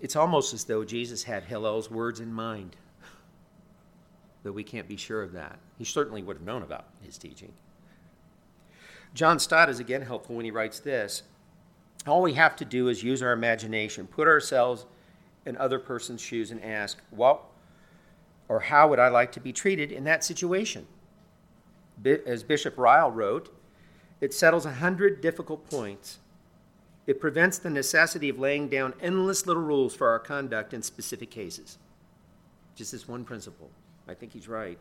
It's 0.00 0.16
almost 0.16 0.52
as 0.52 0.64
though 0.64 0.84
Jesus 0.84 1.22
had 1.24 1.44
Hillel's 1.44 1.90
words 1.90 2.18
in 2.18 2.32
mind, 2.32 2.76
though 4.42 4.50
we 4.50 4.64
can't 4.64 4.88
be 4.88 4.96
sure 4.96 5.22
of 5.22 5.32
that. 5.32 5.58
He 5.78 5.84
certainly 5.84 6.22
would 6.22 6.38
have 6.38 6.46
known 6.46 6.62
about 6.62 6.86
his 7.02 7.16
teaching. 7.16 7.52
John 9.14 9.38
Stott 9.38 9.68
is 9.68 9.78
again 9.78 10.02
helpful 10.02 10.34
when 10.34 10.44
he 10.44 10.50
writes 10.50 10.80
this 10.80 11.22
All 12.06 12.22
we 12.22 12.34
have 12.34 12.56
to 12.56 12.64
do 12.64 12.88
is 12.88 13.04
use 13.04 13.22
our 13.22 13.32
imagination, 13.32 14.06
put 14.06 14.26
ourselves 14.26 14.86
in 15.46 15.56
other 15.56 15.78
person's 15.78 16.20
shoes, 16.20 16.50
and 16.50 16.64
ask, 16.64 16.98
What 17.10 17.42
or 18.48 18.60
how 18.60 18.88
would 18.88 18.98
I 18.98 19.08
like 19.08 19.32
to 19.32 19.40
be 19.40 19.52
treated 19.52 19.92
in 19.92 20.04
that 20.04 20.24
situation? 20.24 20.86
As 22.26 22.42
Bishop 22.42 22.76
Ryle 22.76 23.10
wrote, 23.10 23.54
it 24.20 24.32
settles 24.32 24.66
a 24.66 24.74
hundred 24.74 25.20
difficult 25.20 25.68
points. 25.68 26.18
It 27.06 27.20
prevents 27.20 27.58
the 27.58 27.70
necessity 27.70 28.28
of 28.28 28.38
laying 28.38 28.68
down 28.68 28.94
endless 29.00 29.46
little 29.46 29.62
rules 29.62 29.94
for 29.94 30.08
our 30.08 30.20
conduct 30.20 30.72
in 30.72 30.82
specific 30.82 31.30
cases. 31.30 31.78
Just 32.74 32.92
this 32.92 33.08
one 33.08 33.24
principle. 33.24 33.70
I 34.08 34.14
think 34.14 34.32
he's 34.32 34.48
right. 34.48 34.78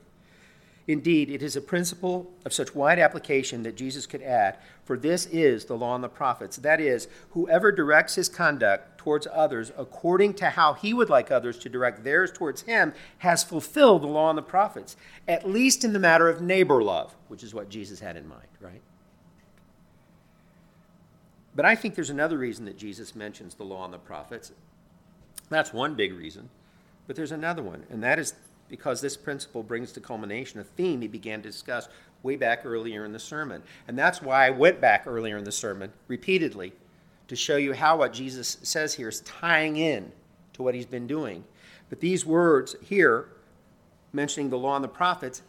Indeed, 0.87 1.29
it 1.29 1.43
is 1.43 1.55
a 1.55 1.61
principle 1.61 2.31
of 2.43 2.53
such 2.53 2.73
wide 2.73 2.99
application 2.99 3.63
that 3.63 3.77
Jesus 3.77 4.05
could 4.05 4.21
add, 4.21 4.57
for 4.83 4.97
this 4.97 5.27
is 5.27 5.65
the 5.65 5.77
law 5.77 5.93
and 5.93 6.03
the 6.03 6.09
prophets. 6.09 6.57
That 6.57 6.81
is, 6.81 7.07
whoever 7.31 7.71
directs 7.71 8.15
his 8.15 8.29
conduct 8.29 8.97
towards 8.97 9.27
others 9.31 9.71
according 9.77 10.33
to 10.35 10.49
how 10.49 10.73
he 10.73 10.93
would 10.93 11.09
like 11.09 11.31
others 11.31 11.57
to 11.59 11.69
direct 11.69 12.03
theirs 12.03 12.31
towards 12.31 12.63
him 12.63 12.93
has 13.19 13.43
fulfilled 13.43 14.01
the 14.01 14.07
law 14.07 14.29
and 14.29 14.37
the 14.37 14.43
prophets, 14.43 14.95
at 15.27 15.47
least 15.47 15.83
in 15.83 15.93
the 15.93 15.99
matter 15.99 16.27
of 16.27 16.41
neighbor 16.41 16.83
love, 16.83 17.15
which 17.27 17.43
is 17.43 17.53
what 17.53 17.69
Jesus 17.69 17.99
had 17.99 18.17
in 18.17 18.27
mind, 18.27 18.47
right? 18.59 18.81
But 21.55 21.65
I 21.65 21.75
think 21.75 21.95
there's 21.95 22.09
another 22.09 22.37
reason 22.37 22.65
that 22.65 22.77
Jesus 22.77 23.15
mentions 23.15 23.55
the 23.55 23.63
law 23.63 23.85
and 23.85 23.93
the 23.93 23.99
prophets. 23.99 24.51
That's 25.49 25.73
one 25.73 25.95
big 25.95 26.13
reason. 26.13 26.49
But 27.07 27.15
there's 27.15 27.31
another 27.31 27.61
one, 27.61 27.83
and 27.89 28.01
that 28.03 28.19
is 28.19 28.33
because 28.71 29.01
this 29.01 29.17
principle 29.17 29.61
brings 29.61 29.91
to 29.91 29.99
culmination 29.99 30.61
a 30.61 30.63
theme 30.63 31.01
he 31.01 31.07
began 31.09 31.41
to 31.41 31.49
discuss 31.49 31.89
way 32.23 32.37
back 32.37 32.61
earlier 32.65 33.03
in 33.03 33.11
the 33.11 33.19
sermon. 33.19 33.61
And 33.89 33.99
that's 33.99 34.21
why 34.21 34.47
I 34.47 34.49
went 34.49 34.79
back 34.79 35.03
earlier 35.05 35.37
in 35.37 35.43
the 35.43 35.51
sermon 35.51 35.91
repeatedly 36.07 36.71
to 37.27 37.35
show 37.35 37.57
you 37.57 37.73
how 37.73 37.97
what 37.97 38.13
Jesus 38.13 38.57
says 38.63 38.93
here 38.93 39.09
is 39.09 39.19
tying 39.21 39.75
in 39.75 40.09
to 40.53 40.63
what 40.63 40.73
he's 40.73 40.85
been 40.85 41.05
doing. 41.05 41.43
But 41.89 41.99
these 41.99 42.25
words 42.25 42.77
here, 42.81 43.27
mentioning 44.13 44.49
the 44.49 44.57
law 44.57 44.77
and 44.77 44.83
the 44.83 44.87
prophets, 44.87 45.41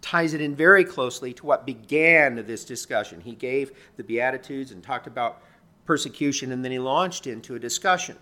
ties 0.00 0.34
it 0.34 0.40
in 0.40 0.56
very 0.56 0.84
closely 0.84 1.32
to 1.34 1.46
what 1.46 1.66
began 1.66 2.34
this 2.46 2.64
discussion. 2.64 3.20
He 3.20 3.36
gave 3.36 3.70
the 3.96 4.02
Beatitudes 4.02 4.72
and 4.72 4.82
talked 4.82 5.06
about 5.06 5.40
persecution, 5.84 6.50
and 6.50 6.64
then 6.64 6.72
he 6.72 6.80
launched 6.80 7.28
into 7.28 7.54
a 7.54 7.60
discussion 7.60 8.16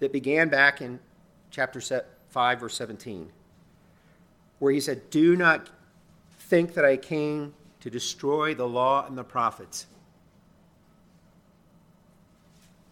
that 0.00 0.12
began 0.12 0.48
back 0.48 0.80
in 0.80 0.98
chapter 1.50 1.80
5, 2.28 2.60
verse 2.60 2.74
17, 2.74 3.30
where 4.58 4.72
he 4.72 4.80
said, 4.80 5.10
Do 5.10 5.36
not 5.36 5.68
think 6.38 6.74
that 6.74 6.84
I 6.84 6.96
came 6.96 7.54
to 7.80 7.90
destroy 7.90 8.54
the 8.54 8.68
law 8.68 9.06
and 9.06 9.16
the 9.16 9.24
prophets. 9.24 9.86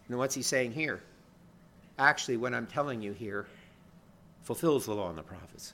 And 0.07 0.17
what's 0.17 0.35
he 0.35 0.41
saying 0.41 0.73
here? 0.73 1.01
Actually, 1.97 2.37
what 2.37 2.53
I'm 2.53 2.65
telling 2.65 3.01
you 3.01 3.13
here 3.13 3.45
fulfills 4.41 4.85
the 4.85 4.95
law 4.95 5.09
and 5.09 5.17
the 5.17 5.23
prophets. 5.23 5.73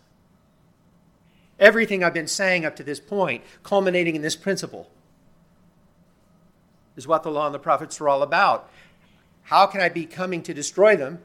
Everything 1.60 2.04
I've 2.04 2.14
been 2.14 2.28
saying 2.28 2.66
up 2.66 2.76
to 2.76 2.84
this 2.84 3.00
point, 3.00 3.44
culminating 3.64 4.16
in 4.16 4.22
this 4.22 4.36
principle, 4.36 4.90
is 6.98 7.08
what 7.08 7.24
the 7.24 7.32
law 7.32 7.46
and 7.46 7.56
the 7.56 7.60
prophets 7.60 8.02
are 8.02 8.10
all 8.10 8.22
about. 8.22 8.70
How 9.44 9.66
can 9.66 9.80
I 9.80 9.88
be 9.88 10.06
coming 10.06 10.42
to 10.44 10.54
destroy 10.54 10.98
them, 10.98 11.20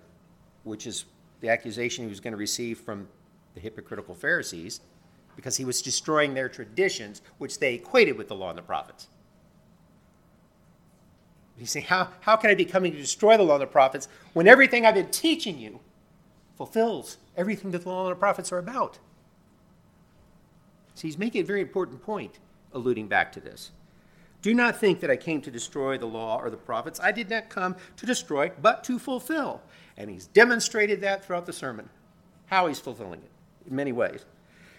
which 0.62 0.86
is 0.86 1.04
the 1.41 1.49
accusation 1.49 2.05
he 2.05 2.11
was 2.11 2.20
going 2.20 2.32
to 2.32 2.38
receive 2.38 2.78
from 2.78 3.09
the 3.55 3.61
hypocritical 3.61 4.14
Pharisees 4.14 4.80
because 5.36 5.57
he 5.57 5.64
was 5.64 5.80
destroying 5.80 6.34
their 6.34 6.49
traditions, 6.49 7.22
which 7.38 7.59
they 7.59 7.74
equated 7.74 8.16
with 8.16 8.28
the 8.28 8.34
law 8.34 8.51
and 8.51 8.59
the 8.59 8.62
prophets. 8.62 9.09
You 11.59 11.66
see, 11.66 11.80
how, 11.80 12.09
how 12.20 12.36
can 12.36 12.51
I 12.51 12.55
be 12.55 12.64
coming 12.64 12.93
to 12.93 12.99
destroy 12.99 13.36
the 13.36 13.43
law 13.43 13.55
and 13.55 13.62
the 13.62 13.66
prophets 13.66 14.09
when 14.32 14.49
everything 14.49 14.86
I've 14.86 14.95
been 14.95 15.11
teaching 15.11 15.59
you 15.59 15.80
fulfills 16.57 17.18
everything 17.36 17.70
that 17.72 17.82
the 17.82 17.88
law 17.88 18.07
and 18.07 18.12
the 18.12 18.18
prophets 18.18 18.51
are 18.51 18.59
about? 18.59 18.99
See, 20.95 21.09
he's 21.09 21.18
making 21.18 21.43
a 21.43 21.45
very 21.45 21.61
important 21.61 22.03
point, 22.03 22.38
alluding 22.72 23.09
back 23.09 23.30
to 23.32 23.41
this. 23.41 23.70
Do 24.43 24.55
not 24.55 24.78
think 24.78 25.01
that 25.01 25.11
I 25.11 25.16
came 25.16 25.43
to 25.43 25.51
destroy 25.51 25.99
the 25.99 26.07
law 26.07 26.38
or 26.41 26.51
the 26.51 26.57
prophets. 26.57 26.99
I 27.01 27.12
did 27.12 27.28
not 27.28 27.51
come 27.51 27.76
to 27.97 28.07
destroy, 28.07 28.51
but 28.61 28.82
to 28.84 28.99
fulfill. 28.99 29.61
And 29.97 30.09
he's 30.09 30.26
demonstrated 30.26 31.01
that 31.03 31.24
throughout 31.24 31.47
the 31.47 31.53
sermon, 31.53 31.91
how 32.47 32.66
he's 32.66 32.80
fulfilling 32.80 33.20
it 33.20 33.30
in 33.68 33.76
many 33.76 33.93
ways. 33.93 34.24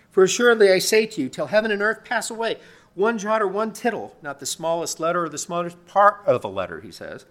For 0.10 0.24
assuredly 0.24 0.72
I 0.72 0.80
say 0.80 1.06
to 1.06 1.22
you, 1.22 1.30
till 1.30 1.48
heaven 1.48 1.72
and 1.72 1.82
earth 1.82 2.04
pass 2.04 2.30
away, 2.30 2.58
one 2.96 3.18
jot 3.18 3.42
or 3.42 3.48
one 3.48 3.72
tittle, 3.72 4.16
not 4.22 4.40
the 4.40 4.46
smallest 4.46 5.00
letter 5.00 5.26
or 5.26 5.30
the 5.30 5.38
smallest 5.38 5.86
part 5.86 6.22
of 6.26 6.44
a 6.44 6.50
letter, 6.50 6.82
he 6.82 6.92
says, 6.92 7.26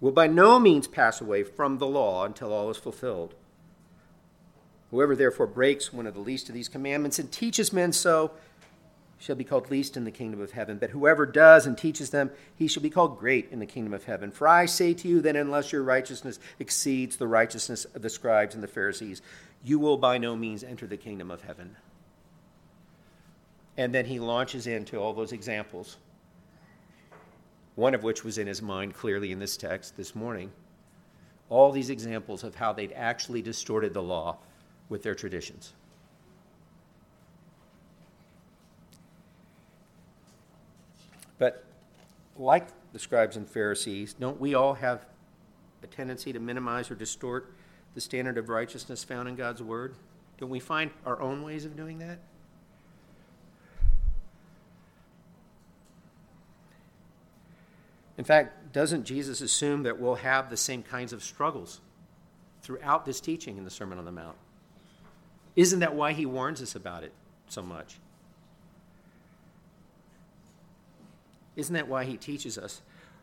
will 0.00 0.12
by 0.12 0.26
no 0.26 0.60
means 0.60 0.86
pass 0.86 1.20
away 1.20 1.42
from 1.42 1.78
the 1.78 1.86
law 1.86 2.24
until 2.24 2.52
all 2.52 2.68
is 2.70 2.76
fulfilled. 2.76 3.34
Whoever 4.90 5.16
therefore 5.16 5.46
breaks 5.46 5.92
one 5.92 6.06
of 6.06 6.14
the 6.14 6.20
least 6.20 6.48
of 6.48 6.54
these 6.54 6.68
commandments 6.68 7.18
and 7.18 7.32
teaches 7.32 7.72
men 7.72 7.92
so, 7.92 8.32
shall 9.24 9.34
be 9.34 9.44
called 9.44 9.70
least 9.70 9.96
in 9.96 10.04
the 10.04 10.10
kingdom 10.10 10.38
of 10.38 10.50
heaven. 10.50 10.76
But 10.76 10.90
whoever 10.90 11.24
does 11.24 11.64
and 11.64 11.78
teaches 11.78 12.10
them, 12.10 12.30
he 12.54 12.68
shall 12.68 12.82
be 12.82 12.90
called 12.90 13.18
great 13.18 13.48
in 13.50 13.58
the 13.58 13.64
kingdom 13.64 13.94
of 13.94 14.04
heaven. 14.04 14.30
For 14.30 14.46
I 14.46 14.66
say 14.66 14.92
to 14.92 15.08
you 15.08 15.22
that 15.22 15.34
unless 15.34 15.72
your 15.72 15.82
righteousness 15.82 16.38
exceeds 16.58 17.16
the 17.16 17.26
righteousness 17.26 17.86
of 17.86 18.02
the 18.02 18.10
scribes 18.10 18.54
and 18.54 18.62
the 18.62 18.68
Pharisees, 18.68 19.22
you 19.64 19.78
will 19.78 19.96
by 19.96 20.18
no 20.18 20.36
means 20.36 20.62
enter 20.62 20.86
the 20.86 20.98
kingdom 20.98 21.30
of 21.30 21.40
heaven. 21.40 21.74
And 23.78 23.94
then 23.94 24.04
he 24.04 24.20
launches 24.20 24.66
into 24.66 24.98
all 24.98 25.14
those 25.14 25.32
examples, 25.32 25.96
one 27.76 27.94
of 27.94 28.02
which 28.02 28.24
was 28.24 28.36
in 28.36 28.46
his 28.46 28.60
mind 28.60 28.92
clearly 28.92 29.32
in 29.32 29.38
this 29.38 29.56
text 29.56 29.96
this 29.96 30.14
morning. 30.14 30.52
All 31.48 31.72
these 31.72 31.88
examples 31.88 32.44
of 32.44 32.56
how 32.56 32.74
they'd 32.74 32.92
actually 32.92 33.40
distorted 33.40 33.94
the 33.94 34.02
law 34.02 34.36
with 34.90 35.02
their 35.02 35.14
traditions. 35.14 35.72
But 41.38 41.64
like 42.36 42.68
the 42.92 42.98
scribes 42.98 43.36
and 43.36 43.48
Pharisees, 43.48 44.14
don't 44.14 44.40
we 44.40 44.54
all 44.54 44.74
have 44.74 45.06
a 45.82 45.86
tendency 45.86 46.32
to 46.32 46.40
minimize 46.40 46.90
or 46.90 46.94
distort 46.94 47.52
the 47.94 48.00
standard 48.00 48.38
of 48.38 48.48
righteousness 48.48 49.04
found 49.04 49.28
in 49.28 49.36
God's 49.36 49.62
Word? 49.62 49.94
Don't 50.38 50.50
we 50.50 50.60
find 50.60 50.90
our 51.06 51.20
own 51.20 51.42
ways 51.42 51.64
of 51.64 51.76
doing 51.76 51.98
that? 51.98 52.18
In 58.16 58.24
fact, 58.24 58.72
doesn't 58.72 59.04
Jesus 59.04 59.40
assume 59.40 59.82
that 59.82 59.98
we'll 59.98 60.14
have 60.16 60.50
the 60.50 60.56
same 60.56 60.82
kinds 60.82 61.12
of 61.12 61.22
struggles 61.22 61.80
throughout 62.62 63.04
this 63.04 63.20
teaching 63.20 63.58
in 63.58 63.64
the 63.64 63.70
Sermon 63.70 63.98
on 63.98 64.04
the 64.04 64.12
Mount? 64.12 64.36
Isn't 65.56 65.80
that 65.80 65.94
why 65.94 66.12
he 66.12 66.26
warns 66.26 66.62
us 66.62 66.74
about 66.74 67.04
it 67.04 67.12
so 67.48 67.62
much? 67.62 67.98
Isn't 71.56 71.74
that 71.74 71.88
why 71.88 72.04
he 72.04 72.16
teaches 72.16 72.58
us 72.58 72.82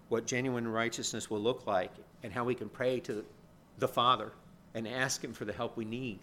what 0.10 0.26
genuine 0.26 0.68
righteousness 0.68 1.30
will 1.30 1.40
look 1.40 1.66
like 1.68 1.92
and 2.24 2.32
how 2.32 2.44
we 2.44 2.56
can 2.56 2.70
pray 2.70 3.00
to 3.02 3.26
the 3.80 3.88
Father 3.88 4.32
and 4.74 4.88
ask 4.88 5.24
him 5.24 5.34
for 5.34 5.46
the 5.46 5.54
help 5.54 5.76
we 5.76 5.86
need 5.86 6.20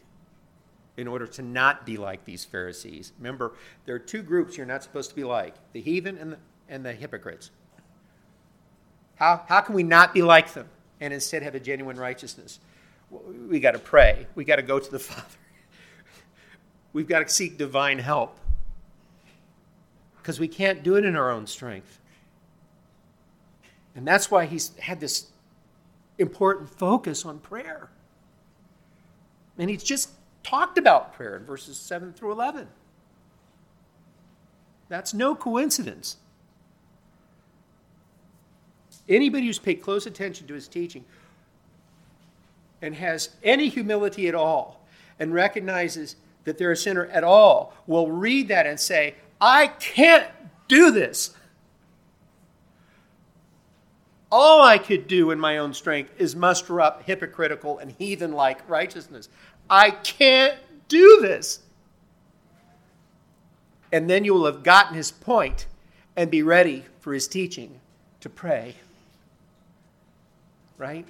in 0.96 1.06
order 1.06 1.26
to 1.26 1.42
not 1.42 1.86
be 1.86 1.96
like 1.96 2.24
these 2.24 2.44
Pharisees? 2.44 3.12
Remember, 3.18 3.52
there 3.84 3.94
are 3.94 4.00
two 4.00 4.22
groups 4.22 4.56
you're 4.56 4.66
not 4.66 4.82
supposed 4.82 5.10
to 5.10 5.16
be 5.16 5.24
like 5.24 5.54
the 5.72 5.80
heathen 5.80 6.18
and 6.18 6.32
the, 6.32 6.38
and 6.68 6.84
the 6.84 6.92
hypocrites. 6.92 7.50
How, 9.16 9.44
how 9.48 9.60
can 9.60 9.74
we 9.74 9.82
not 9.82 10.14
be 10.14 10.22
like 10.22 10.52
them 10.52 10.68
and 11.00 11.12
instead 11.12 11.42
have 11.42 11.54
a 11.54 11.60
genuine 11.60 11.96
righteousness? 11.96 12.60
We 13.48 13.58
got 13.58 13.72
to 13.72 13.78
pray. 13.78 14.26
We 14.34 14.44
got 14.44 14.56
to 14.56 14.62
go 14.62 14.78
to 14.78 14.90
the 14.90 14.98
Father. 14.98 15.24
We've 16.92 17.08
got 17.08 17.20
to 17.20 17.28
seek 17.28 17.58
divine 17.58 17.98
help 17.98 18.38
because 20.18 20.40
we 20.40 20.48
can't 20.48 20.82
do 20.82 20.96
it 20.96 21.04
in 21.04 21.16
our 21.16 21.30
own 21.30 21.46
strength. 21.46 21.97
And 23.98 24.06
that's 24.06 24.30
why 24.30 24.46
he's 24.46 24.76
had 24.76 25.00
this 25.00 25.26
important 26.18 26.70
focus 26.70 27.26
on 27.26 27.40
prayer. 27.40 27.90
And 29.58 29.68
he's 29.68 29.82
just 29.82 30.10
talked 30.44 30.78
about 30.78 31.14
prayer 31.14 31.36
in 31.36 31.44
verses 31.44 31.76
7 31.76 32.12
through 32.12 32.30
11. 32.30 32.68
That's 34.88 35.12
no 35.12 35.34
coincidence. 35.34 36.18
Anybody 39.08 39.46
who's 39.46 39.58
paid 39.58 39.82
close 39.82 40.06
attention 40.06 40.46
to 40.46 40.54
his 40.54 40.68
teaching 40.68 41.04
and 42.80 42.94
has 42.94 43.30
any 43.42 43.68
humility 43.68 44.28
at 44.28 44.36
all 44.36 44.86
and 45.18 45.34
recognizes 45.34 46.14
that 46.44 46.56
they're 46.56 46.70
a 46.70 46.76
sinner 46.76 47.06
at 47.06 47.24
all 47.24 47.74
will 47.88 48.12
read 48.12 48.46
that 48.46 48.64
and 48.64 48.78
say, 48.78 49.16
I 49.40 49.66
can't 49.66 50.28
do 50.68 50.92
this. 50.92 51.34
All 54.30 54.62
I 54.62 54.78
could 54.78 55.06
do 55.06 55.30
in 55.30 55.40
my 55.40 55.58
own 55.58 55.72
strength 55.72 56.12
is 56.18 56.36
muster 56.36 56.80
up 56.80 57.04
hypocritical 57.04 57.78
and 57.78 57.92
heathen 57.92 58.32
like 58.32 58.68
righteousness. 58.68 59.28
I 59.70 59.90
can't 59.90 60.58
do 60.88 61.18
this. 61.22 61.60
And 63.90 64.08
then 64.08 64.24
you 64.24 64.34
will 64.34 64.46
have 64.46 64.62
gotten 64.62 64.94
his 64.94 65.10
point 65.10 65.66
and 66.14 66.30
be 66.30 66.42
ready 66.42 66.84
for 67.00 67.14
his 67.14 67.26
teaching 67.26 67.80
to 68.20 68.28
pray 68.28 68.74
right? 70.78 71.04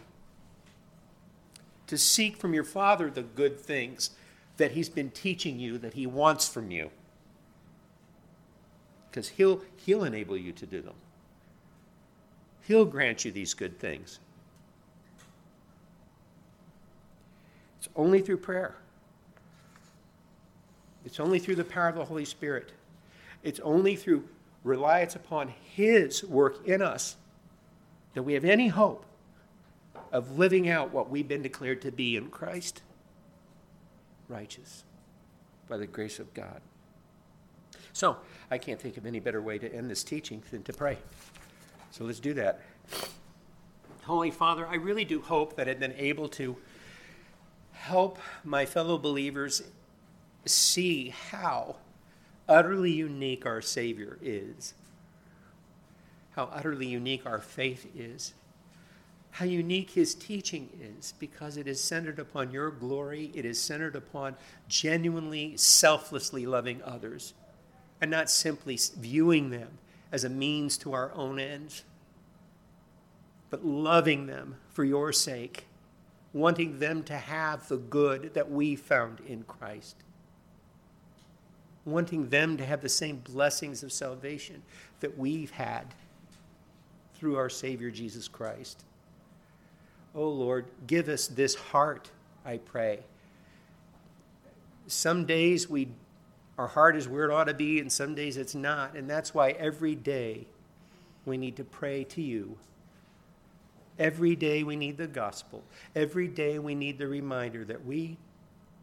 To 1.86 1.98
seek 1.98 2.36
from 2.36 2.54
your 2.54 2.64
Father 2.64 3.10
the 3.10 3.22
good 3.22 3.60
things 3.60 4.10
that 4.56 4.72
He's 4.72 4.88
been 4.88 5.10
teaching 5.10 5.60
you 5.60 5.78
that 5.78 5.94
He 5.94 6.06
wants 6.06 6.48
from 6.48 6.70
you. 6.70 6.90
Because 9.08 9.28
he'll, 9.28 9.62
he'll 9.76 10.04
enable 10.04 10.36
you 10.36 10.52
to 10.52 10.66
do 10.66 10.82
them, 10.82 10.94
He'll 12.68 12.84
grant 12.84 13.24
you 13.24 13.32
these 13.32 13.54
good 13.54 13.78
things. 13.78 14.20
It's 17.78 17.88
only 17.96 18.20
through 18.20 18.36
prayer. 18.36 18.76
It's 21.06 21.18
only 21.18 21.38
through 21.38 21.54
the 21.54 21.64
power 21.64 21.88
of 21.88 21.94
the 21.94 22.04
Holy 22.04 22.26
Spirit. 22.26 22.72
It's 23.42 23.58
only 23.60 23.96
through 23.96 24.28
reliance 24.64 25.16
upon 25.16 25.48
His 25.48 26.22
work 26.22 26.68
in 26.68 26.82
us 26.82 27.16
that 28.12 28.22
we 28.22 28.34
have 28.34 28.44
any 28.44 28.68
hope 28.68 29.06
of 30.12 30.38
living 30.38 30.68
out 30.68 30.92
what 30.92 31.08
we've 31.08 31.26
been 31.26 31.40
declared 31.40 31.80
to 31.82 31.90
be 31.90 32.16
in 32.16 32.28
Christ 32.28 32.82
righteous 34.28 34.84
by 35.70 35.78
the 35.78 35.86
grace 35.86 36.18
of 36.18 36.34
God. 36.34 36.60
So, 37.94 38.18
I 38.50 38.58
can't 38.58 38.78
think 38.78 38.98
of 38.98 39.06
any 39.06 39.20
better 39.20 39.40
way 39.40 39.56
to 39.56 39.74
end 39.74 39.90
this 39.90 40.04
teaching 40.04 40.42
than 40.50 40.62
to 40.64 40.74
pray. 40.74 40.98
So 41.91 42.05
let's 42.05 42.20
do 42.20 42.34
that. 42.34 42.61
Holy 44.05 44.30
Father, 44.30 44.66
I 44.66 44.76
really 44.76 45.05
do 45.05 45.20
hope 45.20 45.57
that 45.57 45.68
I've 45.68 45.80
been 45.80 45.95
able 45.97 46.28
to 46.30 46.57
help 47.72 48.18
my 48.45 48.64
fellow 48.64 48.99
believers 48.99 49.62
see 50.47 51.11
how 51.30 51.76
utterly 52.49 52.93
unique 52.93 53.45
our 53.45 53.61
Savior 53.61 54.18
is, 54.22 54.74
how 56.32 56.49
utterly 56.53 56.86
unique 56.86 57.26
our 57.26 57.41
faith 57.41 57.86
is 57.95 58.32
how 59.39 59.45
unique 59.45 59.91
his 59.91 60.14
teaching 60.16 60.68
is 60.80 61.14
because 61.18 61.57
it 61.57 61.68
is 61.68 61.80
centered 61.80 62.18
upon 62.18 62.51
your 62.51 62.70
glory, 62.70 63.30
it 63.34 63.45
is 63.45 63.61
centered 63.61 63.95
upon 63.95 64.34
genuinely, 64.68 65.57
selflessly 65.57 66.45
loving 66.45 66.82
others, 66.82 67.34
and 68.01 68.11
not 68.11 68.30
simply 68.30 68.76
viewing 68.99 69.51
them 69.51 69.78
as 70.11 70.24
a 70.24 70.28
means 70.28 70.78
to 70.78 70.92
our 70.92 71.12
own 71.14 71.38
ends, 71.38 71.84
but 73.50 73.64
loving 73.64 74.26
them 74.26 74.56
for 74.70 74.84
your 74.84 75.12
sake, 75.12 75.66
wanting 76.32 76.78
them 76.78 77.02
to 77.02 77.16
have 77.16 77.68
the 77.68 77.76
good 77.76 78.34
that 78.34 78.50
we 78.50 78.76
found 78.76 79.20
in 79.26 79.42
Christ. 79.42 79.96
Wanting 81.84 82.28
them 82.28 82.56
to 82.59 82.66
have 82.66 82.82
the 82.82 82.88
same 82.88 83.16
blessings 83.16 83.82
of 83.82 83.92
salvation 83.92 84.62
that 85.00 85.16
we've 85.16 85.50
had 85.50 85.94
through 87.14 87.36
our 87.36 87.48
Savior 87.48 87.90
Jesus 87.90 88.28
Christ. 88.28 88.84
Oh 90.14 90.28
Lord, 90.28 90.66
give 90.86 91.09
us 91.09 91.26
this 91.26 91.54
heart, 91.54 92.11
I 92.44 92.59
pray. 92.59 93.00
Some 94.86 95.24
days 95.26 95.68
we 95.68 95.88
our 96.59 96.66
heart 96.66 96.96
is 96.96 97.09
where 97.09 97.24
it 97.24 97.30
ought 97.30 97.44
to 97.44 97.54
be, 97.54 97.78
and 97.78 97.90
some 97.90 98.16
days 98.16 98.36
it's 98.36 98.54
not. 98.54 98.94
And 98.94 99.09
that's 99.09 99.32
why 99.32 99.50
every 99.52 99.94
day 99.94 100.48
we 101.24 101.38
need 101.38 101.56
to 101.56 101.64
pray 101.64 102.02
to 102.04 102.20
you. 102.20 102.59
Every 103.96 104.34
day 104.34 104.64
we 104.64 104.74
need 104.74 104.96
the 104.96 105.06
gospel. 105.06 105.62
Every 105.94 106.26
day 106.26 106.59
we 106.59 106.74
need 106.74 106.98
the 106.98 107.06
reminder 107.06 107.64
that 107.64 107.86
we 107.86 108.18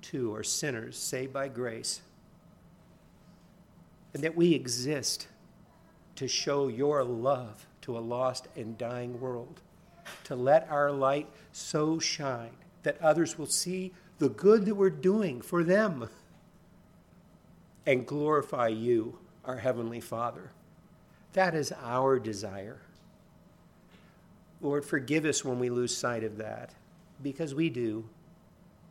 too 0.01 0.33
are 0.33 0.43
sinners 0.43 0.97
saved 0.97 1.33
by 1.33 1.49
grace. 1.49 2.01
And 4.13 4.23
that 4.23 4.35
we 4.37 4.53
exist 4.53 5.27
to 6.15 6.27
show 6.27 6.69
your 6.69 7.03
love 7.03 7.67
to 7.81 7.97
a 7.97 7.99
lost 7.99 8.47
and 8.55 8.77
dying 8.77 9.19
world 9.19 9.59
to 10.23 10.35
let 10.35 10.69
our 10.69 10.91
light 10.91 11.27
so 11.51 11.99
shine 11.99 12.51
that 12.83 13.01
others 13.01 13.37
will 13.37 13.45
see 13.45 13.91
the 14.19 14.29
good 14.29 14.65
that 14.65 14.75
we're 14.75 14.89
doing 14.89 15.41
for 15.41 15.63
them 15.63 16.07
and 17.85 18.05
glorify 18.05 18.67
you, 18.67 19.17
our 19.43 19.57
Heavenly 19.57 20.01
Father. 20.01 20.51
That 21.33 21.53
is 21.53 21.71
our 21.83 22.17
desire. 22.17 22.79
Lord, 24.61 24.85
forgive 24.85 25.25
us 25.25 25.45
when 25.45 25.59
we 25.59 25.69
lose 25.69 25.95
sight 25.95 26.23
of 26.23 26.37
that, 26.37 26.71
because 27.21 27.53
we 27.53 27.69
do. 27.69 28.05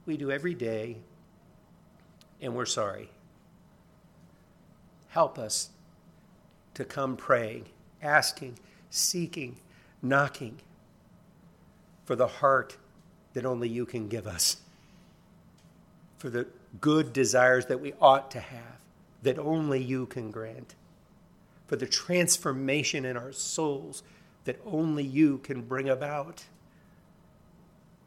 We 0.07 0.16
do 0.16 0.30
every 0.30 0.55
day, 0.55 0.99
and 2.40 2.55
we're 2.55 2.66
sorry. 2.66 3.11
Help 5.09 5.38
us 5.38 5.70
to 6.74 6.84
come 6.84 7.16
praying, 7.16 7.66
asking, 8.03 8.59
seeking, 8.90 9.57
knocking 10.03 10.59
for 12.05 12.14
the 12.14 12.26
heart 12.26 12.76
that 13.32 13.47
only 13.47 13.68
you 13.68 13.86
can 13.86 14.09
give 14.09 14.26
us, 14.26 14.59
for 16.18 16.28
the 16.28 16.47
good 16.80 17.12
desires 17.12 17.66
that 17.66 17.80
we 17.80 17.95
ought 18.01 18.30
to 18.30 18.40
have 18.40 18.84
that 19.25 19.39
only 19.39 19.83
you 19.83 20.07
can 20.07 20.31
grant, 20.31 20.75
for 21.66 21.77
the 21.77 21.87
transformation 21.87 23.05
in 23.05 23.16
our 23.16 23.33
souls 23.33 24.03
that 24.45 24.61
only 24.66 25.03
you 25.03 25.39
can 25.39 25.62
bring 25.62 25.89
about, 25.89 26.45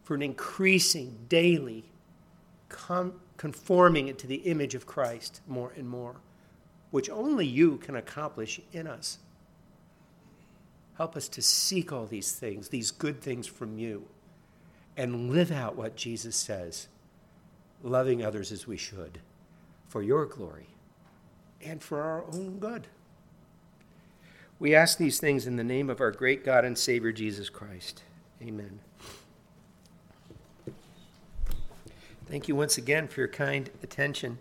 for 0.04 0.14
an 0.14 0.22
increasing 0.22 1.18
daily 1.28 1.84
conforming 3.38 4.08
it 4.08 4.20
to 4.20 4.28
the 4.28 4.36
image 4.36 4.76
of 4.76 4.86
Christ 4.86 5.42
more 5.48 5.74
and 5.76 5.90
more, 5.90 6.18
which 6.92 7.10
only 7.10 7.46
you 7.46 7.78
can 7.78 7.96
accomplish 7.96 8.62
in 8.72 8.88
us. 8.88 9.18
Help 10.98 11.16
us 11.16 11.28
to 11.30 11.42
seek 11.42 11.92
all 11.92 12.06
these 12.06 12.32
things, 12.32 12.70
these 12.70 12.92
good 12.92 13.22
things 13.22 13.48
from 13.48 13.78
you, 13.78 14.08
and 14.96 15.32
live 15.32 15.52
out 15.52 15.76
what 15.76 15.96
Jesus 15.96 16.36
says, 16.36 16.88
loving 17.84 18.24
others 18.24 18.52
as 18.52 18.68
we 18.68 18.78
should, 18.78 19.20
for 19.88 20.02
your 20.04 20.26
glory 20.26 20.68
and 21.64 21.82
for 21.82 22.02
our 22.02 22.24
own 22.34 22.60
good. 22.60 22.88
We 24.60 24.74
ask 24.74 24.98
these 24.98 25.20
things 25.20 25.46
in 25.46 25.56
the 25.56 25.64
name 25.64 25.90
of 25.90 26.02
our 26.02 26.12
great 26.12 26.44
God 26.44 26.66
and 26.66 26.78
Savior, 26.78 27.12
Jesus 27.12 27.50
Christ. 27.50 28.04
Amen. 28.42 28.80
Thank 32.28 32.48
you 32.48 32.56
once 32.56 32.78
again 32.78 33.08
for 33.08 33.22
your 33.22 33.30
kind 33.30 33.70
attention. 33.84 34.40